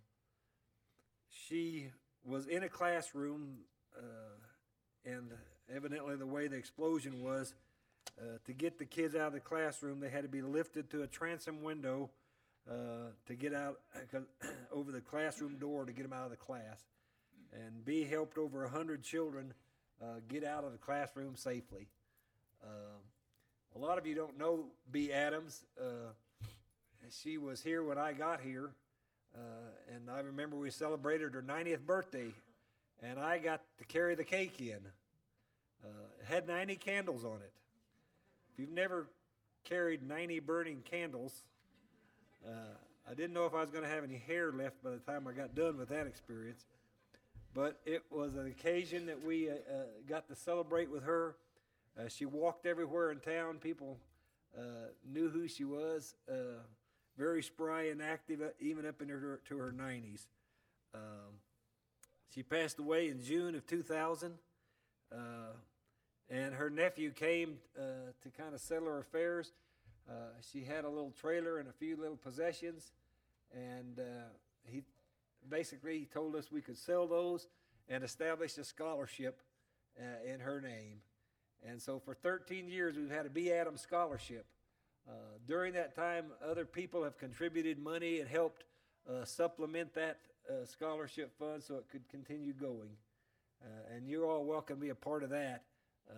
she 1.29 1.91
was 2.25 2.47
in 2.47 2.63
a 2.63 2.69
classroom, 2.69 3.59
uh, 3.95 5.09
and 5.09 5.31
evidently 5.73 6.15
the 6.15 6.25
way 6.25 6.47
the 6.47 6.57
explosion 6.57 7.23
was, 7.23 7.53
uh, 8.19 8.37
to 8.45 8.53
get 8.53 8.79
the 8.79 8.85
kids 8.85 9.15
out 9.15 9.27
of 9.27 9.33
the 9.33 9.39
classroom, 9.39 9.99
they 9.99 10.09
had 10.09 10.23
to 10.23 10.29
be 10.29 10.41
lifted 10.41 10.89
to 10.89 11.03
a 11.03 11.07
transom 11.07 11.61
window 11.61 12.09
uh, 12.69 13.11
to 13.27 13.35
get 13.35 13.53
out 13.53 13.79
over 14.71 14.91
the 14.91 15.01
classroom 15.01 15.57
door 15.57 15.85
to 15.85 15.91
get 15.91 16.03
them 16.03 16.13
out 16.13 16.25
of 16.25 16.31
the 16.31 16.37
class. 16.37 16.83
And 17.53 17.83
B 17.85 18.03
helped 18.03 18.37
over 18.37 18.63
a 18.63 18.69
hundred 18.69 19.03
children 19.03 19.53
uh, 20.01 20.19
get 20.27 20.43
out 20.43 20.63
of 20.63 20.71
the 20.71 20.77
classroom 20.77 21.35
safely. 21.35 21.87
Um, 22.63 23.01
a 23.75 23.79
lot 23.79 23.97
of 23.97 24.05
you 24.05 24.15
don't 24.15 24.37
know 24.37 24.65
B 24.91 25.11
Adams. 25.11 25.65
Uh, 25.79 26.11
she 27.11 27.37
was 27.37 27.61
here 27.61 27.83
when 27.83 27.97
I 27.97 28.13
got 28.13 28.41
here, 28.41 28.71
uh, 29.35 29.95
and 29.95 30.09
I 30.09 30.19
remember 30.19 30.57
we 30.57 30.69
celebrated 30.69 31.33
her 31.33 31.41
90th 31.41 31.85
birthday, 31.85 32.33
and 33.01 33.19
I 33.19 33.37
got 33.37 33.61
to 33.77 33.85
carry 33.85 34.15
the 34.15 34.23
cake 34.23 34.59
in. 34.59 34.79
Uh, 35.83 35.87
it 36.19 36.25
had 36.25 36.47
90 36.47 36.75
candles 36.75 37.23
on 37.23 37.37
it. 37.37 37.53
If 38.51 38.59
you've 38.59 38.71
never 38.71 39.07
carried 39.63 40.07
90 40.07 40.39
burning 40.39 40.81
candles, 40.89 41.43
uh, 42.45 42.75
I 43.09 43.13
didn't 43.13 43.33
know 43.33 43.45
if 43.45 43.53
I 43.53 43.61
was 43.61 43.69
going 43.69 43.83
to 43.83 43.89
have 43.89 44.03
any 44.03 44.17
hair 44.17 44.51
left 44.51 44.83
by 44.83 44.91
the 44.91 44.97
time 44.97 45.27
I 45.27 45.31
got 45.31 45.55
done 45.55 45.77
with 45.77 45.89
that 45.89 46.07
experience. 46.07 46.65
But 47.57 47.79
it 47.87 48.03
was 48.11 48.35
an 48.35 48.45
occasion 48.45 49.07
that 49.07 49.25
we 49.25 49.49
uh, 49.49 49.53
uh, 49.53 49.57
got 50.07 50.27
to 50.27 50.35
celebrate 50.35 50.91
with 50.91 51.05
her. 51.05 51.37
Uh, 51.99 52.07
she 52.07 52.23
walked 52.23 52.67
everywhere 52.67 53.09
in 53.09 53.19
town. 53.19 53.57
People 53.57 53.97
uh, 54.55 54.61
knew 55.11 55.27
who 55.27 55.47
she 55.47 55.63
was. 55.63 56.13
Uh, 56.29 56.61
very 57.17 57.41
spry 57.41 57.85
and 57.85 57.99
active, 57.99 58.41
even 58.59 58.85
up 58.85 59.01
into 59.01 59.15
her, 59.15 59.39
to 59.49 59.57
her 59.57 59.71
90s. 59.71 60.27
Um, 60.93 61.01
she 62.31 62.43
passed 62.43 62.77
away 62.77 63.09
in 63.09 63.23
June 63.23 63.55
of 63.55 63.65
2000. 63.65 64.33
Uh, 65.11 65.17
and 66.29 66.53
her 66.53 66.69
nephew 66.69 67.09
came 67.09 67.57
to 67.75 68.29
kind 68.37 68.53
of 68.53 68.61
settle 68.61 68.87
her 68.87 68.99
affairs. 68.99 69.51
She 70.51 70.63
had 70.63 70.85
a 70.85 70.89
little 70.89 71.11
trailer 71.19 71.57
and 71.57 71.67
a 71.67 71.73
few 71.73 71.97
little 71.97 72.17
possessions, 72.17 72.91
and 73.51 73.99
he 74.63 74.83
basically 75.49 75.99
he 75.99 76.05
told 76.05 76.35
us 76.35 76.51
we 76.51 76.61
could 76.61 76.77
sell 76.77 77.07
those 77.07 77.47
and 77.89 78.03
establish 78.03 78.57
a 78.57 78.63
scholarship 78.63 79.41
uh, 79.99 80.31
in 80.31 80.39
her 80.39 80.61
name. 80.61 81.01
And 81.67 81.81
so 81.81 81.99
for 81.99 82.13
13 82.13 82.67
years, 82.69 82.95
we've 82.95 83.09
had 83.09 83.25
a 83.25 83.29
B. 83.29 83.51
Adams 83.51 83.81
scholarship. 83.81 84.45
Uh, 85.07 85.13
during 85.47 85.73
that 85.73 85.95
time, 85.95 86.25
other 86.45 86.65
people 86.65 87.03
have 87.03 87.17
contributed 87.17 87.79
money 87.79 88.19
and 88.19 88.29
helped 88.29 88.65
uh, 89.09 89.23
supplement 89.25 89.93
that 89.95 90.19
scholarship 90.65 91.37
fund 91.37 91.61
so 91.61 91.75
it 91.75 91.85
could 91.91 92.07
continue 92.07 92.53
going. 92.53 92.89
and 93.93 94.07
you're 94.07 94.25
all 94.25 94.45
welcome 94.45 94.77
to 94.77 94.81
be 94.81 94.89
a 94.89 94.95
part 94.95 95.23
of 95.23 95.29
that. 95.29 95.63
Uh, 96.09 96.13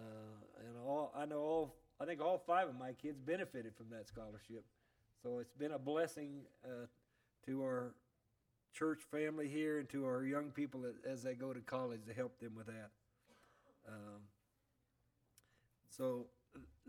and 0.68 0.78
all 0.86 1.12
I 1.16 1.26
know 1.26 1.40
all 1.40 1.76
I 2.00 2.06
think 2.06 2.22
all 2.22 2.38
five 2.38 2.70
of 2.70 2.78
my 2.78 2.94
kids 2.94 3.20
benefited 3.20 3.76
from 3.76 3.88
that 3.92 4.08
scholarship. 4.08 4.64
So 5.22 5.40
it's 5.40 5.54
been 5.54 5.72
a 5.72 5.80
blessing 5.80 6.42
uh, 6.64 6.86
to 7.46 7.64
our 7.64 7.94
church 8.74 8.99
family 9.11 9.47
here 9.47 9.80
and 9.80 9.89
to 9.89 10.05
our 10.05 10.24
young 10.24 10.51
people 10.51 10.82
as 11.09 11.24
they 11.24 11.34
go 11.34 11.53
to 11.53 11.59
college 11.61 12.01
to 12.07 12.13
help 12.13 12.39
them 12.39 12.53
with 12.55 12.67
that. 12.67 12.89
Um, 13.88 14.22
so 15.89 16.26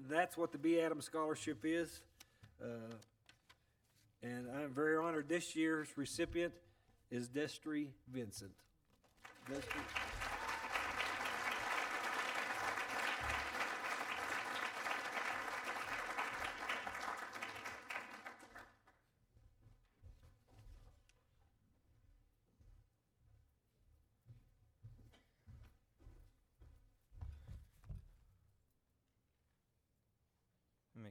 that's 0.09 0.37
what 0.37 0.53
the 0.53 0.59
B. 0.59 0.81
Adams 0.81 1.05
Scholarship 1.05 1.59
is. 1.65 2.01
Uh, 2.63 2.95
and 4.23 4.47
I'm 4.55 4.73
very 4.73 4.97
honored 4.97 5.29
this 5.29 5.57
year's 5.57 5.89
recipient 5.97 6.53
is 7.11 7.29
Destry 7.29 7.89
Vincent. 8.13 8.53
Destry. 9.51 10.10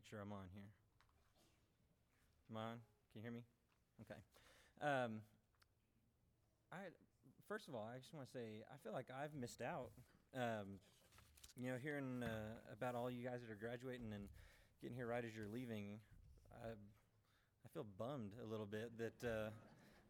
Sure 0.09 0.19
I'm 0.19 0.31
on 0.31 0.49
here. 0.53 0.69
Am 2.49 2.57
I 2.57 2.61
on? 2.61 2.77
Can 3.11 3.15
you 3.15 3.21
hear 3.21 3.31
me? 3.31 3.43
Okay. 4.01 4.19
Um, 4.81 5.21
I 6.71 6.89
first 7.47 7.67
of 7.67 7.75
all, 7.75 7.87
I 7.93 7.97
just 7.99 8.13
want 8.13 8.25
to 8.25 8.31
say 8.31 8.63
I 8.73 8.77
feel 8.83 8.93
like 8.93 9.07
I've 9.13 9.35
missed 9.35 9.61
out. 9.61 9.91
Um, 10.35 10.81
you 11.55 11.69
know, 11.69 11.77
hearing 11.81 12.23
uh, 12.23 12.73
about 12.73 12.95
all 12.95 13.09
you 13.09 13.23
guys 13.23 13.41
that 13.41 13.51
are 13.51 13.59
graduating 13.59 14.13
and 14.13 14.25
getting 14.81 14.95
here 14.95 15.07
right 15.07 15.23
as 15.23 15.35
you're 15.35 15.49
leaving, 15.51 15.99
I 16.63 16.69
I 16.69 17.67
feel 17.73 17.85
bummed 17.97 18.33
a 18.43 18.49
little 18.49 18.65
bit 18.65 18.97
that 18.97 19.27
uh, 19.27 19.49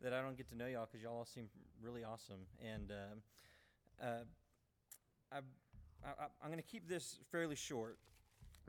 that 0.02 0.14
I 0.14 0.22
don't 0.22 0.38
get 0.38 0.48
to 0.50 0.56
know 0.56 0.68
y'all 0.68 0.88
because 0.90 1.04
y'all 1.04 1.18
all 1.18 1.26
seem 1.26 1.50
really 1.82 2.04
awesome. 2.06 2.48
And 2.64 2.92
uh, 2.92 4.06
uh, 4.06 4.24
I, 5.32 5.38
I, 6.06 6.26
I'm 6.42 6.52
going 6.52 6.64
to 6.64 6.70
keep 6.70 6.88
this 6.88 7.20
fairly 7.32 7.56
short. 7.56 7.98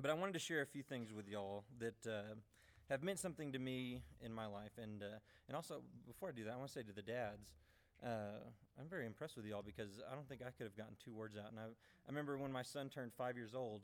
But 0.01 0.11
I 0.11 0.15
wanted 0.15 0.33
to 0.33 0.39
share 0.39 0.63
a 0.63 0.67
few 0.67 0.83
things 0.83 1.13
with 1.13 1.29
y'all 1.29 1.65
that 1.79 2.07
uh, 2.11 2.35
have 2.89 3.03
meant 3.03 3.19
something 3.19 3.53
to 3.53 3.59
me 3.59 4.03
in 4.23 4.33
my 4.33 4.47
life, 4.47 4.73
and 4.83 5.03
uh, 5.03 5.19
and 5.47 5.55
also 5.55 5.83
before 6.07 6.31
I 6.31 6.33
do 6.33 6.45
that, 6.45 6.53
I 6.53 6.57
want 6.57 6.69
to 6.69 6.73
say 6.73 6.83
to 6.83 6.93
the 6.93 7.03
dads, 7.03 7.53
uh, 8.03 8.41
I'm 8.79 8.89
very 8.89 9.05
impressed 9.05 9.37
with 9.37 9.45
y'all 9.45 9.63
because 9.63 10.01
I 10.11 10.15
don't 10.15 10.27
think 10.27 10.41
I 10.41 10.51
could 10.57 10.65
have 10.65 10.77
gotten 10.77 10.95
two 11.05 11.13
words 11.13 11.37
out. 11.37 11.51
And 11.51 11.61
I, 11.61 11.65
I 11.65 12.09
remember 12.09 12.39
when 12.39 12.51
my 12.51 12.63
son 12.63 12.89
turned 12.89 13.13
five 13.13 13.37
years 13.37 13.55
old, 13.55 13.83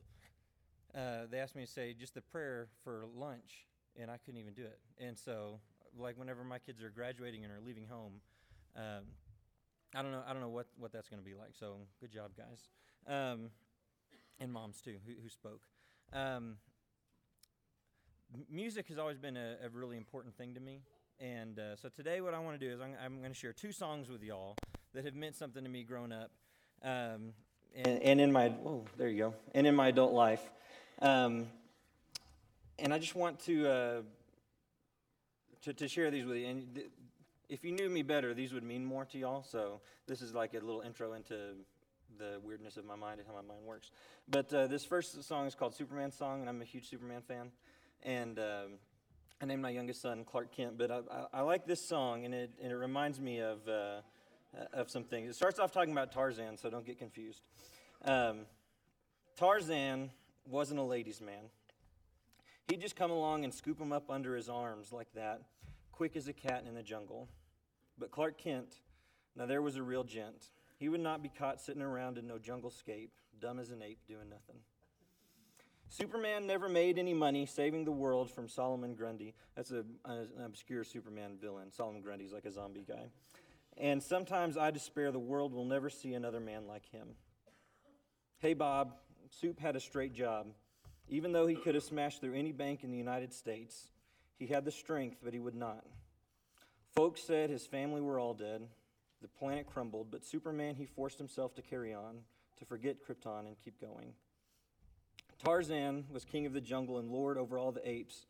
uh, 0.94 1.26
they 1.30 1.38
asked 1.38 1.54
me 1.54 1.66
to 1.66 1.70
say 1.70 1.92
just 1.92 2.14
the 2.14 2.22
prayer 2.22 2.68
for 2.82 3.04
lunch, 3.14 3.66
and 4.00 4.10
I 4.10 4.16
couldn't 4.16 4.40
even 4.40 4.54
do 4.54 4.64
it. 4.64 4.78
And 4.98 5.18
so, 5.18 5.60
like 5.98 6.18
whenever 6.18 6.44
my 6.44 6.58
kids 6.58 6.82
are 6.82 6.90
graduating 6.90 7.44
and 7.44 7.52
are 7.52 7.60
leaving 7.60 7.86
home, 7.86 8.14
um, 8.74 9.04
I 9.94 10.00
don't 10.00 10.12
know. 10.12 10.22
I 10.26 10.32
don't 10.32 10.40
know 10.40 10.48
what, 10.48 10.66
what 10.78 10.92
that's 10.92 11.10
going 11.10 11.22
to 11.22 11.28
be 11.28 11.34
like. 11.34 11.50
So 11.58 11.76
good 12.00 12.10
job, 12.10 12.30
guys, 12.38 12.68
um, 13.06 13.50
and 14.40 14.50
moms 14.50 14.80
too, 14.80 14.96
who, 15.06 15.12
who 15.22 15.28
spoke. 15.28 15.60
Um, 16.12 16.56
music 18.50 18.88
has 18.88 18.98
always 18.98 19.18
been 19.18 19.36
a, 19.36 19.56
a 19.64 19.68
really 19.72 19.96
important 19.96 20.36
thing 20.36 20.54
to 20.54 20.60
me. 20.60 20.80
And 21.18 21.58
uh, 21.58 21.76
so 21.76 21.88
today, 21.88 22.20
what 22.20 22.34
I 22.34 22.38
want 22.38 22.60
to 22.60 22.66
do 22.66 22.72
is 22.72 22.80
I'm, 22.80 22.94
I'm 23.02 23.18
going 23.18 23.32
to 23.32 23.38
share 23.38 23.52
two 23.52 23.72
songs 23.72 24.10
with 24.10 24.22
y'all 24.22 24.56
that 24.92 25.04
have 25.04 25.14
meant 25.14 25.34
something 25.34 25.62
to 25.64 25.70
me 25.70 25.82
growing 25.82 26.12
up, 26.12 26.30
um, 26.82 27.32
and, 27.74 28.02
and 28.02 28.20
in 28.20 28.32
my 28.32 28.48
whoa, 28.48 28.84
there 28.96 29.08
you 29.08 29.18
go, 29.18 29.34
and 29.54 29.66
in 29.66 29.74
my 29.74 29.88
adult 29.88 30.12
life. 30.12 30.42
Um, 31.00 31.46
and 32.78 32.92
I 32.92 32.98
just 32.98 33.14
want 33.14 33.40
to, 33.40 33.68
uh, 33.68 34.02
to 35.62 35.72
to 35.72 35.88
share 35.88 36.10
these 36.10 36.26
with 36.26 36.36
you. 36.36 36.46
And 36.46 36.74
th- 36.74 36.90
if 37.48 37.64
you 37.64 37.72
knew 37.72 37.88
me 37.88 38.02
better, 38.02 38.34
these 38.34 38.52
would 38.52 38.64
mean 38.64 38.84
more 38.84 39.04
to 39.06 39.18
y'all. 39.18 39.42
So 39.42 39.80
this 40.06 40.20
is 40.20 40.34
like 40.34 40.52
a 40.52 40.58
little 40.58 40.82
intro 40.82 41.14
into 41.14 41.54
the 42.18 42.40
weirdness 42.42 42.76
of 42.76 42.84
my 42.84 42.96
mind 42.96 43.18
and 43.18 43.28
how 43.28 43.34
my 43.34 43.46
mind 43.46 43.64
works. 43.64 43.90
But 44.28 44.52
uh, 44.52 44.66
this 44.66 44.84
first 44.84 45.22
song 45.24 45.46
is 45.46 45.54
called 45.54 45.74
Superman 45.74 46.10
Song, 46.10 46.40
and 46.40 46.48
I'm 46.48 46.60
a 46.60 46.64
huge 46.64 46.88
Superman 46.88 47.22
fan. 47.26 47.50
And 48.02 48.38
um, 48.38 48.78
I 49.40 49.46
named 49.46 49.62
my 49.62 49.70
youngest 49.70 50.02
son 50.02 50.24
Clark 50.24 50.54
Kent, 50.54 50.78
but 50.78 50.90
I, 50.90 51.00
I, 51.10 51.26
I 51.34 51.40
like 51.42 51.66
this 51.66 51.86
song, 51.86 52.24
and 52.24 52.34
it, 52.34 52.50
and 52.62 52.72
it 52.72 52.76
reminds 52.76 53.20
me 53.20 53.40
of, 53.40 53.66
uh, 53.68 54.00
of 54.72 54.90
some 54.90 55.04
things. 55.04 55.28
It 55.28 55.34
starts 55.34 55.58
off 55.58 55.72
talking 55.72 55.92
about 55.92 56.12
Tarzan, 56.12 56.56
so 56.56 56.70
don't 56.70 56.86
get 56.86 56.98
confused. 56.98 57.42
Um, 58.04 58.46
Tarzan 59.36 60.10
wasn't 60.48 60.80
a 60.80 60.82
ladies' 60.82 61.20
man. 61.20 61.50
He'd 62.68 62.80
just 62.80 62.96
come 62.96 63.10
along 63.10 63.44
and 63.44 63.54
scoop 63.54 63.80
him 63.80 63.92
up 63.92 64.10
under 64.10 64.34
his 64.34 64.48
arms 64.48 64.92
like 64.92 65.12
that, 65.14 65.42
quick 65.92 66.16
as 66.16 66.28
a 66.28 66.32
cat 66.32 66.64
in 66.66 66.74
the 66.74 66.82
jungle. 66.82 67.28
But 67.98 68.10
Clark 68.10 68.38
Kent, 68.38 68.80
now 69.36 69.46
there 69.46 69.62
was 69.62 69.76
a 69.76 69.82
real 69.82 70.04
gent. 70.04 70.48
He 70.78 70.88
would 70.88 71.00
not 71.00 71.22
be 71.22 71.28
caught 71.28 71.60
sitting 71.60 71.82
around 71.82 72.18
in 72.18 72.26
no 72.26 72.38
jungle 72.38 72.70
scape, 72.70 73.12
dumb 73.40 73.58
as 73.58 73.70
an 73.70 73.82
ape, 73.82 74.00
doing 74.06 74.28
nothing. 74.28 74.60
Superman 75.88 76.46
never 76.46 76.68
made 76.68 76.98
any 76.98 77.14
money 77.14 77.46
saving 77.46 77.84
the 77.84 77.92
world 77.92 78.30
from 78.30 78.48
Solomon 78.48 78.94
Grundy. 78.94 79.34
That's 79.54 79.70
a, 79.70 79.84
an 80.04 80.28
obscure 80.44 80.84
Superman 80.84 81.38
villain. 81.40 81.70
Solomon 81.70 82.02
Grundy's 82.02 82.32
like 82.32 82.44
a 82.44 82.52
zombie 82.52 82.84
guy. 82.86 83.06
And 83.78 84.02
sometimes 84.02 84.56
I 84.56 84.70
despair 84.70 85.12
the 85.12 85.18
world 85.18 85.52
will 85.52 85.64
never 85.64 85.88
see 85.88 86.14
another 86.14 86.40
man 86.40 86.66
like 86.66 86.86
him. 86.90 87.08
Hey, 88.38 88.54
Bob, 88.54 88.94
Supe 89.30 89.60
had 89.60 89.76
a 89.76 89.80
straight 89.80 90.12
job. 90.12 90.48
Even 91.08 91.32
though 91.32 91.46
he 91.46 91.54
could 91.54 91.74
have 91.74 91.84
smashed 91.84 92.20
through 92.20 92.34
any 92.34 92.52
bank 92.52 92.82
in 92.82 92.90
the 92.90 92.96
United 92.96 93.32
States, 93.32 93.90
he 94.38 94.46
had 94.46 94.64
the 94.64 94.72
strength, 94.72 95.18
but 95.22 95.32
he 95.32 95.38
would 95.38 95.54
not. 95.54 95.84
Folks 96.94 97.22
said 97.22 97.48
his 97.48 97.66
family 97.66 98.00
were 98.00 98.18
all 98.18 98.34
dead. 98.34 98.62
The 99.26 99.38
planet 99.40 99.66
crumbled, 99.66 100.12
but 100.12 100.24
Superman, 100.24 100.76
he 100.76 100.86
forced 100.86 101.18
himself 101.18 101.52
to 101.56 101.62
carry 101.62 101.92
on, 101.92 102.18
to 102.58 102.64
forget 102.64 102.98
Krypton 103.04 103.48
and 103.48 103.56
keep 103.58 103.80
going. 103.80 104.12
Tarzan 105.42 106.04
was 106.12 106.24
king 106.24 106.46
of 106.46 106.52
the 106.52 106.60
jungle 106.60 106.98
and 106.98 107.10
lord 107.10 107.36
over 107.36 107.58
all 107.58 107.72
the 107.72 107.86
apes, 107.86 108.26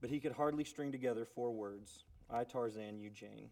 but 0.00 0.10
he 0.10 0.18
could 0.18 0.32
hardly 0.32 0.64
string 0.64 0.90
together 0.90 1.24
four 1.24 1.52
words 1.52 2.02
I, 2.28 2.42
Tarzan, 2.42 2.98
you, 2.98 3.08
Jane. 3.10 3.50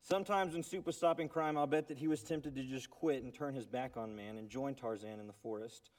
Sometimes 0.00 0.54
when 0.54 0.62
Supe 0.62 0.86
was 0.86 0.96
stopping 0.96 1.28
crime, 1.28 1.58
I'll 1.58 1.66
bet 1.66 1.88
that 1.88 1.98
he 1.98 2.08
was 2.08 2.22
tempted 2.22 2.54
to 2.54 2.62
just 2.62 2.88
quit 2.88 3.22
and 3.22 3.34
turn 3.34 3.52
his 3.54 3.66
back 3.66 3.98
on 3.98 4.16
man 4.16 4.38
and 4.38 4.48
join 4.48 4.74
Tarzan 4.74 5.20
in 5.20 5.26
the 5.26 5.34
forest. 5.34 5.90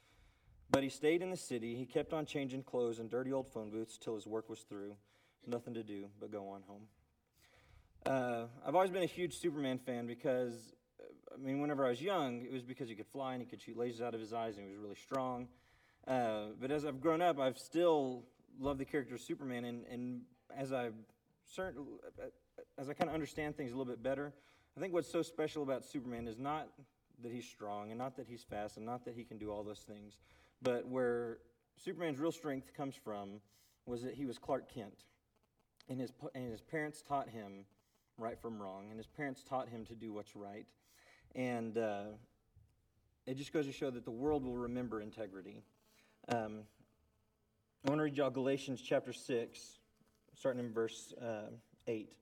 But 0.68 0.82
he 0.82 0.88
stayed 0.88 1.22
in 1.22 1.30
the 1.30 1.36
city. 1.36 1.76
He 1.76 1.86
kept 1.86 2.12
on 2.12 2.26
changing 2.26 2.64
clothes 2.64 2.98
in 2.98 3.06
dirty 3.06 3.32
old 3.32 3.46
phone 3.52 3.70
booths 3.70 3.98
till 3.98 4.16
his 4.16 4.26
work 4.26 4.48
was 4.48 4.62
through. 4.62 4.96
Nothing 5.46 5.74
to 5.74 5.84
do 5.84 6.08
but 6.18 6.32
go 6.32 6.48
on 6.48 6.62
home. 6.66 6.88
Uh, 8.06 8.44
I've 8.66 8.74
always 8.74 8.90
been 8.90 9.02
a 9.02 9.06
huge 9.06 9.38
Superman 9.38 9.78
fan 9.78 10.06
because, 10.06 10.72
uh, 10.98 11.34
I 11.34 11.36
mean, 11.36 11.60
whenever 11.60 11.84
I 11.84 11.90
was 11.90 12.00
young, 12.00 12.42
it 12.42 12.52
was 12.52 12.62
because 12.62 12.88
he 12.88 12.94
could 12.94 13.06
fly 13.06 13.34
and 13.34 13.42
he 13.42 13.46
could 13.46 13.60
shoot 13.60 13.76
lasers 13.76 14.00
out 14.00 14.14
of 14.14 14.20
his 14.20 14.32
eyes 14.32 14.56
and 14.56 14.66
he 14.66 14.72
was 14.72 14.80
really 14.80 14.96
strong. 14.96 15.48
Uh, 16.08 16.46
but 16.60 16.70
as 16.70 16.86
I've 16.86 17.00
grown 17.00 17.20
up, 17.20 17.38
I've 17.38 17.58
still 17.58 18.24
loved 18.58 18.80
the 18.80 18.86
character 18.86 19.14
of 19.14 19.20
Superman, 19.20 19.64
and, 19.64 19.84
and 19.90 20.22
as 20.56 20.72
I 20.72 20.90
as 22.78 22.88
I 22.88 22.94
kind 22.94 23.08
of 23.08 23.14
understand 23.14 23.56
things 23.56 23.72
a 23.72 23.76
little 23.76 23.92
bit 23.92 24.02
better, 24.02 24.32
I 24.76 24.80
think 24.80 24.94
what's 24.94 25.10
so 25.10 25.20
special 25.20 25.62
about 25.62 25.84
Superman 25.84 26.26
is 26.26 26.38
not 26.38 26.68
that 27.22 27.32
he's 27.32 27.44
strong, 27.44 27.90
and 27.90 27.98
not 27.98 28.16
that 28.16 28.26
he's 28.26 28.42
fast, 28.42 28.78
and 28.78 28.86
not 28.86 29.04
that 29.04 29.14
he 29.14 29.24
can 29.24 29.36
do 29.36 29.50
all 29.50 29.62
those 29.62 29.80
things, 29.80 30.16
but 30.62 30.86
where 30.86 31.38
Superman's 31.76 32.18
real 32.18 32.32
strength 32.32 32.72
comes 32.74 32.94
from 32.94 33.40
was 33.84 34.02
that 34.02 34.14
he 34.14 34.24
was 34.24 34.38
Clark 34.38 34.72
Kent, 34.72 35.04
and 35.88 36.00
his 36.00 36.12
and 36.34 36.50
his 36.50 36.62
parents 36.62 37.02
taught 37.02 37.28
him 37.28 37.66
right 38.20 38.38
from 38.38 38.60
wrong, 38.60 38.86
and 38.90 38.98
his 38.98 39.06
parents 39.06 39.42
taught 39.42 39.68
him 39.68 39.84
to 39.86 39.94
do 39.94 40.12
what's 40.12 40.36
right, 40.36 40.66
and 41.34 41.78
uh, 41.78 42.04
it 43.26 43.36
just 43.36 43.52
goes 43.52 43.66
to 43.66 43.72
show 43.72 43.90
that 43.90 44.04
the 44.04 44.10
world 44.10 44.44
will 44.44 44.56
remember 44.56 45.00
integrity. 45.00 45.62
Um, 46.28 46.60
I 47.84 47.88
want 47.88 47.98
to 47.98 48.04
read 48.04 48.16
y'all 48.16 48.30
Galatians 48.30 48.82
chapter 48.82 49.12
6, 49.12 49.78
starting 50.34 50.64
in 50.64 50.72
verse 50.72 51.14
uh, 51.20 51.48
8. 51.86 52.10
It 52.10 52.16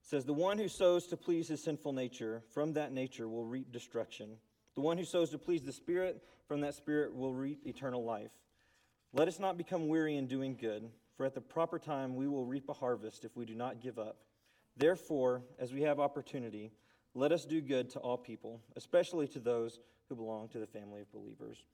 says, 0.00 0.24
The 0.24 0.32
one 0.32 0.56
who 0.56 0.68
sows 0.68 1.06
to 1.08 1.16
please 1.16 1.48
his 1.48 1.62
sinful 1.62 1.92
nature, 1.92 2.42
from 2.54 2.72
that 2.72 2.92
nature 2.92 3.28
will 3.28 3.44
reap 3.44 3.70
destruction. 3.70 4.30
The 4.74 4.80
one 4.80 4.96
who 4.96 5.04
sows 5.04 5.28
to 5.30 5.38
please 5.38 5.62
the 5.62 5.72
Spirit, 5.72 6.22
from 6.48 6.62
that 6.62 6.74
Spirit 6.74 7.14
will 7.14 7.34
reap 7.34 7.66
eternal 7.66 8.02
life. 8.02 8.30
Let 9.12 9.28
us 9.28 9.38
not 9.38 9.58
become 9.58 9.88
weary 9.88 10.16
in 10.16 10.26
doing 10.26 10.56
good, 10.58 10.88
for 11.18 11.26
at 11.26 11.34
the 11.34 11.42
proper 11.42 11.78
time 11.78 12.16
we 12.16 12.26
will 12.26 12.46
reap 12.46 12.70
a 12.70 12.72
harvest 12.72 13.26
if 13.26 13.36
we 13.36 13.44
do 13.44 13.54
not 13.54 13.82
give 13.82 13.98
up. 13.98 14.16
Therefore, 14.76 15.42
as 15.58 15.72
we 15.72 15.82
have 15.82 16.00
opportunity, 16.00 16.72
let 17.14 17.32
us 17.32 17.44
do 17.44 17.60
good 17.60 17.90
to 17.90 17.98
all 17.98 18.16
people, 18.16 18.60
especially 18.76 19.28
to 19.28 19.38
those 19.38 19.80
who 20.08 20.16
belong 20.16 20.48
to 20.48 20.58
the 20.58 20.66
family 20.66 21.00
of 21.02 21.12
believers. 21.12 21.64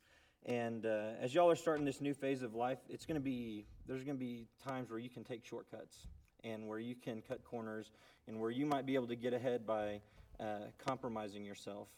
And 0.46 0.86
uh, 0.86 1.10
as 1.20 1.34
y'all 1.34 1.50
are 1.50 1.56
starting 1.56 1.84
this 1.84 2.00
new 2.00 2.14
phase 2.14 2.42
of 2.42 2.54
life, 2.54 2.78
it's 2.88 3.06
going 3.06 3.16
to 3.16 3.20
be 3.20 3.66
there's 3.86 4.04
going 4.04 4.16
to 4.16 4.24
be 4.24 4.46
times 4.64 4.90
where 4.90 4.98
you 4.98 5.10
can 5.10 5.24
take 5.24 5.44
shortcuts 5.44 6.06
and 6.44 6.68
where 6.68 6.78
you 6.78 6.94
can 6.94 7.22
cut 7.22 7.44
corners 7.44 7.90
and 8.26 8.38
where 8.40 8.50
you 8.50 8.64
might 8.66 8.86
be 8.86 8.94
able 8.94 9.08
to 9.08 9.16
get 9.16 9.32
ahead 9.32 9.66
by 9.66 10.00
uh, 10.40 10.66
compromising 10.84 11.44
yourself. 11.44 11.88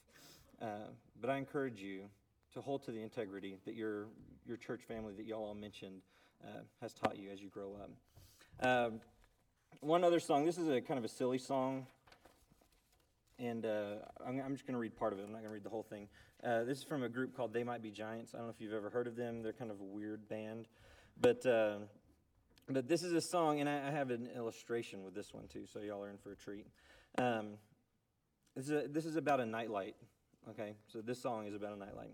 Uh, 0.61 0.89
but 1.21 1.31
I 1.31 1.37
encourage 1.37 1.81
you 1.81 2.05
to 2.55 2.61
hold 2.61 2.83
to 2.85 2.93
the 2.93 3.03
integrity 3.03 3.59
that 3.65 3.75
your 3.75 4.07
your 4.47 4.57
church 4.57 4.83
family 4.87 5.13
that 5.15 5.27
y'all 5.27 5.45
all 5.45 5.55
mentioned 5.55 6.03
uh, 6.43 6.61
has 6.81 6.93
taught 6.93 7.19
you 7.19 7.31
as 7.31 7.41
you 7.41 7.49
grow 7.49 7.75
up. 7.75 7.91
One 9.79 10.03
other 10.03 10.19
song. 10.19 10.45
This 10.45 10.59
is 10.59 10.69
a 10.69 10.81
kind 10.81 10.99
of 10.99 11.05
a 11.05 11.09
silly 11.09 11.39
song 11.39 11.87
and 13.41 13.65
uh, 13.65 13.95
I'm, 14.27 14.41
I'm, 14.41 14.53
just 14.53 14.67
going 14.67 14.75
to 14.75 14.79
read 14.81 14.97
part 14.97 15.13
of 15.13 15.19
it. 15.19 15.23
I'm 15.23 15.33
not 15.33 15.39
going 15.39 15.49
to 15.49 15.55
read 15.55 15.65
the 15.65 15.71
whole 15.71 15.83
thing. 15.83 16.09
Uh, 16.45 16.65
this 16.65 16.79
is 16.79 16.85
from 16.85 17.03
a 17.03 17.09
group 17.09 17.37
called 17.37 17.53
They 17.53 17.65
Might 17.65 17.83
Be 17.83 17.91
Giants. 17.91 18.35
I 18.35 18.39
don't 18.39 18.47
know 18.47 18.53
if 18.55 18.61
you've 18.61 18.75
ever 18.75 18.91
heard 18.91 19.07
of 19.07 19.17
them. 19.17 19.43
They're 19.43 19.53
kind 19.53 19.71
of 19.71 19.81
a 19.81 19.85
weird 19.85 20.29
band, 20.29 20.69
but 21.21 21.45
uh, 21.47 21.77
but 22.69 22.87
this 22.87 23.03
is 23.03 23.13
a 23.13 23.21
song, 23.21 23.61
and 23.61 23.69
I, 23.69 23.89
I, 23.89 23.91
have 23.91 24.11
an 24.11 24.29
illustration 24.37 25.03
with 25.03 25.15
this 25.15 25.35
one 25.35 25.49
too, 25.49 25.65
so 25.67 25.81
y'all 25.81 26.05
are 26.05 26.11
in 26.11 26.19
for 26.19 26.33
a 26.33 26.37
treat. 26.37 26.67
Um, 27.19 27.55
this 28.55 28.67
is 28.67 28.71
a, 28.71 28.89
this 28.89 29.07
is 29.07 29.17
about 29.17 29.41
a 29.41 29.47
nightlight. 29.47 29.97
Okay, 30.51 30.75
so 30.93 31.01
this 31.01 31.21
song 31.21 31.47
is 31.47 31.55
about 31.55 31.73
a 31.73 31.77
nightlight. 31.77 32.13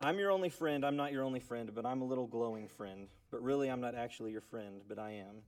I'm 0.00 0.18
your 0.18 0.30
only 0.30 0.48
friend. 0.48 0.84
I'm 0.84 0.96
not 0.96 1.12
your 1.12 1.24
only 1.24 1.40
friend, 1.40 1.70
but 1.74 1.86
I'm 1.86 2.02
a 2.02 2.04
little 2.04 2.26
glowing 2.26 2.68
friend. 2.68 3.08
But 3.30 3.42
really, 3.42 3.70
I'm 3.70 3.80
not 3.80 3.94
actually 3.94 4.32
your 4.32 4.40
friend, 4.42 4.80
but 4.88 4.98
I 4.98 5.12
am. 5.12 5.42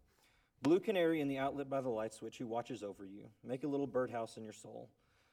Blue 0.62 0.78
canary 0.78 1.22
in 1.22 1.28
the 1.28 1.38
outlet 1.38 1.70
by 1.70 1.80
the 1.80 1.88
light 1.88 2.12
switch 2.12 2.36
who 2.36 2.46
watches 2.46 2.82
over 2.82 3.06
you. 3.06 3.28
Make 3.42 3.64
a 3.64 3.68
little 3.68 3.86
birdhouse 3.86 4.36
in 4.36 4.44
your 4.44 4.52
soul. 4.52 4.90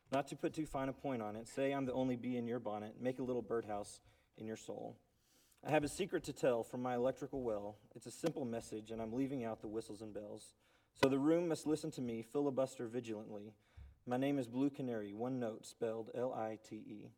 Not 0.10 0.28
to 0.30 0.38
put 0.38 0.54
too 0.54 0.66
fine 0.66 0.88
a 0.88 0.94
point 0.94 1.22
on 1.22 1.36
it, 1.36 1.50
say 1.50 1.74
I'm 1.74 1.86
the 1.86 1.94
only 1.94 2.16
bee 2.16 2.38
in 2.38 2.48
your 2.48 2.60
bonnet. 2.60 2.96
Make 3.02 3.20
a 3.20 3.24
little 3.24 3.42
birdhouse 3.42 4.00
in 4.38 4.48
your 4.48 4.56
soul. 4.56 4.96
I 5.66 5.72
have 5.72 5.84
a 5.84 5.90
secret 5.90 6.24
to 6.26 6.34
tell 6.34 6.64
from 6.64 6.82
my 6.82 6.96
electrical 6.96 7.42
well. 7.42 7.76
It's 7.94 8.06
a 8.06 8.12
simple 8.12 8.46
message, 8.46 8.92
and 8.92 9.02
I'm 9.02 9.12
leaving 9.12 9.44
out 9.44 9.60
the 9.60 9.68
whistles 9.68 10.02
and 10.02 10.14
bells. 10.14 10.54
So 10.94 11.10
the 11.10 11.20
room 11.20 11.50
must 11.50 11.68
listen 11.68 11.92
to 11.92 12.02
me, 12.02 12.22
filibuster 12.22 12.88
vigilantly. 12.88 13.54
My 14.06 14.16
name 14.16 14.40
is 14.40 14.48
Blue 14.48 14.70
Canary, 14.70 15.14
one 15.14 15.40
note, 15.40 15.66
spelled 15.66 16.10
L 16.16 16.34
I 16.34 16.58
T 16.68 16.78
E. 16.78 17.12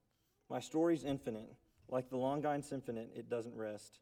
My 0.49 0.59
story's 0.59 1.03
infinite. 1.03 1.53
Like 1.87 2.09
the 2.09 2.17
Longines 2.17 2.65
Symphonette, 2.65 3.15
it 3.15 3.29
doesn't 3.29 3.55
rest. 3.55 3.99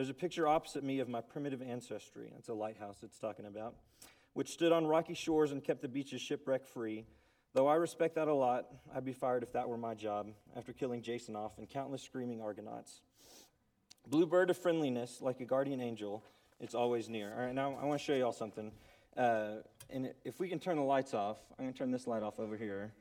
There's 0.00 0.08
a 0.08 0.14
picture 0.14 0.48
opposite 0.48 0.82
me 0.82 1.00
of 1.00 1.10
my 1.10 1.20
primitive 1.20 1.60
ancestry. 1.60 2.32
It's 2.38 2.48
a 2.48 2.54
lighthouse 2.54 2.96
it's 3.02 3.18
talking 3.18 3.44
about, 3.44 3.74
which 4.32 4.48
stood 4.48 4.72
on 4.72 4.86
rocky 4.86 5.12
shores 5.12 5.52
and 5.52 5.62
kept 5.62 5.82
the 5.82 5.88
beaches 5.88 6.22
shipwreck 6.22 6.64
free. 6.64 7.04
Though 7.52 7.66
I 7.66 7.74
respect 7.74 8.14
that 8.14 8.26
a 8.26 8.32
lot, 8.32 8.64
I'd 8.94 9.04
be 9.04 9.12
fired 9.12 9.42
if 9.42 9.52
that 9.52 9.68
were 9.68 9.76
my 9.76 9.92
job 9.92 10.28
after 10.56 10.72
killing 10.72 11.02
Jason 11.02 11.36
off 11.36 11.58
and 11.58 11.68
countless 11.68 12.00
screaming 12.02 12.40
Argonauts. 12.40 13.02
Bluebird 14.06 14.48
of 14.48 14.56
friendliness, 14.56 15.20
like 15.20 15.38
a 15.40 15.44
guardian 15.44 15.82
angel, 15.82 16.24
it's 16.60 16.74
always 16.74 17.10
near. 17.10 17.34
All 17.34 17.44
right, 17.44 17.54
now 17.54 17.76
I 17.78 17.84
want 17.84 18.00
to 18.00 18.02
show 18.06 18.14
you 18.14 18.24
all 18.24 18.32
something. 18.32 18.72
Uh, 19.18 19.56
and 19.90 20.14
if 20.24 20.40
we 20.40 20.48
can 20.48 20.60
turn 20.60 20.76
the 20.76 20.82
lights 20.82 21.12
off, 21.12 21.36
I'm 21.58 21.66
going 21.66 21.74
to 21.74 21.78
turn 21.78 21.90
this 21.90 22.06
light 22.06 22.22
off 22.22 22.40
over 22.40 22.56
here. 22.56 22.94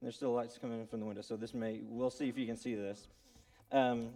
There's 0.00 0.16
still 0.16 0.32
lights 0.32 0.56
coming 0.56 0.80
in 0.80 0.86
from 0.86 1.00
the 1.00 1.06
window, 1.06 1.20
so 1.20 1.36
this 1.36 1.52
may, 1.52 1.82
we'll 1.84 2.08
see 2.08 2.30
if 2.30 2.38
you 2.38 2.46
can 2.46 2.56
see 2.56 2.74
this. 2.74 3.08
Um, 3.72 4.10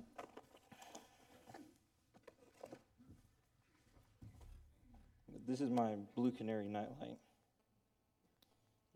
this 5.46 5.60
is 5.60 5.70
my 5.70 5.96
Blue 6.14 6.30
Canary 6.30 6.68
nightlight. 6.68 7.18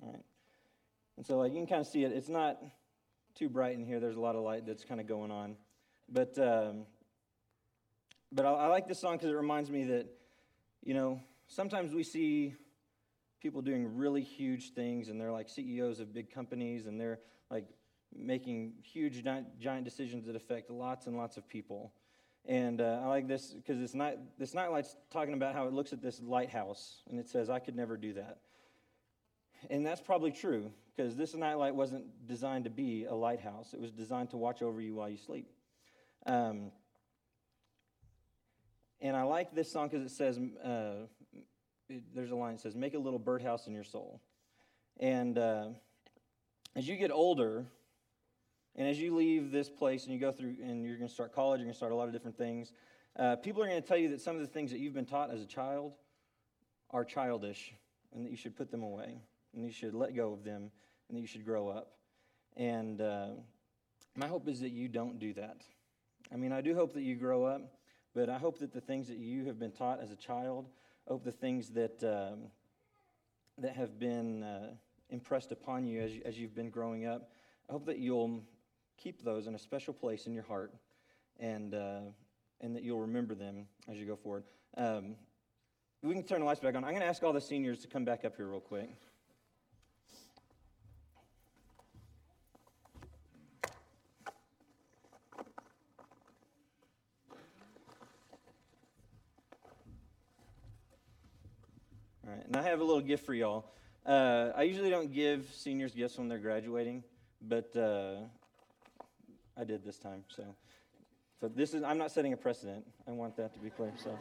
All 0.01 0.13
right. 0.13 0.23
And 1.17 1.27
so, 1.27 1.39
like, 1.39 1.53
you 1.53 1.59
can 1.59 1.67
kind 1.67 1.81
of 1.81 1.87
see 1.87 2.05
it. 2.05 2.13
It's 2.13 2.29
not 2.29 2.59
too 3.35 3.49
bright 3.49 3.75
in 3.75 3.85
here. 3.85 3.99
There's 3.99 4.17
a 4.17 4.21
lot 4.21 4.37
of 4.37 4.43
light 4.43 4.65
that's 4.67 4.85
kind 4.85 5.01
of 5.01 5.09
going 5.09 5.33
on. 5.33 5.57
But, 6.09 6.39
um, 6.39 6.87
but 8.31 8.47
I, 8.47 8.51
I 8.51 8.67
like 8.67 8.87
this 8.87 9.01
song 9.01 9.17
because 9.17 9.31
it 9.31 9.37
reminds 9.37 9.71
me 9.71 9.85
that, 9.85 10.07
you 10.85 10.95
know, 10.95 11.21
sometimes 11.49 11.93
we 11.93 12.05
see 12.05 12.55
people 13.41 13.61
doing 13.61 13.97
really 13.97 14.23
huge 14.23 14.73
things 14.75 15.09
and 15.09 15.21
they're 15.21 15.33
like 15.33 15.49
CEOs 15.49 16.01
of 16.01 16.15
big 16.15 16.33
companies 16.33 16.87
and 16.87 17.01
they're 17.01 17.19
like 17.51 17.67
making 18.17 18.75
huge 18.83 19.23
giant, 19.23 19.85
decisions 19.85 20.27
that 20.27 20.37
affect 20.37 20.71
lots 20.71 21.07
and 21.07 21.17
lots 21.17 21.37
of 21.37 21.49
people. 21.49 21.93
And 22.47 22.81
uh, 22.81 23.01
I 23.03 23.07
like 23.07 23.27
this 23.27 23.55
because 23.55 23.79
this 23.79 23.95
night 23.95 24.19
this 24.39 24.53
nightlight's 24.53 24.97
talking 25.11 25.35
about 25.35 25.55
how 25.55 25.67
it 25.67 25.73
looks 25.73 25.93
at 25.93 26.03
this 26.03 26.21
lighthouse 26.21 27.03
and 27.09 27.19
it 27.19 27.29
says, 27.29 27.49
"I 27.49 27.59
could 27.59 27.75
never 27.75 27.97
do 27.97 28.13
that." 28.15 28.39
And 29.71 29.87
that's 29.87 30.01
probably 30.01 30.31
true 30.31 30.71
because 30.95 31.17
this 31.17 31.35
nightlight 31.35 31.75
wasn't 31.75 32.05
designed 32.27 32.65
to 32.65 32.71
be 32.71 33.05
a 33.05 33.15
lighthouse. 33.15 33.73
It 33.73 33.81
was 33.81 33.91
designed 33.91 34.31
to 34.31 34.37
watch 34.37 34.63
over 34.63 34.81
you 34.81 34.95
while 34.95 35.09
you 35.09 35.17
sleep. 35.17 35.49
Um, 36.27 36.71
and 39.01 39.17
I 39.17 39.23
like 39.23 39.55
this 39.55 39.71
song 39.71 39.89
because 39.89 40.11
it 40.11 40.15
says, 40.15 40.39
uh, 40.65 41.07
it, 41.89 42.03
there's 42.15 42.31
a 42.31 42.37
line 42.37 42.55
that 42.55 42.61
says, 42.61 42.75
make 42.75 42.95
a 42.95 42.99
little 42.99 43.19
birdhouse 43.19 43.67
in 43.67 43.75
your 43.75 43.85
soul. 43.85 44.21
And 44.99 45.37
uh, 45.37 45.69
as 46.77 46.89
you 46.89 46.97
get 46.97 47.11
older, 47.11 47.67
and 48.77 48.89
as 48.89 49.01
you 49.01 49.15
leave 49.15 49.53
this 49.53 49.69
place 49.69 50.05
and 50.05 50.13
you 50.13 50.19
go 50.19 50.33
through, 50.33 50.57
and 50.63 50.85
you're 50.85 50.97
going 50.97 51.09
to 51.09 51.15
start 51.15 51.35
college, 51.35 51.59
you're 51.59 51.67
going 51.67 51.73
to 51.73 51.77
start 51.77 51.93
a 51.93 51.97
lot 51.97 52.09
of 52.09 52.13
different 52.13 52.37
things, 52.37 52.73
uh, 53.17 53.37
people 53.37 53.63
are 53.63 53.69
going 53.69 53.81
to 53.81 53.87
tell 53.87 53.97
you 53.97 54.09
that 54.11 54.21
some 54.21 54.35
of 54.35 54.43
the 54.43 54.49
things 54.49 54.71
that 54.73 54.81
you've 54.81 54.95
been 54.95 55.07
taught 55.07 55.31
as 55.31 55.41
a 55.41 55.47
child 55.47 55.93
are 56.91 57.05
childish 57.05 57.73
and 58.13 58.25
that 58.25 58.31
you 58.31 58.37
should 58.37 58.57
put 58.57 58.71
them 58.71 58.83
away 58.83 59.21
and 59.55 59.65
you 59.65 59.71
should 59.71 59.95
let 59.95 60.15
go 60.17 60.33
of 60.33 60.43
them 60.45 60.71
and 61.09 61.17
that 61.17 61.21
you 61.21 61.27
should 61.27 61.45
grow 61.45 61.69
up. 61.69 61.93
And 62.57 63.01
uh, 63.01 63.29
my 64.17 64.27
hope 64.27 64.49
is 64.49 64.61
that 64.61 64.71
you 64.71 64.89
don't 64.89 65.19
do 65.19 65.33
that. 65.35 65.63
I 66.33 66.37
mean, 66.37 66.53
I 66.53 66.61
do 66.61 66.75
hope 66.75 66.93
that 66.95 67.03
you 67.03 67.15
grow 67.15 67.45
up, 67.45 67.63
but 68.15 68.29
I 68.29 68.39
hope 68.39 68.59
that 68.59 68.73
the 68.73 68.81
things 68.81 69.09
that 69.09 69.19
you 69.19 69.45
have 69.45 69.59
been 69.59 69.73
taught 69.73 70.01
as 70.01 70.11
a 70.11 70.17
child, 70.17 70.69
I 71.07 71.13
hope 71.13 71.25
the 71.25 71.33
things 71.33 71.71
that, 71.71 72.03
um, 72.03 72.45
that 73.59 73.77
have 73.77 73.99
been 73.99 74.43
uh, 74.43 74.71
impressed 75.11 75.53
upon 75.53 75.85
you 75.85 76.01
as, 76.01 76.13
you 76.13 76.23
as 76.25 76.39
you've 76.39 76.55
been 76.55 76.71
growing 76.71 77.07
up, 77.07 77.31
I 77.69 77.73
hope 77.73 77.87
that 77.87 77.99
you'll 77.99 78.43
keep 78.97 79.25
those 79.25 79.47
in 79.47 79.55
a 79.55 79.59
special 79.59 79.93
place 79.93 80.27
in 80.27 80.35
your 80.35 80.45
heart 80.45 80.73
and, 81.41 81.75
uh, 81.75 82.01
and 82.61 82.75
that 82.77 82.83
you'll 82.83 83.01
remember 83.01 83.35
them 83.35 83.67
as 83.89 83.97
you 83.97 84.07
go 84.07 84.17
forward. 84.17 84.45
Um, 84.77 85.17
we 86.03 86.13
can 86.13 86.23
turn 86.23 86.41
the 86.41 86.47
lights 86.47 86.61
back 86.61 86.75
on. 86.75 86.85
I'm 86.85 86.91
going 86.91 87.01
to 87.01 87.07
ask 87.07 87.23
all 87.23 87.33
the 87.33 87.41
seniors 87.41 87.79
to 87.81 87.89
come 87.89 88.05
back 88.05 88.25
up 88.25 88.37
here 88.37 88.47
real 88.47 88.61
quick. 88.61 88.91
All 102.27 102.33
right, 102.33 102.47
and 102.47 102.57
I 102.57 102.63
have 102.63 102.81
a 102.81 102.85
little 102.85 103.01
gift 103.01 103.25
for 103.25 103.35
y'all. 103.35 103.73
Uh, 104.05 104.51
I 104.55 104.65
usually 104.65 104.91
don't 104.91 105.13
give 105.13 105.51
seniors 105.55 105.95
gifts 105.95 106.19
when 106.19 106.29
they're 106.29 106.39
graduating, 106.39 107.03
but 107.41 107.75
uh, 107.75 108.17
I 109.57 109.65
did 109.65 109.85
this 109.85 109.99
time. 109.99 110.25
So, 110.29 110.45
so 111.41 111.49
this 111.49 111.75
is 111.75 111.83
I'm 111.83 111.99
not 111.99 112.11
setting 112.11 112.33
a 112.33 112.37
precedent. 112.37 112.85
I 113.07 113.13
want 113.13 113.37
that 113.37 113.53
to 113.55 113.61
be 113.61 113.71
clear. 113.71 113.93
So, 114.03 114.19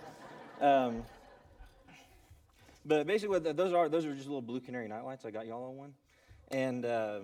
um, 0.66 1.04
but 2.86 3.08
basically, 3.08 3.40
those 3.40 3.74
are 3.74 3.90
those 3.90 4.06
are 4.06 4.14
just 4.14 4.28
little 4.28 4.42
blue 4.42 4.60
canary 4.60 4.88
nightlights. 4.88 5.26
I 5.26 5.32
got 5.32 5.48
y'all 5.48 5.66
on 5.66 5.78
one, 5.78 5.94
and 6.52 6.86
um, 6.86 7.22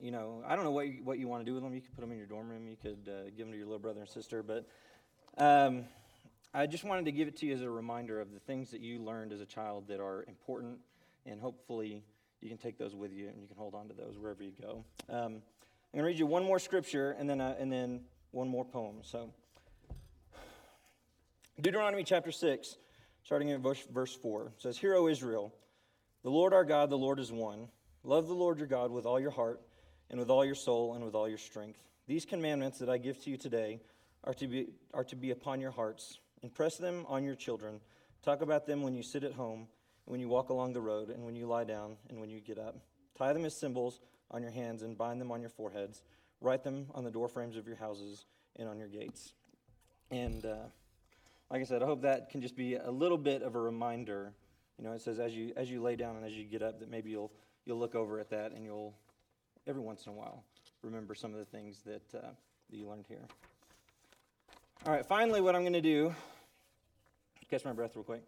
you 0.00 0.10
know 0.10 0.42
I 0.46 0.56
don't 0.56 0.64
know 0.64 0.70
what 0.70 0.88
you, 0.88 1.00
what 1.04 1.18
you 1.18 1.28
want 1.28 1.44
to 1.44 1.46
do 1.46 1.54
with 1.54 1.62
them. 1.62 1.74
You 1.74 1.80
could 1.80 1.94
put 1.94 2.00
them 2.02 2.12
in 2.12 2.18
your 2.18 2.26
dorm 2.26 2.48
room. 2.48 2.66
You 2.66 2.76
could 2.76 3.08
uh, 3.08 3.24
give 3.36 3.46
them 3.46 3.52
to 3.52 3.56
your 3.56 3.66
little 3.66 3.80
brother 3.80 4.00
and 4.00 4.08
sister, 4.08 4.42
but. 4.42 4.66
Um, 5.36 5.84
I 6.54 6.66
just 6.66 6.82
wanted 6.82 7.04
to 7.04 7.12
give 7.12 7.28
it 7.28 7.36
to 7.36 7.46
you 7.46 7.54
as 7.54 7.60
a 7.60 7.70
reminder 7.70 8.20
of 8.20 8.32
the 8.32 8.40
things 8.40 8.70
that 8.70 8.80
you 8.80 9.00
learned 9.00 9.32
as 9.34 9.40
a 9.40 9.46
child 9.46 9.86
that 9.88 10.00
are 10.00 10.24
important, 10.26 10.78
and 11.26 11.38
hopefully 11.38 12.02
you 12.40 12.48
can 12.48 12.56
take 12.56 12.78
those 12.78 12.94
with 12.94 13.12
you 13.12 13.28
and 13.28 13.40
you 13.40 13.46
can 13.46 13.56
hold 13.56 13.74
on 13.74 13.86
to 13.88 13.94
those 13.94 14.16
wherever 14.18 14.42
you 14.42 14.52
go. 14.60 14.82
I'm 15.92 16.00
going 16.00 16.04
to 16.04 16.08
read 16.08 16.18
you 16.18 16.26
one 16.26 16.44
more 16.44 16.58
scripture 16.58 17.12
and 17.18 17.28
then, 17.30 17.40
uh, 17.40 17.54
and 17.58 17.72
then 17.72 18.00
one 18.30 18.46
more 18.46 18.64
poem. 18.64 18.96
So, 19.02 19.32
Deuteronomy 21.58 22.04
chapter 22.04 22.30
6, 22.30 22.76
starting 23.24 23.50
at 23.52 23.60
verse, 23.60 23.82
verse 23.90 24.14
4, 24.14 24.52
says, 24.58 24.76
Hear, 24.76 24.94
O 24.96 25.08
Israel, 25.08 25.54
the 26.22 26.28
Lord 26.28 26.52
our 26.52 26.66
God, 26.66 26.90
the 26.90 26.98
Lord 26.98 27.18
is 27.18 27.32
one. 27.32 27.68
Love 28.04 28.28
the 28.28 28.34
Lord 28.34 28.58
your 28.58 28.66
God 28.66 28.90
with 28.90 29.06
all 29.06 29.18
your 29.18 29.30
heart, 29.30 29.62
and 30.10 30.20
with 30.20 30.28
all 30.28 30.44
your 30.44 30.54
soul, 30.54 30.92
and 30.92 31.02
with 31.02 31.14
all 31.14 31.26
your 31.26 31.38
strength. 31.38 31.82
These 32.06 32.26
commandments 32.26 32.78
that 32.80 32.90
I 32.90 32.98
give 32.98 33.24
to 33.24 33.30
you 33.30 33.38
today 33.38 33.80
are 34.24 34.34
to 34.34 34.46
be, 34.46 34.66
are 34.92 35.04
to 35.04 35.16
be 35.16 35.30
upon 35.30 35.58
your 35.58 35.70
hearts. 35.70 36.18
Impress 36.42 36.76
them 36.76 37.06
on 37.08 37.24
your 37.24 37.34
children. 37.34 37.80
Talk 38.22 38.42
about 38.42 38.66
them 38.66 38.82
when 38.82 38.94
you 38.94 39.02
sit 39.02 39.24
at 39.24 39.32
home, 39.32 39.60
and 39.60 40.12
when 40.12 40.20
you 40.20 40.28
walk 40.28 40.50
along 40.50 40.74
the 40.74 40.82
road, 40.82 41.08
and 41.08 41.24
when 41.24 41.34
you 41.34 41.46
lie 41.46 41.64
down, 41.64 41.96
and 42.10 42.20
when 42.20 42.28
you 42.28 42.40
get 42.40 42.58
up. 42.58 42.76
Tie 43.16 43.32
them 43.32 43.46
as 43.46 43.56
symbols 43.56 44.00
on 44.30 44.42
your 44.42 44.50
hands 44.50 44.82
and 44.82 44.96
bind 44.96 45.20
them 45.20 45.30
on 45.30 45.40
your 45.40 45.50
foreheads. 45.50 46.02
Write 46.40 46.62
them 46.62 46.86
on 46.94 47.04
the 47.04 47.10
doorframes 47.10 47.56
of 47.56 47.66
your 47.66 47.76
houses 47.76 48.24
and 48.56 48.68
on 48.68 48.78
your 48.78 48.88
gates. 48.88 49.32
And 50.10 50.44
uh, 50.44 50.66
like 51.50 51.60
I 51.60 51.64
said, 51.64 51.82
I 51.82 51.86
hope 51.86 52.02
that 52.02 52.30
can 52.30 52.40
just 52.40 52.56
be 52.56 52.74
a 52.74 52.90
little 52.90 53.18
bit 53.18 53.42
of 53.42 53.54
a 53.54 53.60
reminder. 53.60 54.32
You 54.78 54.84
know, 54.84 54.92
it 54.92 55.00
says 55.00 55.18
as 55.18 55.34
you 55.34 55.52
as 55.56 55.70
you 55.70 55.82
lay 55.82 55.96
down 55.96 56.16
and 56.16 56.24
as 56.24 56.32
you 56.32 56.44
get 56.44 56.62
up, 56.62 56.80
that 56.80 56.90
maybe 56.90 57.10
you'll 57.10 57.32
you'll 57.64 57.78
look 57.78 57.94
over 57.94 58.20
at 58.20 58.30
that 58.30 58.52
and 58.52 58.64
you'll 58.64 58.94
every 59.66 59.82
once 59.82 60.06
in 60.06 60.12
a 60.12 60.14
while 60.14 60.44
remember 60.82 61.14
some 61.14 61.32
of 61.32 61.38
the 61.38 61.44
things 61.44 61.80
that 61.84 62.14
uh, 62.14 62.28
that 62.70 62.76
you 62.76 62.86
learned 62.86 63.06
here. 63.08 63.26
All 64.86 64.92
right, 64.92 65.04
finally, 65.04 65.40
what 65.40 65.56
I'm 65.56 65.62
going 65.62 65.72
to 65.72 65.80
do, 65.80 66.14
catch 67.50 67.64
my 67.64 67.72
breath 67.72 67.96
real 67.96 68.04
quick, 68.04 68.22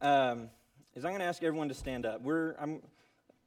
um, 0.00 0.50
is 0.94 1.04
I'm 1.04 1.12
going 1.12 1.20
to 1.20 1.26
ask 1.26 1.42
everyone 1.42 1.68
to 1.68 1.74
stand 1.74 2.04
up. 2.04 2.22
We're, 2.22 2.56
I'm, 2.60 2.82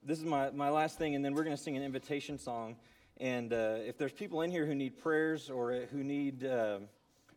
this 0.06 0.20
is 0.20 0.26
my, 0.26 0.52
my 0.52 0.70
last 0.70 1.00
thing, 1.00 1.16
and 1.16 1.26
then 1.26 1.34
we're 1.34 1.44
going 1.44 1.56
to 1.56 1.62
sing 1.62 1.76
an 1.76 1.84
invitation 1.84 2.38
song. 2.38 2.76
And 3.18 3.52
uh, 3.52 3.78
if 3.80 3.98
there's 3.98 4.12
people 4.12 4.44
in 4.44 4.52
here 4.52 4.66
who 4.66 4.76
need 4.76 5.02
prayers 5.02 5.50
or 5.50 5.88
who 5.92 6.04
need, 6.04 6.46
uh, 6.46 6.80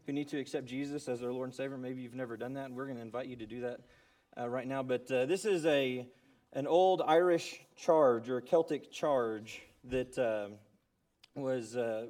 who 0.07 0.12
need 0.12 0.29
to 0.29 0.39
accept 0.39 0.66
Jesus 0.66 1.09
as 1.09 1.21
their 1.21 1.33
Lord 1.33 1.49
and 1.49 1.55
Savior, 1.55 1.79
maybe 1.79 2.03
you've 2.03 2.14
never 2.14 2.37
done 2.37 2.55
that, 2.55 2.71
we're 2.71 2.85
going 2.85 2.97
to 2.97 3.03
invite 3.03 3.27
you 3.27 3.37
to 3.37 3.47
do 3.47 3.62
that 3.62 3.81
uh, 4.39 4.49
right 4.49 4.66
now. 4.66 4.83
But 4.83 5.11
uh, 5.11 5.25
this 5.25 5.47
is 5.47 5.64
a, 5.64 6.07
an 6.53 6.66
old 6.66 7.01
Irish 7.07 7.59
charge 7.75 8.29
or 8.29 8.43
Celtic 8.43 8.93
charge 8.93 9.62
that 9.85 10.19
uh, 10.19 10.49
was 11.35 11.75
uh, 11.75 12.07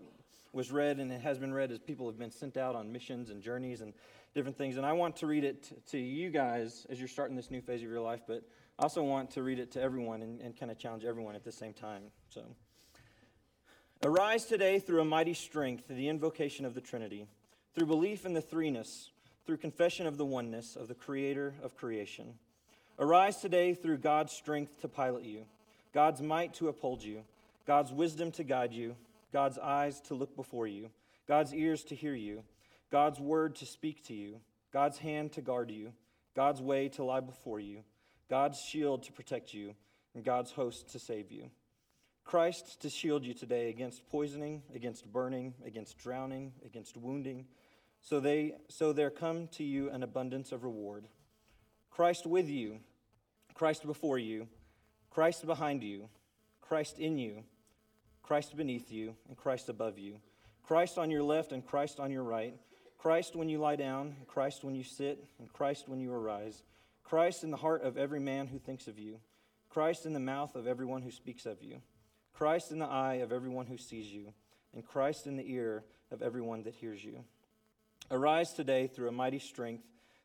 was 0.53 0.73
read 0.73 0.99
and 0.99 1.13
it 1.13 1.21
has 1.21 1.39
been 1.39 1.53
read 1.53 1.71
as 1.71 1.79
people 1.79 2.07
have 2.07 2.19
been 2.19 2.31
sent 2.31 2.57
out 2.57 2.75
on 2.75 2.91
missions 2.91 3.31
and 3.31 3.43
journeys 3.43 3.81
and 3.81 3.93
different 4.35 4.57
things. 4.57 4.77
And 4.77 4.85
I 4.85 4.93
want 4.93 5.17
to 5.17 5.27
read 5.27 5.45
it 5.45 5.63
t- 5.65 5.77
to 5.91 5.99
you 5.99 6.31
guys 6.31 6.87
as 6.89 6.99
you're 6.99 7.07
starting 7.07 7.37
this 7.37 7.51
new 7.51 7.61
phase 7.61 7.83
of 7.83 7.89
your 7.89 8.01
life, 8.01 8.23
but 8.27 8.43
I 8.79 8.85
also 8.85 9.03
want 9.03 9.33
to 9.33 9.43
read 9.43 9.59
it 9.59 9.73
to 9.73 9.83
everyone 9.83 10.23
and, 10.23 10.41
and 10.41 10.57
kind 10.57 10.71
of 10.71 10.79
challenge 10.79 11.05
everyone 11.05 11.35
at 11.35 11.43
the 11.43 11.51
same 11.51 11.73
time. 11.73 12.05
So, 12.31 12.45
arise 14.05 14.45
today 14.45 14.79
through 14.79 15.01
a 15.01 15.05
mighty 15.05 15.35
strength, 15.35 15.89
the 15.89 16.09
invocation 16.09 16.65
of 16.65 16.75
the 16.75 16.81
Trinity, 16.81 17.27
through 17.75 17.87
belief 17.87 18.25
in 18.25 18.35
the 18.35 18.43
threeness, 18.43 19.09
through 19.47 19.57
confession 19.57 20.07
of 20.07 20.17
the 20.17 20.25
oneness 20.25 20.77
of 20.77 20.87
the 20.87 20.95
Creator 20.95 21.55
of 21.61 21.77
creation. 21.77 22.35
Arise 23.01 23.39
today 23.39 23.75
through 23.75 23.99
God's 23.99 24.33
strength 24.33 24.81
to 24.83 24.89
pilot 24.89 25.25
you, 25.25 25.47
God's 25.93 26.23
might 26.23 26.55
to 26.55 26.69
uphold 26.69 27.03
you, 27.03 27.23
God's 27.67 27.93
wisdom 27.93 28.31
to 28.33 28.45
guide 28.45 28.73
you, 28.73 28.95
God's 29.33 29.59
eyes 29.59 30.01
to 30.03 30.15
look 30.15 30.37
before 30.37 30.69
you, 30.69 30.91
God's 31.27 31.53
ears 31.53 31.83
to 31.85 31.97
hear 31.97 32.15
you, 32.15 32.45
God's 32.93 33.19
word 33.19 33.57
to 33.57 33.67
speak 33.67 34.05
to 34.05 34.15
you, 34.15 34.37
God's 34.73 34.99
hand 34.99 35.33
to 35.33 35.41
guard 35.41 35.73
you, 35.73 35.93
God's 36.37 36.63
way 36.63 36.89
to 36.91 37.03
lie 37.03 37.21
before 37.21 37.59
you, 37.59 37.83
God's 38.29 38.61
shield 38.61 39.05
to 39.05 39.13
protect 39.13 39.55
you, 39.55 39.75
and 40.15 40.25
God's 40.25 40.51
host 40.51 40.91
to 40.91 40.99
save 40.99 41.31
you. 41.31 41.51
Christ 42.25 42.83
to 42.83 42.91
shield 42.91 43.25
you 43.25 43.33
today 43.33 43.71
against 43.71 44.07
poisoning, 44.11 44.63
against 44.75 45.11
burning, 45.11 45.55
against 45.65 45.97
drowning, 45.97 46.53
against 46.65 46.97
wounding, 46.97 47.47
so 48.01 48.21
they 48.21 48.55
so 48.69 48.93
there 48.93 49.11
come 49.11 49.49
to 49.53 49.65
you 49.65 49.91
an 49.91 50.03
abundance 50.03 50.53
of 50.53 50.63
reward. 50.63 51.07
Christ 51.91 52.27
with 52.27 52.49
you, 52.49 52.81
Christ 53.55 53.87
before 53.87 54.19
you, 54.19 54.47
Christ 55.11 55.47
behind 55.47 55.83
you, 55.83 56.09
Christ 56.61 56.99
in 56.99 57.19
you, 57.19 57.45
Christ 58.23 58.57
beneath 58.57 58.93
you, 58.93 59.17
and 59.29 59.37
Christ 59.37 59.69
above 59.69 59.99
you, 59.99 60.21
Christ 60.63 60.99
on 60.99 61.11
your 61.11 61.23
left 61.23 61.53
and 61.53 61.67
Christ 61.67 61.99
on 61.99 62.11
your 62.11 62.25
right, 62.25 62.55
Christ 62.99 63.35
when 63.37 63.49
you 63.49 63.59
lie 63.59 63.77
down, 63.77 64.15
Christ 64.27 64.65
when 64.65 64.75
you 64.75 64.85
sit, 64.85 65.25
and 65.39 65.53
Christ 65.53 65.89
when 65.89 65.99
you 65.99 66.13
arise. 66.13 66.63
Christ 67.09 67.43
in 67.43 67.51
the 67.51 67.57
heart 67.57 67.83
of 67.83 67.97
every 67.97 68.21
man 68.21 68.49
who 68.49 68.59
thinks 68.59 68.87
of 68.87 68.99
you. 68.99 69.19
Christ 69.71 70.05
in 70.05 70.13
the 70.13 70.21
mouth 70.21 70.55
of 70.55 70.67
everyone 70.67 71.01
who 71.01 71.11
speaks 71.11 71.47
of 71.47 71.63
you. 71.63 71.81
Christ 72.35 72.71
in 72.71 72.79
the 72.79 72.87
eye 72.87 73.15
of 73.15 73.33
everyone 73.33 73.67
who 73.67 73.79
sees 73.79 74.13
you. 74.13 74.35
And 74.75 74.87
Christ 74.87 75.27
in 75.27 75.37
the 75.37 75.51
ear 75.51 75.85
of 76.11 76.21
everyone 76.21 76.65
that 76.65 76.75
hears 76.75 77.03
you. 77.03 77.25
Arise 78.11 78.53
today 78.53 78.87
through 78.87 79.09
a 79.09 79.13
mighty 79.13 79.39
strength, 79.39 79.85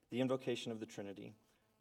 the 0.10 0.20
invocation 0.20 0.72
of 0.72 0.80
the 0.80 0.86
Trinity, 0.86 1.34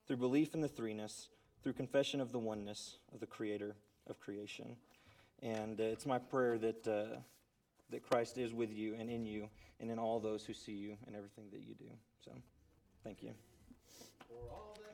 through 0.06 0.18
belief 0.18 0.54
in 0.54 0.60
the 0.60 0.68
threeness, 0.68 1.26
through 1.62 1.72
confession 1.72 2.20
of 2.20 2.30
the 2.30 2.38
oneness 2.38 2.96
of 3.12 3.20
the 3.20 3.26
Creator 3.26 3.74
of 4.08 4.20
creation. 4.20 4.76
And 5.42 5.80
uh, 5.80 5.84
it's 5.84 6.06
my 6.06 6.18
prayer 6.18 6.58
that, 6.58 6.86
uh, 6.86 7.18
that 7.90 8.02
Christ 8.08 8.38
is 8.38 8.54
with 8.54 8.72
you 8.72 8.94
and 8.98 9.10
in 9.10 9.26
you 9.26 9.48
and 9.80 9.90
in 9.90 9.98
all 9.98 10.20
those 10.20 10.44
who 10.44 10.54
see 10.54 10.72
you 10.72 10.96
and 11.06 11.16
everything 11.16 11.46
that 11.52 11.60
you 11.60 11.74
do. 11.74 11.90
So, 12.24 12.32
thank 13.02 13.22
you. 13.22 13.32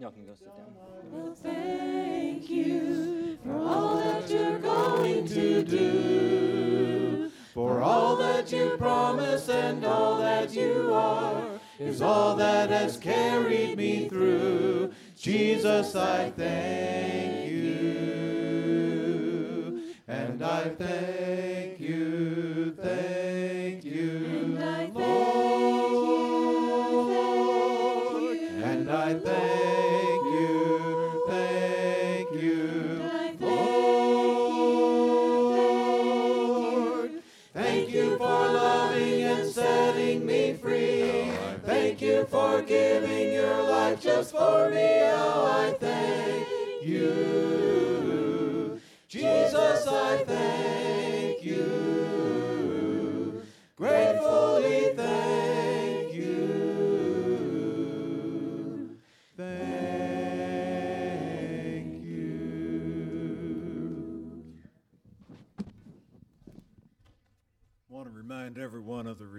Y'all 0.00 0.12
can 0.12 0.24
go 0.24 0.32
sit 0.32 0.46
down. 0.56 1.34
Thank 1.42 2.48
you 2.48 3.36
for 3.42 3.52
all 3.52 3.96
that 3.96 4.30
you're 4.30 4.60
going 4.60 5.26
to 5.26 5.64
do. 5.64 7.32
For 7.52 7.82
all 7.82 8.14
that 8.14 8.52
you 8.52 8.76
promise 8.78 9.48
and 9.48 9.84
all 9.84 10.18
that 10.18 10.54
you 10.54 10.94
are 10.94 11.42
is 11.80 12.00
all 12.00 12.36
that 12.36 12.70
has 12.70 12.96
carried 12.96 13.76
me 13.76 14.08
through. 14.08 14.92
Jesus, 15.16 15.96
I 15.96 16.30
thank 16.30 17.50
you. 17.50 18.68
And 20.06 20.40
I 20.44 20.68
thank 20.68 21.27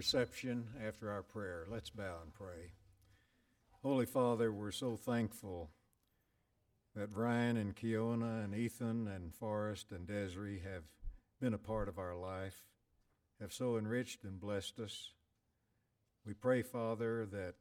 reception 0.00 0.66
after 0.82 1.10
our 1.10 1.22
prayer. 1.22 1.66
Let's 1.70 1.90
bow 1.90 2.20
and 2.22 2.32
pray. 2.32 2.72
Holy 3.82 4.06
Father, 4.06 4.50
we're 4.50 4.70
so 4.70 4.96
thankful 4.96 5.68
that 6.96 7.14
Ryan 7.14 7.58
and 7.58 7.76
Keona 7.76 8.42
and 8.42 8.54
Ethan 8.54 9.06
and 9.08 9.34
Forrest 9.34 9.92
and 9.92 10.06
Desiree 10.06 10.62
have 10.64 10.84
been 11.38 11.52
a 11.52 11.58
part 11.58 11.86
of 11.86 11.98
our 11.98 12.16
life, 12.16 12.62
have 13.42 13.52
so 13.52 13.76
enriched 13.76 14.24
and 14.24 14.40
blessed 14.40 14.80
us. 14.80 15.12
We 16.24 16.32
pray, 16.32 16.62
Father, 16.62 17.26
that 17.26 17.56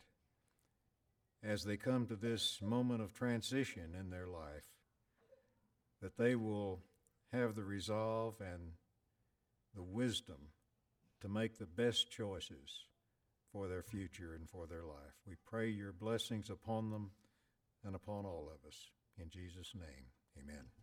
as 1.43 1.65
they 1.65 1.75
come 1.75 2.07
to 2.07 2.15
this 2.15 2.59
moment 2.61 3.01
of 3.01 3.13
transition 3.13 3.93
in 3.99 4.11
their 4.11 4.27
life, 4.27 4.69
that 6.01 6.17
they 6.17 6.37
will 6.37 6.79
have 7.33 7.55
the 7.55 7.65
resolve 7.65 8.35
and 8.39 8.75
the 9.75 9.83
wisdom 9.83 10.53
to 11.21 11.29
make 11.29 11.57
the 11.57 11.65
best 11.65 12.11
choices 12.11 12.85
for 13.51 13.67
their 13.67 13.83
future 13.83 14.33
and 14.35 14.49
for 14.49 14.67
their 14.67 14.83
life. 14.83 15.15
We 15.27 15.35
pray 15.45 15.69
your 15.69 15.91
blessings 15.91 16.49
upon 16.49 16.91
them 16.91 17.11
and 17.83 17.95
upon 17.95 18.25
all 18.25 18.49
of 18.53 18.67
us. 18.67 18.77
In 19.21 19.29
Jesus' 19.29 19.73
name, 19.75 20.05
amen. 20.37 20.78